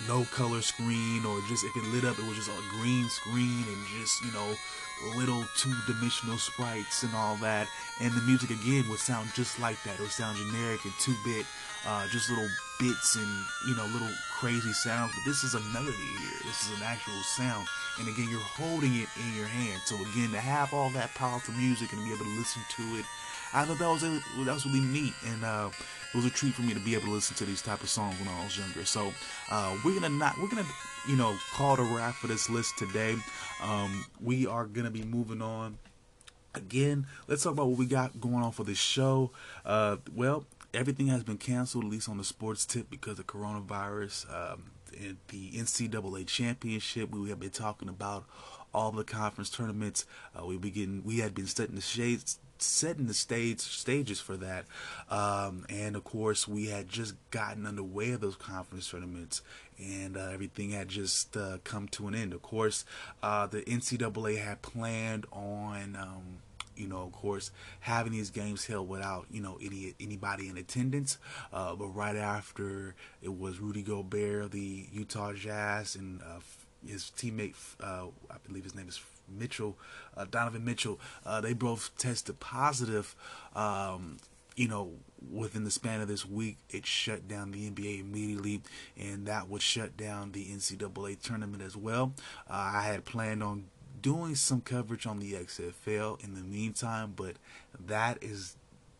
no 0.07 0.25
color 0.25 0.61
screen 0.61 1.25
or 1.25 1.41
just 1.47 1.65
if 1.65 1.75
it 1.75 1.83
lit 1.85 2.05
up, 2.05 2.19
it 2.19 2.25
was 2.27 2.37
just 2.37 2.49
a 2.49 2.61
green 2.69 3.09
screen 3.09 3.65
and 3.67 3.79
just 3.99 4.23
you 4.23 4.31
know 4.31 4.53
little 5.15 5.45
two-dimensional 5.55 6.37
sprites 6.37 7.03
and 7.03 7.13
all 7.15 7.35
that. 7.37 7.67
And 8.01 8.13
the 8.13 8.21
music 8.21 8.49
again 8.49 8.87
would 8.89 8.99
sound 8.99 9.29
just 9.35 9.59
like 9.59 9.81
that. 9.83 9.95
It 9.95 10.01
would 10.01 10.11
sound 10.11 10.37
generic 10.37 10.83
and 10.85 10.93
two-bit, 10.99 11.45
uh, 11.85 12.07
just 12.09 12.29
little 12.29 12.49
bits 12.79 13.15
and 13.15 13.27
you 13.67 13.75
know 13.75 13.85
little 13.93 14.11
crazy 14.39 14.73
sounds. 14.73 15.11
But 15.15 15.25
this 15.25 15.43
is 15.43 15.55
a 15.55 15.59
melody 15.73 15.97
here. 15.97 16.39
This 16.45 16.69
is 16.69 16.77
an 16.77 16.85
actual 16.85 17.21
sound. 17.37 17.67
And 17.99 18.07
again, 18.07 18.27
you're 18.29 18.39
holding 18.39 18.93
it 18.95 19.07
in 19.17 19.35
your 19.35 19.47
hand. 19.47 19.81
So 19.85 19.95
again, 19.95 20.31
to 20.31 20.39
have 20.39 20.73
all 20.73 20.89
that 20.91 21.13
powerful 21.15 21.53
music 21.55 21.93
and 21.93 22.03
be 22.03 22.13
able 22.13 22.25
to 22.25 22.37
listen 22.37 22.61
to 22.77 22.83
it, 22.97 23.05
I 23.53 23.65
thought 23.65 23.79
that 23.79 23.89
was 23.89 24.01
that 24.01 24.53
was 24.53 24.65
really 24.65 24.81
neat. 24.81 25.13
And 25.25 25.43
uh, 25.43 25.69
it 26.13 26.15
was 26.15 26.25
a 26.25 26.29
treat 26.29 26.53
for 26.53 26.61
me 26.61 26.73
to 26.73 26.79
be 26.79 26.93
able 26.93 27.05
to 27.05 27.11
listen 27.11 27.35
to 27.37 27.45
these 27.45 27.61
type 27.61 27.81
of 27.81 27.89
songs 27.89 28.17
when 28.19 28.27
I 28.27 28.43
was 28.43 28.57
younger. 28.57 28.85
So 28.85 29.11
uh, 29.51 29.77
we're 29.83 29.99
gonna 29.99 30.09
not 30.09 30.37
we're 30.39 30.47
gonna 30.47 30.65
you 31.07 31.15
know 31.15 31.35
call 31.53 31.79
a 31.79 31.83
wrap 31.83 32.15
for 32.15 32.27
this 32.27 32.49
list 32.49 32.77
today. 32.77 33.15
Um, 33.63 34.05
we 34.21 34.47
are 34.47 34.65
gonna 34.65 34.91
be 34.91 35.03
moving 35.03 35.41
on. 35.41 35.77
Again, 36.55 37.05
let's 37.27 37.43
talk 37.43 37.53
about 37.53 37.67
what 37.67 37.77
we 37.77 37.85
got 37.85 38.19
going 38.19 38.43
on 38.43 38.51
for 38.51 38.63
this 38.63 38.79
show. 38.79 39.31
Uh, 39.65 39.97
well, 40.15 40.45
everything 40.73 41.07
has 41.07 41.23
been 41.23 41.37
canceled, 41.37 41.83
at 41.83 41.89
least 41.89 42.09
on 42.09 42.17
the 42.17 42.23
sports 42.23 42.65
tip, 42.65 42.89
because 42.89 43.19
of 43.19 43.27
coronavirus. 43.27 44.25
Um, 44.33 44.71
the 45.27 45.51
NCAA 45.51 46.25
championship, 46.25 47.11
we 47.11 47.29
have 47.29 47.39
been 47.39 47.49
talking 47.49 47.89
about 47.89 48.25
all 48.73 48.91
the 48.91 49.03
conference 49.03 49.49
tournaments. 49.49 50.05
Uh, 50.37 50.45
we 50.45 50.57
begin. 50.57 51.01
We 51.03 51.19
had 51.19 51.33
been 51.33 51.47
setting 51.47 51.75
the 51.75 51.81
shades, 51.81 52.39
setting 52.59 53.07
the 53.07 53.13
stage 53.13 53.59
stages 53.59 54.19
for 54.19 54.37
that, 54.37 54.65
um, 55.09 55.65
and 55.69 55.95
of 55.95 56.03
course, 56.03 56.47
we 56.47 56.67
had 56.67 56.87
just 56.87 57.15
gotten 57.31 57.65
underway 57.65 58.11
of 58.11 58.21
those 58.21 58.35
conference 58.35 58.89
tournaments, 58.89 59.41
and 59.77 60.17
uh, 60.17 60.29
everything 60.31 60.71
had 60.71 60.89
just 60.89 61.35
uh, 61.37 61.57
come 61.63 61.87
to 61.89 62.07
an 62.07 62.15
end. 62.15 62.33
Of 62.33 62.41
course, 62.41 62.85
uh, 63.23 63.47
the 63.47 63.61
NCAA 63.61 64.43
had 64.43 64.61
planned 64.61 65.25
on. 65.31 65.95
Um, 65.95 66.39
you 66.75 66.87
know, 66.87 67.01
of 67.01 67.11
course, 67.11 67.51
having 67.79 68.11
these 68.11 68.29
games 68.29 68.65
held 68.65 68.87
without, 68.87 69.25
you 69.31 69.41
know, 69.41 69.57
any 69.61 69.95
anybody 69.99 70.47
in 70.47 70.57
attendance. 70.57 71.17
Uh, 71.51 71.75
but 71.75 71.87
right 71.87 72.15
after 72.15 72.93
it 73.21 73.35
was 73.35 73.59
Rudy 73.59 73.81
Gobert, 73.81 74.51
the 74.51 74.87
Utah 74.91 75.33
Jazz, 75.33 75.95
and 75.95 76.21
uh, 76.21 76.39
his 76.87 77.11
teammate, 77.17 77.55
uh, 77.81 78.07
I 78.29 78.35
believe 78.45 78.63
his 78.63 78.75
name 78.75 78.87
is 78.87 78.99
Mitchell, 79.27 79.77
uh, 80.15 80.25
Donovan 80.29 80.63
Mitchell. 80.65 80.99
Uh, 81.25 81.41
they 81.41 81.53
both 81.53 81.91
tested 81.97 82.39
positive. 82.39 83.15
Um, 83.55 84.17
you 84.55 84.67
know, 84.67 84.91
within 85.31 85.63
the 85.63 85.71
span 85.71 86.01
of 86.01 86.07
this 86.07 86.25
week, 86.25 86.57
it 86.69 86.85
shut 86.85 87.27
down 87.27 87.51
the 87.51 87.69
NBA 87.69 87.99
immediately, 88.01 88.61
and 88.97 89.27
that 89.27 89.49
would 89.49 89.61
shut 89.61 89.95
down 89.95 90.31
the 90.31 90.45
NCAA 90.45 91.21
tournament 91.21 91.61
as 91.61 91.77
well. 91.77 92.13
Uh, 92.49 92.71
I 92.75 92.81
had 92.81 93.05
planned 93.05 93.43
on 93.43 93.65
doing 94.01 94.35
some 94.35 94.61
coverage 94.61 95.05
on 95.05 95.19
the 95.19 95.33
XFL 95.33 96.23
in 96.23 96.33
the 96.33 96.41
meantime, 96.41 97.13
but 97.15 97.35
that 97.79 98.17
is 98.21 98.55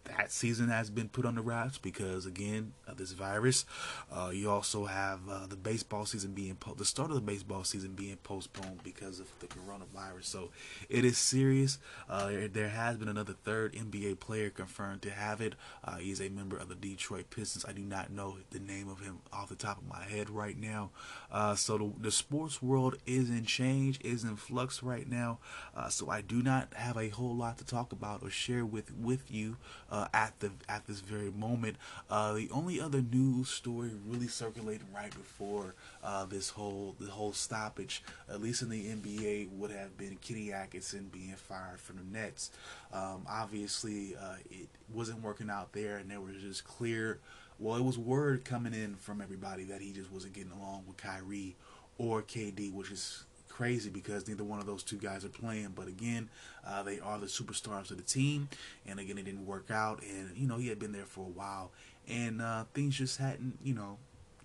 that 0.08 0.32
season 0.32 0.70
has 0.70 0.90
been 0.90 1.10
put 1.10 1.26
on 1.26 1.36
the 1.36 1.42
wraps 1.42 1.78
because 1.78 2.26
again 2.26 2.74
of 2.88 2.98
this 2.98 3.12
virus. 3.12 3.66
Uh, 4.12 4.32
you 4.34 4.50
also 4.50 4.86
have 4.86 5.20
uh, 5.30 5.46
the 5.48 5.56
baseball 5.56 6.06
season 6.06 6.32
being 6.32 6.56
po- 6.56 6.74
the 6.74 6.86
start 6.86 7.10
of 7.10 7.16
the 7.16 7.22
baseball 7.22 7.64
season 7.64 7.94
being 7.94 8.18
postponed 8.18 8.82
because 8.84 9.20
of 9.20 9.28
the 9.40 9.48
coronavirus. 9.48 10.26
So 10.26 10.50
it 10.90 11.06
is 11.06 11.18
serious. 11.18 11.80
Uh, 12.10 12.32
there 12.52 12.70
has 12.70 12.98
been 12.98 13.08
another 13.08 13.34
third 13.44 13.74
NBA 13.74 14.20
player 14.20 14.50
confirmed 14.50 15.02
to 15.04 15.12
have 15.12 15.42
it. 15.42 15.56
Uh, 15.84 15.98
he's 15.98 16.22
a 16.22 16.30
member 16.30 16.58
of 16.58 16.70
the 16.70 16.76
Detroit 16.76 17.30
Pistons. 17.30 17.66
I 17.68 17.74
do 17.74 17.82
not 17.82 18.12
know 18.12 18.38
the 18.52 18.60
name 18.60 18.90
of 18.90 19.00
him 19.00 19.20
off 19.32 19.50
the 19.50 19.56
top 19.56 19.78
of 19.78 19.88
my 19.88 20.04
head 20.04 20.30
right 20.30 20.58
now. 20.58 20.92
Uh, 21.32 21.56
so 21.56 21.78
the, 21.78 21.94
the, 22.00 22.12
sports 22.12 22.62
world 22.62 22.96
is 23.06 23.30
in 23.30 23.46
change, 23.46 24.00
is 24.04 24.24
in 24.24 24.36
flux 24.36 24.82
right 24.82 25.08
now. 25.08 25.40
Uh, 25.76 25.90
so 25.90 26.10
I 26.10 26.22
do 26.22 26.42
not 26.42 26.74
have 26.74 26.98
a 26.98 27.10
whole 27.10 27.36
lot 27.36 27.58
to 27.60 27.66
talk 27.66 27.92
about 27.92 28.24
or 28.24 28.30
share 28.30 28.66
with 28.66 28.94
with 28.96 29.30
you 29.30 29.58
uh, 29.98 30.08
at 30.14 30.40
the 30.40 30.52
at 30.70 30.86
this 30.86 31.00
very 31.00 31.32
moment. 31.32 31.76
Uh, 32.10 32.34
the 32.34 32.50
only 32.52 32.80
other 32.80 33.02
news 33.02 33.50
story 33.50 33.90
really 34.06 34.28
circulating 34.28 34.86
right 34.94 35.12
before 35.12 35.74
uh, 36.04 36.26
this 36.26 36.50
whole 36.52 36.96
the 37.00 37.10
whole 37.10 37.34
stoppage, 37.34 38.04
at 38.30 38.42
least 38.42 38.62
in 38.62 38.70
the 38.70 38.86
NBA, 38.86 39.50
would 39.52 39.72
have 39.72 39.98
been 39.98 40.18
Kenny 40.22 40.54
Atkinson 40.54 41.10
being 41.12 41.34
fired 41.36 41.80
from 41.80 41.98
the 41.98 42.18
Nets. 42.20 42.52
Um, 42.94 43.26
obviously, 43.28 44.16
uh, 44.16 44.36
it 44.52 44.70
wasn't 44.94 45.22
working 45.22 45.50
out 45.50 45.74
there, 45.74 45.98
and 45.98 46.12
there 46.12 46.22
was 46.22 46.36
just 46.42 46.64
clear. 46.64 47.20
Well, 47.60 47.76
it 47.76 47.84
was 47.84 47.98
word 47.98 48.46
coming 48.46 48.74
in 48.76 48.96
from 48.96 49.20
everybody 49.20 49.64
that 49.64 49.82
he 49.82 49.92
just 49.92 50.12
wasn't 50.12 50.34
getting 50.34 50.52
along 50.52 50.84
with 50.88 50.98
Kyrie 50.98 51.56
or 51.98 52.22
KD, 52.22 52.72
which 52.72 52.92
is 52.92 53.24
crazy 53.58 53.90
because 53.90 54.28
neither 54.28 54.44
one 54.44 54.60
of 54.60 54.68
those 54.68 54.84
two 54.84 54.98
guys 54.98 55.26
are 55.26 55.30
playing. 55.30 55.74
But 55.76 55.88
again, 55.88 56.30
uh, 56.66 56.84
they 56.84 57.00
are 57.00 57.18
the 57.18 57.26
superstars 57.26 57.90
of 57.90 57.98
the 57.98 58.04
team, 58.04 58.50
and 58.86 59.00
again, 59.00 59.18
it 59.18 59.26
didn't 59.26 59.48
work 59.48 59.72
out. 59.72 60.04
And 60.04 60.38
you 60.38 60.48
know, 60.48 60.58
he 60.58 60.68
had 60.68 60.78
been 60.78 60.92
there 60.92 61.06
for 61.06 61.22
a 61.22 61.30
while, 61.30 61.72
and 62.08 62.42
uh, 62.42 62.66
things 62.76 62.96
just 62.96 63.18
hadn't, 63.18 63.58
you 63.64 63.74
know, 63.74 63.98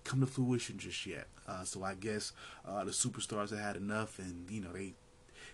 come 0.03 0.19
to 0.19 0.25
fruition 0.25 0.79
just 0.79 1.05
yet. 1.05 1.27
Uh, 1.47 1.63
so 1.63 1.83
I 1.83 1.93
guess 1.93 2.33
uh, 2.67 2.83
the 2.83 2.91
superstars 2.91 3.51
have 3.51 3.59
had 3.59 3.75
enough, 3.75 4.17
and 4.17 4.49
you 4.49 4.61
know, 4.61 4.73
they 4.73 4.93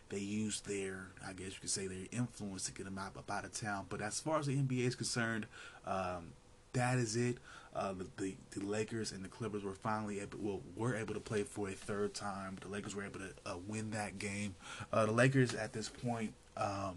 they 0.07 0.20
used 0.20 0.66
their, 0.66 1.07
I 1.28 1.34
guess 1.34 1.53
you 1.53 1.60
could 1.60 1.70
say, 1.70 1.88
their 1.88 2.07
influence 2.12 2.64
to 2.66 2.72
get 2.72 2.86
them 2.86 2.97
out, 2.97 3.18
up 3.18 3.30
out 3.30 3.43
of 3.43 3.51
town. 3.53 3.88
But 3.89 4.01
as 4.01 4.20
far 4.22 4.39
as 4.39 4.45
the 4.45 4.55
NBA 4.55 4.88
is 4.88 4.95
concerned, 4.95 5.47
um, 5.86 6.32
that 6.74 6.97
is 6.97 7.16
it. 7.18 7.38
Uh, 7.76 7.93
the, 8.17 8.36
the, 8.51 8.65
Lakers 8.65 9.11
and 9.11 9.24
the 9.24 9.30
Clippers 9.30 9.63
were 9.63 9.76
finally 9.76 10.20
able 10.20 10.39
well 10.41 10.61
were 10.76 10.95
able 10.95 11.13
to 11.13 11.20
play 11.20 11.43
for 11.43 11.70
a 11.70 11.74
third 11.74 12.13
time. 12.13 12.57
The 12.61 12.67
Lakers 12.67 12.95
were 12.95 13.03
able 13.03 13.20
to 13.20 13.30
uh, 13.45 13.55
win 13.67 13.91
that 13.91 14.17
game. 14.17 14.55
Uh, 14.91 15.05
the 15.05 15.11
Lakers 15.11 15.53
at 15.53 15.72
this 15.72 15.88
point 15.88 16.34
um, 16.57 16.95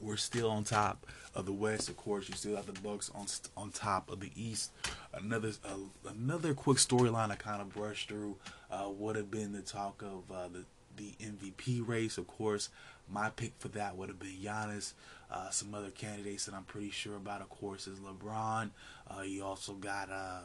were 0.00 0.16
still 0.16 0.50
on 0.50 0.64
top 0.64 1.06
of 1.34 1.46
the 1.46 1.52
West. 1.52 1.88
Of 1.88 1.96
course, 1.96 2.28
you 2.28 2.34
still 2.34 2.56
have 2.56 2.66
the 2.66 2.78
Bucks 2.80 3.10
on 3.14 3.26
on 3.56 3.70
top 3.70 4.10
of 4.10 4.20
the 4.20 4.30
East. 4.36 4.72
Another 5.14 5.52
uh, 5.64 6.10
another 6.10 6.54
quick 6.54 6.78
storyline 6.78 7.30
I 7.30 7.36
kind 7.36 7.62
of 7.62 7.72
brushed 7.72 8.08
through 8.08 8.36
uh, 8.70 8.88
would 8.90 9.16
have 9.16 9.30
been 9.30 9.52
the 9.52 9.62
talk 9.62 10.02
of 10.02 10.34
uh, 10.34 10.48
the 10.48 10.64
the 11.02 11.24
MVP 11.24 11.86
race. 11.86 12.18
Of 12.18 12.26
course, 12.26 12.68
my 13.10 13.30
pick 13.30 13.52
for 13.58 13.68
that 13.68 13.96
would 13.96 14.08
have 14.08 14.18
been 14.18 14.36
Giannis. 14.42 14.92
Uh, 15.30 15.50
some 15.50 15.74
other 15.74 15.90
candidates 15.90 16.44
that 16.46 16.54
I'm 16.54 16.64
pretty 16.64 16.90
sure 16.90 17.16
about, 17.16 17.40
of 17.40 17.48
course, 17.48 17.86
is 17.86 17.98
LeBron. 17.98 18.70
Uh, 19.10 19.22
you 19.22 19.44
also 19.44 19.72
got 19.72 20.10
uh, 20.10 20.40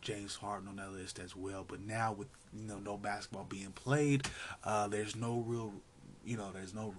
James 0.00 0.34
Harden 0.36 0.68
on 0.68 0.76
that 0.76 0.92
list 0.92 1.18
as 1.18 1.36
well. 1.36 1.64
But 1.66 1.80
now 1.80 2.12
with 2.12 2.28
you 2.52 2.66
know 2.66 2.78
no 2.78 2.96
basketball 2.96 3.46
being 3.48 3.72
played, 3.72 4.28
uh, 4.64 4.88
there's 4.88 5.16
no 5.16 5.44
real, 5.46 5.72
you 6.24 6.36
know, 6.36 6.50
there's 6.52 6.74
no 6.74 6.94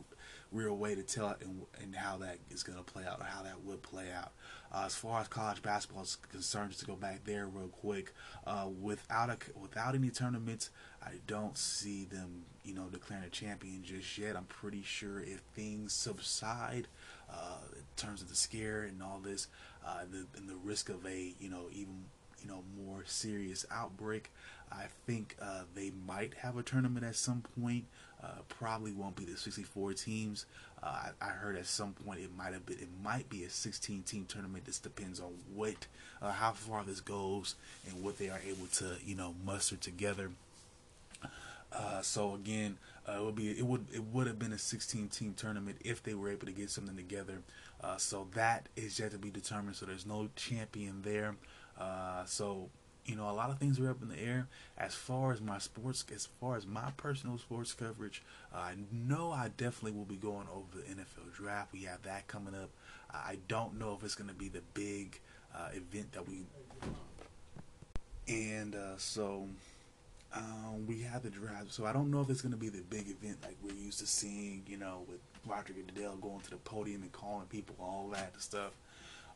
real 0.53 0.77
way 0.77 0.95
to 0.95 1.03
tell 1.03 1.31
it 1.31 1.37
and, 1.41 1.63
and 1.81 1.95
how 1.95 2.17
that 2.17 2.37
is 2.49 2.63
going 2.63 2.77
to 2.77 2.83
play 2.83 3.03
out 3.05 3.19
or 3.19 3.25
how 3.25 3.43
that 3.43 3.63
would 3.63 3.81
play 3.81 4.11
out. 4.11 4.31
Uh, 4.71 4.83
as 4.85 4.95
far 4.95 5.21
as 5.21 5.27
college 5.27 5.61
basketball 5.61 6.03
is 6.03 6.15
concerned, 6.15 6.69
just 6.69 6.81
to 6.81 6.85
go 6.85 6.95
back 6.95 7.23
there 7.25 7.47
real 7.47 7.67
quick, 7.67 8.13
uh, 8.47 8.67
without 8.81 9.29
a 9.29 9.37
without 9.59 9.95
any 9.95 10.09
tournaments, 10.09 10.69
I 11.01 11.11
don't 11.27 11.57
see 11.57 12.05
them, 12.05 12.45
you 12.63 12.73
know, 12.73 12.87
declaring 12.91 13.23
a 13.23 13.29
champion 13.29 13.83
just 13.83 14.17
yet. 14.17 14.35
I'm 14.35 14.45
pretty 14.45 14.81
sure 14.83 15.19
if 15.19 15.41
things 15.55 15.93
subside, 15.93 16.87
uh, 17.31 17.57
in 17.75 17.83
terms 17.97 18.21
of 18.21 18.29
the 18.29 18.35
scare 18.35 18.83
and 18.83 19.03
all 19.03 19.19
this, 19.23 19.47
uh, 19.85 20.05
the, 20.09 20.25
and 20.37 20.49
the 20.49 20.55
risk 20.55 20.89
of 20.89 21.05
a, 21.05 21.33
you 21.39 21.49
know, 21.49 21.65
even 21.71 22.05
you 22.41 22.47
know 22.49 22.63
more 22.85 23.03
serious 23.05 23.65
outbreak, 23.71 24.31
I 24.71 24.85
think 25.05 25.35
uh, 25.41 25.63
they 25.75 25.91
might 26.05 26.33
have 26.35 26.57
a 26.57 26.63
tournament 26.63 27.05
at 27.05 27.15
some 27.15 27.43
point. 27.61 27.85
Uh, 28.23 28.27
probably 28.47 28.93
won't 28.93 29.15
be 29.15 29.25
the 29.25 29.35
64 29.35 29.93
teams. 29.93 30.45
Uh, 30.81 31.09
I, 31.21 31.25
I, 31.25 31.29
heard 31.29 31.57
at 31.57 31.65
some 31.65 31.91
point 31.93 32.21
it 32.21 32.29
might 32.37 32.53
have 32.53 32.65
been. 32.65 32.77
It 32.77 32.87
might 33.03 33.29
be 33.29 33.43
a 33.43 33.49
16 33.49 34.03
team 34.03 34.25
tournament. 34.27 34.63
This 34.65 34.79
depends 34.79 35.19
on 35.19 35.33
what, 35.53 35.87
uh, 36.21 36.31
how 36.31 36.51
far 36.51 36.83
this 36.85 37.01
goes, 37.01 37.55
and 37.89 38.01
what 38.01 38.17
they 38.17 38.29
are 38.29 38.39
able 38.47 38.67
to, 38.75 38.95
you 39.05 39.15
know, 39.15 39.35
muster 39.45 39.75
together. 39.75 40.31
Uh, 41.73 42.01
so 42.01 42.35
again, 42.35 42.77
uh, 43.09 43.17
it 43.17 43.23
would 43.23 43.35
be 43.35 43.49
it 43.49 43.65
would 43.65 43.85
it 43.93 44.03
would 44.13 44.27
have 44.27 44.39
been 44.39 44.53
a 44.53 44.57
16 44.57 45.07
team 45.09 45.33
tournament 45.35 45.77
if 45.83 46.01
they 46.03 46.13
were 46.13 46.29
able 46.29 46.45
to 46.45 46.53
get 46.53 46.69
something 46.69 46.95
together. 46.95 47.39
Uh, 47.83 47.97
so 47.97 48.27
that 48.35 48.69
is 48.77 48.99
yet 48.99 49.11
to 49.11 49.17
be 49.17 49.31
determined. 49.31 49.75
So 49.75 49.85
there's 49.85 50.05
no 50.05 50.29
champion 50.35 51.01
there. 51.01 51.35
So 52.25 52.69
you 53.05 53.15
know 53.15 53.29
a 53.29 53.33
lot 53.33 53.49
of 53.49 53.59
things 53.59 53.79
are 53.79 53.89
up 53.89 54.01
in 54.01 54.09
the 54.09 54.19
air. 54.19 54.47
As 54.77 54.93
far 54.95 55.31
as 55.31 55.41
my 55.41 55.57
sports, 55.57 56.05
as 56.13 56.27
far 56.39 56.55
as 56.55 56.65
my 56.65 56.91
personal 56.97 57.37
sports 57.37 57.73
coverage, 57.73 58.23
I 58.53 58.73
know 58.91 59.31
I 59.31 59.49
definitely 59.57 59.97
will 59.97 60.05
be 60.05 60.15
going 60.15 60.47
over 60.53 60.77
the 60.77 60.83
NFL 60.83 61.33
draft. 61.35 61.73
We 61.73 61.83
have 61.83 62.01
that 62.03 62.27
coming 62.27 62.55
up. 62.55 62.69
I 63.13 63.37
don't 63.47 63.77
know 63.77 63.95
if 63.97 64.03
it's 64.03 64.15
going 64.15 64.29
to 64.29 64.35
be 64.35 64.49
the 64.49 64.63
big 64.73 65.19
uh, 65.55 65.69
event 65.73 66.13
that 66.13 66.27
we. 66.27 66.45
And 68.27 68.73
uh, 68.73 68.97
so 68.97 69.47
um, 70.33 70.87
we 70.87 71.01
have 71.01 71.23
the 71.23 71.29
draft, 71.29 71.71
so 71.73 71.85
I 71.85 71.93
don't 71.93 72.09
know 72.09 72.21
if 72.21 72.29
it's 72.29 72.41
going 72.41 72.53
to 72.53 72.57
be 72.57 72.69
the 72.69 72.81
big 72.89 73.07
event 73.09 73.37
like 73.43 73.57
we're 73.61 73.75
used 73.75 73.99
to 73.99 74.07
seeing, 74.07 74.63
you 74.67 74.77
know, 74.77 75.03
with 75.07 75.19
Roger 75.45 75.73
Goodell 75.73 76.15
going 76.15 76.39
to 76.41 76.49
the 76.49 76.57
podium 76.57 77.03
and 77.03 77.11
calling 77.11 77.45
people, 77.47 77.75
all 77.79 78.09
that 78.13 78.33
stuff. 78.41 78.71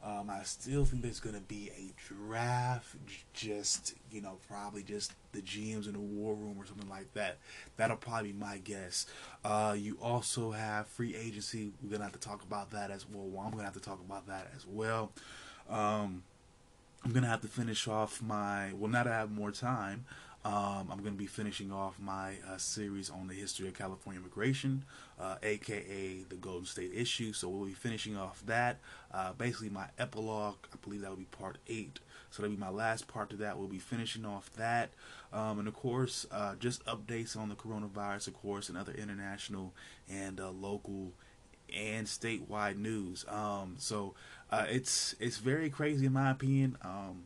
Um, 0.03 0.29
I 0.29 0.43
still 0.43 0.85
think 0.85 1.01
there's 1.01 1.19
going 1.19 1.35
to 1.35 1.41
be 1.41 1.71
a 1.75 1.91
draft, 2.07 2.95
just, 3.33 3.95
you 4.11 4.21
know, 4.21 4.37
probably 4.47 4.83
just 4.83 5.13
the 5.31 5.41
GMs 5.41 5.87
in 5.87 5.93
the 5.93 5.99
war 5.99 6.35
room 6.35 6.55
or 6.57 6.65
something 6.65 6.87
like 6.87 7.13
that. 7.13 7.37
That'll 7.77 7.97
probably 7.97 8.31
be 8.31 8.39
my 8.39 8.57
guess. 8.59 9.05
Uh, 9.43 9.75
you 9.77 9.97
also 10.01 10.51
have 10.51 10.87
free 10.87 11.15
agency. 11.15 11.71
We're 11.81 11.89
going 11.89 11.99
to 11.99 12.05
have 12.05 12.13
to 12.13 12.19
talk 12.19 12.43
about 12.43 12.71
that 12.71 12.91
as 12.91 13.05
well. 13.09 13.25
well 13.25 13.45
I'm 13.45 13.51
going 13.51 13.61
to 13.61 13.65
have 13.65 13.73
to 13.73 13.81
talk 13.81 13.99
about 13.99 14.27
that 14.27 14.51
as 14.55 14.65
well. 14.67 15.11
Um, 15.69 16.23
I'm 17.03 17.11
going 17.11 17.23
to 17.23 17.29
have 17.29 17.41
to 17.41 17.47
finish 17.47 17.87
off 17.87 18.21
my, 18.21 18.73
well, 18.73 18.89
now 18.91 19.03
that 19.03 19.13
I 19.13 19.17
have 19.17 19.31
more 19.31 19.51
time, 19.51 20.05
um, 20.47 20.87
I'm 20.89 20.99
going 20.99 21.11
to 21.11 21.17
be 21.17 21.27
finishing 21.27 21.73
off 21.73 21.99
my 21.99 22.35
uh, 22.49 22.55
series 22.55 23.09
on 23.09 23.27
the 23.27 23.33
history 23.33 23.67
of 23.67 23.73
California 23.73 24.21
immigration, 24.21 24.85
uh, 25.19 25.35
aka 25.43 26.23
the 26.29 26.35
Golden 26.37 26.65
State 26.65 26.91
issue. 26.95 27.33
So 27.33 27.49
we'll 27.49 27.65
be 27.65 27.73
finishing 27.73 28.15
off 28.15 28.41
that. 28.45 28.79
Uh, 29.13 29.33
basically, 29.33 29.67
my 29.67 29.87
epilogue. 29.99 30.55
I 30.71 30.77
believe 30.81 31.01
that 31.01 31.09
will 31.09 31.17
be 31.17 31.25
part 31.25 31.57
eight. 31.67 31.99
So 32.31 32.41
that'll 32.41 32.55
be 32.55 32.61
my 32.61 32.69
last 32.69 33.09
part 33.09 33.29
to 33.31 33.35
that. 33.37 33.57
We'll 33.57 33.67
be 33.67 33.77
finishing 33.77 34.23
off 34.23 34.49
that, 34.53 34.91
um, 35.33 35.59
and 35.59 35.67
of 35.67 35.73
course, 35.73 36.25
uh, 36.31 36.55
just 36.55 36.85
updates 36.85 37.35
on 37.35 37.49
the 37.49 37.55
coronavirus, 37.55 38.27
of 38.29 38.35
course, 38.35 38.69
and 38.69 38.77
other 38.77 38.93
international 38.93 39.73
and 40.09 40.39
uh, 40.39 40.51
local 40.51 41.11
and 41.75 42.07
statewide 42.07 42.77
news. 42.77 43.25
Um, 43.27 43.75
so 43.79 44.13
uh, 44.49 44.65
it's 44.69 45.13
it's 45.19 45.39
very 45.39 45.69
crazy 45.69 46.05
in 46.05 46.13
my 46.13 46.31
opinion. 46.31 46.77
Um, 46.85 47.23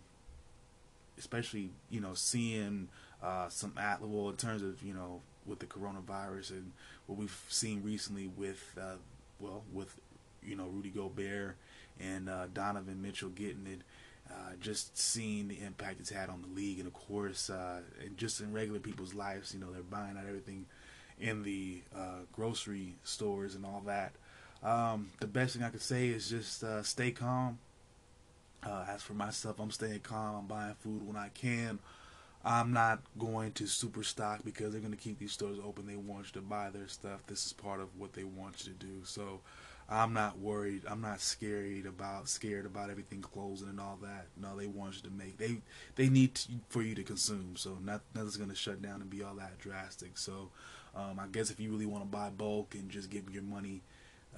especially 1.20 1.70
you 1.92 2.02
know 2.02 2.16
seeing 2.16 2.90
uh, 3.24 3.50
some 3.50 3.74
at 3.78 4.02
well 4.02 4.30
in 4.30 4.36
terms 4.36 4.62
of 4.62 4.82
you 4.84 4.94
know 4.94 5.22
with 5.46 5.60
the 5.60 5.66
coronavirus 5.66 6.52
and 6.52 6.72
what 7.08 7.18
we've 7.18 7.44
seen 7.50 7.84
recently 7.84 8.28
with 8.28 8.78
uh, 8.80 8.96
well 9.40 9.64
with 9.74 10.00
you 10.44 10.56
know 10.56 10.68
Rudy 10.68 10.90
Gobert 10.90 11.56
and 12.00 12.30
uh, 12.30 12.48
Donovan 12.54 13.02
Mitchell 13.02 13.30
getting 13.30 13.68
it. 13.68 13.82
Uh, 14.30 14.54
just 14.62 14.98
seeing 14.98 15.50
the 15.50 15.60
impact 15.62 16.00
it's 16.00 16.10
had 16.10 16.30
on 16.30 16.42
the 16.42 16.48
league, 16.56 16.78
and 16.78 16.88
of 16.88 16.94
course, 16.94 17.50
uh, 17.50 17.82
and 18.02 18.16
just 18.18 18.40
in 18.40 18.54
regular 18.54 18.80
people's 18.80 19.14
lives, 19.14 19.54
you 19.54 19.60
know, 19.60 19.70
they're 19.74 19.82
buying 19.82 20.16
out 20.16 20.24
everything 20.26 20.66
in 21.20 21.44
the 21.44 21.82
uh, 21.94 22.20
grocery 22.32 22.96
stores 23.04 23.56
and 23.56 23.66
all 23.66 23.82
that. 23.86 24.14
Um, 24.64 25.10
the 25.20 25.28
best 25.28 25.56
thing 25.56 25.64
I 25.64 25.70
could 25.70 25.82
say 25.82 26.08
is 26.08 26.30
just 26.30 26.64
uh, 26.64 26.84
stay 26.84 27.12
calm. 27.12 27.60
Uh, 28.64 28.86
as 28.88 29.02
for 29.02 29.14
myself, 29.14 29.60
I'm 29.60 29.72
staying 29.72 30.02
calm. 30.02 30.36
I'm 30.36 30.46
buying 30.46 30.76
food 30.76 31.06
when 31.06 31.18
I 31.18 31.30
can. 31.30 31.80
I'm 32.44 32.74
not 32.74 33.02
going 33.20 33.52
to 33.54 33.68
super 33.68 34.04
stock 34.04 34.42
because 34.44 34.72
they're 34.72 34.82
going 34.82 34.94
to 34.94 34.98
keep 34.98 35.20
these 35.20 35.32
stores 35.32 35.60
open. 35.64 35.86
They 35.86 35.96
want 35.96 36.28
you 36.28 36.42
to 36.42 36.48
buy 36.48 36.70
their 36.70 36.88
stuff. 36.88 37.26
This 37.28 37.46
is 37.46 37.54
part 37.54 37.80
of 37.80 37.90
what 37.98 38.14
they 38.14 38.24
want 38.24 38.66
you 38.66 38.74
to 38.74 38.80
do. 38.86 39.02
So 39.04 39.42
I'm 39.88 40.14
not 40.14 40.40
worried. 40.40 40.84
I'm 40.88 41.02
not 41.02 41.20
scared 41.20 41.86
about 41.86 42.30
scared 42.30 42.66
about 42.66 42.90
everything 42.90 43.22
closing 43.22 43.68
and 43.68 43.80
all 43.80 44.00
that. 44.02 44.28
No, 44.42 44.56
they 44.58 44.68
want 44.68 44.96
you 44.96 45.02
to 45.10 45.16
make. 45.16 45.38
They 45.38 45.58
they 45.96 46.10
need 46.10 46.36
to, 46.36 46.52
for 46.70 46.82
you 46.82 46.96
to 46.96 47.04
consume. 47.04 47.56
So 47.58 47.78
not, 47.84 48.02
nothing's 48.16 48.38
going 48.38 48.50
to 48.50 48.56
shut 48.56 48.82
down 48.82 49.02
and 49.02 49.10
be 49.10 49.22
all 49.22 49.36
that 49.36 49.60
drastic. 49.60 50.18
So 50.18 50.50
um, 50.96 51.20
I 51.20 51.28
guess 51.32 51.52
if 51.52 51.60
you 51.60 51.72
really 51.72 51.86
want 51.86 52.04
to 52.04 52.10
buy 52.10 52.30
bulk 52.30 52.74
and 52.74 52.90
just 52.90 53.10
give 53.10 53.30
your 53.30 53.44
money 53.44 53.82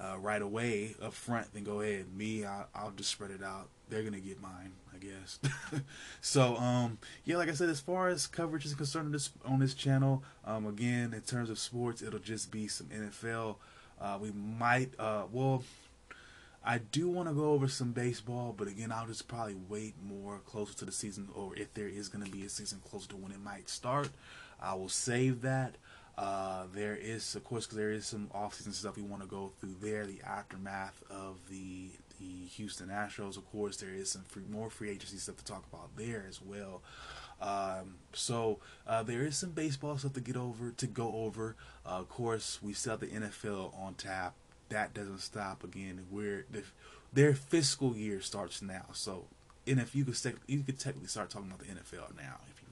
uh, 0.00 0.16
right 0.18 0.42
away 0.42 0.94
up 1.02 1.12
front, 1.12 1.52
then 1.54 1.64
go 1.64 1.80
ahead. 1.80 2.06
Me, 2.14 2.44
I, 2.44 2.64
I'll 2.74 2.90
just 2.90 3.10
spread 3.10 3.30
it 3.30 3.42
out. 3.42 3.68
They're 3.88 4.02
gonna 4.02 4.20
get 4.20 4.40
mine, 4.40 4.72
I 4.92 4.98
guess. 4.98 5.38
so, 6.20 6.56
um, 6.56 6.98
yeah, 7.24 7.36
like 7.36 7.48
I 7.48 7.52
said, 7.52 7.68
as 7.68 7.80
far 7.80 8.08
as 8.08 8.26
coverage 8.26 8.64
is 8.64 8.74
concerned 8.74 9.06
on 9.06 9.12
this 9.12 9.30
on 9.44 9.58
this 9.58 9.74
channel, 9.74 10.22
um, 10.44 10.66
again, 10.66 11.12
in 11.14 11.20
terms 11.20 11.50
of 11.50 11.58
sports, 11.58 12.02
it'll 12.02 12.18
just 12.18 12.50
be 12.50 12.66
some 12.66 12.88
NFL. 12.88 13.56
Uh, 14.00 14.18
we 14.20 14.32
might, 14.32 14.90
uh, 14.98 15.22
well, 15.30 15.62
I 16.64 16.78
do 16.78 17.08
want 17.08 17.28
to 17.28 17.34
go 17.34 17.52
over 17.52 17.68
some 17.68 17.92
baseball, 17.92 18.54
but 18.56 18.68
again, 18.68 18.90
I'll 18.90 19.06
just 19.06 19.28
probably 19.28 19.56
wait 19.68 19.94
more 20.02 20.38
closer 20.46 20.74
to 20.78 20.84
the 20.86 20.92
season, 20.92 21.28
or 21.34 21.54
if 21.56 21.72
there 21.74 21.88
is 21.88 22.08
to 22.08 22.18
be 22.30 22.44
a 22.44 22.48
season 22.48 22.80
closer 22.88 23.08
to 23.10 23.16
when 23.16 23.32
it 23.32 23.40
might 23.40 23.68
start, 23.68 24.08
I 24.60 24.74
will 24.74 24.88
save 24.88 25.42
that. 25.42 25.74
Uh, 26.16 26.64
there 26.72 26.96
is, 26.96 27.34
of 27.34 27.44
course, 27.44 27.66
because 27.66 27.78
there 27.78 27.90
is 27.90 28.06
some 28.06 28.30
off-season 28.32 28.72
stuff 28.72 28.96
we 28.96 29.02
want 29.02 29.22
to 29.22 29.28
go 29.28 29.52
through 29.60 29.74
there. 29.80 30.06
The 30.06 30.20
aftermath 30.22 31.02
of 31.10 31.38
the 31.50 31.90
the 32.20 32.46
Houston 32.56 32.88
Astros, 32.88 33.36
of 33.36 33.50
course, 33.50 33.76
there 33.76 33.92
is 33.92 34.10
some 34.10 34.22
free, 34.22 34.44
more 34.48 34.70
free 34.70 34.90
agency 34.90 35.16
stuff 35.16 35.36
to 35.38 35.44
talk 35.44 35.64
about 35.72 35.96
there 35.96 36.24
as 36.28 36.40
well. 36.40 36.80
Um, 37.40 37.96
so 38.12 38.60
uh, 38.86 39.02
there 39.02 39.22
is 39.22 39.36
some 39.36 39.50
baseball 39.50 39.98
stuff 39.98 40.12
to 40.14 40.20
get 40.20 40.36
over 40.36 40.70
to 40.70 40.86
go 40.86 41.12
over. 41.12 41.56
Uh, 41.84 41.98
of 41.98 42.08
course, 42.08 42.60
we 42.62 42.74
have 42.88 43.00
the 43.00 43.06
NFL 43.08 43.76
on 43.78 43.94
tap. 43.94 44.34
That 44.68 44.94
doesn't 44.94 45.18
stop. 45.18 45.64
Again, 45.64 46.06
we're 46.10 46.46
the, 46.50 46.62
their 47.12 47.34
fiscal 47.34 47.96
year 47.96 48.20
starts 48.20 48.62
now. 48.62 48.86
So, 48.92 49.24
and 49.66 49.80
if 49.80 49.94
you 49.94 50.04
could 50.04 50.16
you 50.46 50.62
could 50.62 50.78
technically 50.78 51.08
start 51.08 51.30
talking 51.30 51.48
about 51.48 51.60
the 51.60 51.66
NFL 51.66 52.16
now 52.16 52.40
if 52.50 52.62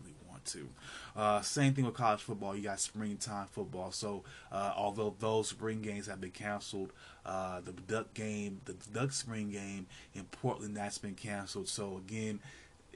want 0.42 0.46
to. 0.46 1.20
Uh, 1.20 1.40
same 1.42 1.74
thing 1.74 1.84
with 1.84 1.94
college 1.94 2.20
football. 2.20 2.56
You 2.56 2.62
got 2.62 2.80
springtime 2.80 3.46
football. 3.50 3.92
So 3.92 4.22
uh, 4.50 4.72
although 4.76 5.14
those 5.18 5.48
spring 5.48 5.82
games 5.82 6.06
have 6.06 6.20
been 6.20 6.30
canceled, 6.30 6.92
uh, 7.24 7.60
the 7.60 7.72
Duck 7.72 8.14
game, 8.14 8.60
the 8.64 8.74
Duck 8.92 9.12
spring 9.12 9.50
game 9.50 9.86
in 10.14 10.24
Portland, 10.24 10.76
that's 10.76 10.98
been 10.98 11.14
canceled. 11.14 11.68
So 11.68 11.98
again, 11.98 12.40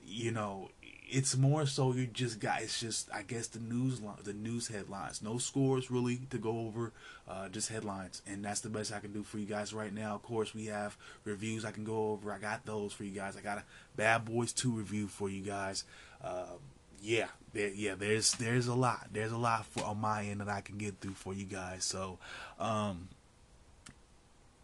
you 0.05 0.31
know, 0.31 0.71
it's 1.09 1.37
more 1.37 1.67
so 1.67 1.93
you 1.93 2.07
just 2.07 2.41
got 2.41 2.63
it's 2.63 2.81
just 2.81 3.09
I 3.15 3.23
guess 3.23 3.47
the 3.49 3.61
news 3.61 4.01
the 4.25 4.33
news 4.33 4.69
headlines. 4.69 5.23
No 5.23 5.39
scores 5.39 5.91
really 5.91 6.21
to 6.31 6.39
go 6.39 6.61
over, 6.61 6.93
uh, 7.29 7.49
just 7.49 7.69
headlines, 7.69 8.23
and 8.27 8.45
that's 8.45 8.61
the 8.61 8.69
best 8.69 8.93
I 8.93 8.99
can 8.99 9.13
do 9.13 9.23
for 9.23 9.39
you 9.39 9.47
guys 9.47 9.73
right 9.73 9.93
now. 9.93 10.15
Of 10.17 10.23
course, 10.23 10.55
we 10.55 10.67
have 10.67 10.97
reviews 11.25 11.65
I 11.65 11.71
can 11.71 11.85
go 11.85 12.11
over. 12.11 12.33
I 12.33 12.39
got 12.39 12.67
those 12.67 12.93
for 12.93 13.05
you 13.05 13.13
guys. 13.13 13.37
I 13.37 13.41
got 13.41 13.59
a 13.59 13.65
Bad 13.95 14.25
Boys 14.25 14.53
Two 14.53 14.73
review 14.73 15.07
for 15.07 15.29
you 15.29 15.43
guys. 15.43 15.85
Um, 16.25 16.59
yeah, 17.07 17.29
there, 17.53 17.69
yeah, 17.69 17.95
there's 17.95 18.33
there's 18.33 18.67
a 18.67 18.75
lot. 18.75 19.09
There's 19.13 19.31
a 19.31 19.37
lot 19.37 19.65
for 19.67 19.85
on 19.85 20.01
my 20.01 20.25
end 20.25 20.41
that 20.41 20.49
I 20.49 20.61
can 20.61 20.77
get 20.77 21.01
through 21.01 21.15
for 21.15 21.33
you 21.33 21.45
guys. 21.45 21.85
So, 21.85 22.19
um, 22.59 23.09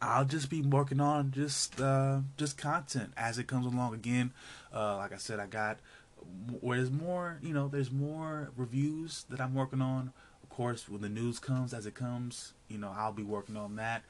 I'll 0.01 0.25
just 0.25 0.51
be 0.51 0.61
working 0.61 1.01
on 1.01 1.31
just 1.31 1.81
uh, 1.81 2.19
just 2.37 2.59
content 2.59 3.13
as 3.17 3.39
it 3.39 3.47
comes 3.47 3.65
along. 3.65 3.95
Again, 3.95 4.33
uh, 4.75 4.97
like 4.97 5.13
I 5.13 5.19
said, 5.19 5.39
I 5.39 5.47
got 5.47 5.79
where 6.61 6.79
there's 6.79 6.91
more, 6.91 7.39
you 7.43 7.55
know, 7.55 7.69
there's 7.69 7.93
more 7.93 8.51
reviews 8.57 9.25
that 9.31 9.41
I'm 9.41 9.55
working 9.55 9.81
on. 9.81 10.13
Of 10.43 10.49
course, 10.49 10.89
when 10.89 11.01
the 11.01 11.09
news 11.09 11.39
comes 11.39 11.73
as 11.73 11.87
it 11.87 11.95
comes, 11.95 12.55
you 12.69 12.77
know, 12.77 12.93
I'll 12.95 13.13
be 13.13 13.23
working 13.23 13.57
on 13.57 13.77
that. 13.77 14.03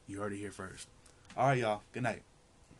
You 0.07 0.19
heard 0.19 0.33
it 0.33 0.37
here 0.37 0.51
first. 0.51 0.87
All 1.35 1.47
right, 1.47 1.59
y'all. 1.59 1.81
Good 1.93 2.03
night. 2.03 2.23